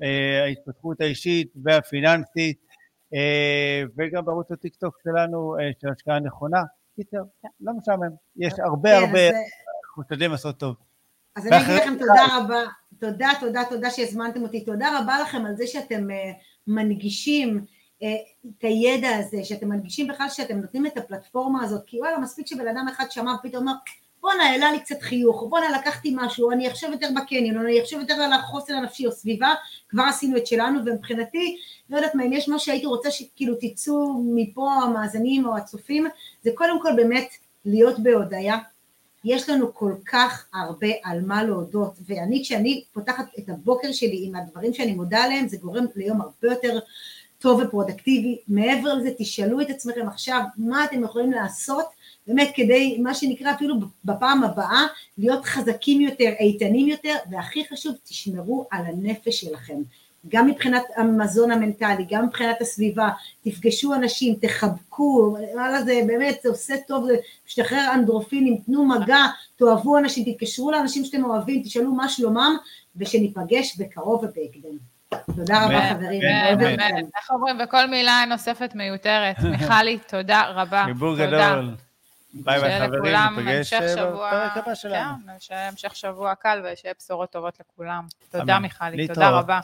אה, 0.02 0.44
ההתפתחות 0.44 1.00
האישית 1.00 1.52
והפיננסית, 1.64 2.58
אה, 3.14 3.82
וגם 3.98 4.24
בערוץ 4.24 4.52
הטיקטוק 4.52 4.98
שלנו 5.04 5.56
אה, 5.60 5.70
של 5.80 5.88
השקעה 5.88 6.20
נכונה. 6.20 6.62
קיצר, 6.96 7.22
לא 7.60 7.72
משעמם, 7.72 8.10
יש 8.36 8.52
הרבה 8.58 8.90
כן, 8.90 8.96
הרבה, 8.96 9.28
אז, 9.28 9.34
אה, 9.34 9.40
אנחנו 9.86 10.02
משתדלים 10.02 10.30
לעשות 10.30 10.58
טוב. 10.58 10.74
אז 11.36 11.46
אני 11.46 11.56
אגיד 11.56 11.76
לכם 11.76 11.94
תודה 11.98 12.26
רבה, 12.38 12.62
תודה, 13.00 13.28
תודה, 13.40 13.62
תודה 13.70 13.90
שהזמנתם 13.90 14.42
אותי, 14.42 14.64
תודה 14.64 14.98
רבה 14.98 15.20
לכם 15.22 15.46
על 15.46 15.56
זה 15.56 15.66
שאתם 15.66 16.06
מנגישים 16.66 17.64
את 18.04 18.62
הידע 18.62 19.16
הזה, 19.16 19.44
שאתם 19.44 19.68
מנגישים 19.68 20.06
בכלל 20.06 20.28
שאתם 20.28 20.58
נותנים 20.58 20.86
את 20.86 20.96
הפלטפורמה 20.96 21.64
הזאת, 21.64 21.82
כי 21.86 22.00
וואלה, 22.00 22.18
מספיק 22.18 22.46
שבן 22.46 22.68
אדם 22.68 22.86
אחד 22.88 23.10
שמע 23.10 23.34
ופתאום 23.34 23.62
אמר, 23.62 23.74
בואנה, 24.20 24.42
העלה 24.42 24.72
לי 24.72 24.80
קצת 24.80 25.02
חיוך, 25.02 25.46
בואנה, 25.48 25.78
לקחתי 25.78 26.14
משהו, 26.16 26.50
אני 26.50 26.68
אחשב 26.68 26.88
יותר 26.92 27.08
בקניון, 27.16 27.66
אני 27.66 27.82
אחשב 27.82 27.98
יותר 28.00 28.14
על 28.14 28.32
החוסן 28.32 28.74
הנפשי 28.74 29.06
או 29.06 29.12
סביבה, 29.12 29.54
כבר 29.88 30.02
עשינו 30.02 30.36
את 30.36 30.46
שלנו, 30.46 30.80
ומבחינתי, 30.86 31.56
לא 31.90 31.96
יודעת 31.96 32.14
מה, 32.14 32.24
אם 32.24 32.32
יש 32.32 32.48
משהו 32.48 32.66
שהייתי 32.66 32.86
רוצה 32.86 33.10
שכאילו 33.10 33.54
תצאו 33.60 34.22
מפה 34.34 34.72
המאזינים 34.72 35.46
או 35.46 35.56
הצופים, 35.56 36.06
זה 36.42 36.50
קודם 36.54 36.82
כל 36.82 36.90
באמת 36.96 37.28
להיות 37.64 37.98
בהודיה, 37.98 38.58
יש 39.24 39.48
לנו 39.48 39.74
כל 39.74 39.94
כך 40.06 40.48
הרבה 40.54 40.88
על 41.04 41.20
מה 41.20 41.42
להודות, 41.42 41.92
ואני 42.06 42.42
כשאני 42.44 42.84
פותחת 42.92 43.24
את 43.38 43.48
הבוקר 43.48 43.92
שלי 43.92 44.24
עם 44.26 44.34
הדברים 44.34 44.74
שאני 44.74 44.92
מודה 44.92 45.24
עליהם, 45.24 45.48
זה 45.48 45.56
גורם 45.56 45.84
ליום 45.96 46.20
הרבה 46.20 46.48
יותר 46.48 46.78
טוב 47.38 47.60
ופרודקטיבי. 47.64 48.38
מעבר 48.48 48.94
לזה, 48.94 49.10
תשאלו 49.18 49.60
את 49.60 49.70
עצמכם 49.70 50.08
עכשיו 50.08 50.40
מה 50.56 50.84
אתם 50.84 51.04
יכולים 51.04 51.32
לעשות, 51.32 51.86
באמת 52.26 52.50
כדי, 52.54 52.98
מה 53.02 53.14
שנקרא 53.14 53.52
אפילו 53.52 53.74
בפעם 54.04 54.44
הבאה, 54.44 54.86
להיות 55.18 55.44
חזקים 55.44 56.00
יותר, 56.00 56.32
איתנים 56.40 56.88
יותר, 56.88 57.14
והכי 57.30 57.64
חשוב, 57.72 57.94
תשמרו 58.04 58.66
על 58.70 58.86
הנפש 58.86 59.40
שלכם. 59.40 59.82
גם 60.28 60.46
מבחינת 60.46 60.82
המזון 60.96 61.50
המנטלי, 61.50 62.06
גם 62.10 62.26
מבחינת 62.26 62.60
הסביבה, 62.60 63.08
תפגשו 63.42 63.94
אנשים, 63.94 64.34
תחבקו, 64.34 65.36
וואלה 65.54 65.82
זה 65.82 66.00
באמת, 66.06 66.38
זה 66.42 66.48
עושה 66.48 66.74
טוב, 66.86 67.06
זה 67.06 67.16
משתחרר 67.46 67.90
אנדרופינים, 67.94 68.56
תנו 68.66 68.84
מגע, 68.84 69.24
תאהבו 69.56 69.98
אנשים, 69.98 70.32
תתקשרו 70.32 70.70
לאנשים 70.70 71.04
שאתם 71.04 71.24
אוהבים, 71.24 71.62
תשאלו 71.62 71.92
מה 71.92 72.08
שלומם, 72.08 72.56
ושניפגש 72.96 73.76
בקרוב 73.78 74.24
ובהקדם. 74.24 74.97
תודה 75.36 75.64
רבה 75.64 75.90
חברים. 75.90 76.22
איך 77.16 77.30
אומרים, 77.30 77.58
וכל 77.64 77.86
מילה 77.86 78.24
נוספת 78.28 78.74
מיותרת. 78.74 79.38
מיכלי, 79.50 79.98
תודה 80.06 80.42
רבה. 80.48 80.84
חיבור. 80.84 81.16
גדול. 81.16 81.74
ביי 82.34 82.60
ביי 82.60 82.80
חברים, 82.80 83.16
ניפגש 83.36 83.74
שבוע, 83.74 84.28
בפרק 84.28 84.56
הבא 84.56 84.74
שלנו. 84.74 85.14
כן, 85.26 85.32
שיהיה 85.38 85.68
המשך 85.68 85.96
שבוע 85.96 86.34
קל 86.34 86.62
ושיהיה 86.64 86.94
בשורות 86.98 87.30
טובות 87.30 87.60
לכולם. 87.60 88.06
תודה. 88.30 88.58
מיכלי. 88.58 89.08
תודה 89.08 89.30
רבה. 89.30 89.60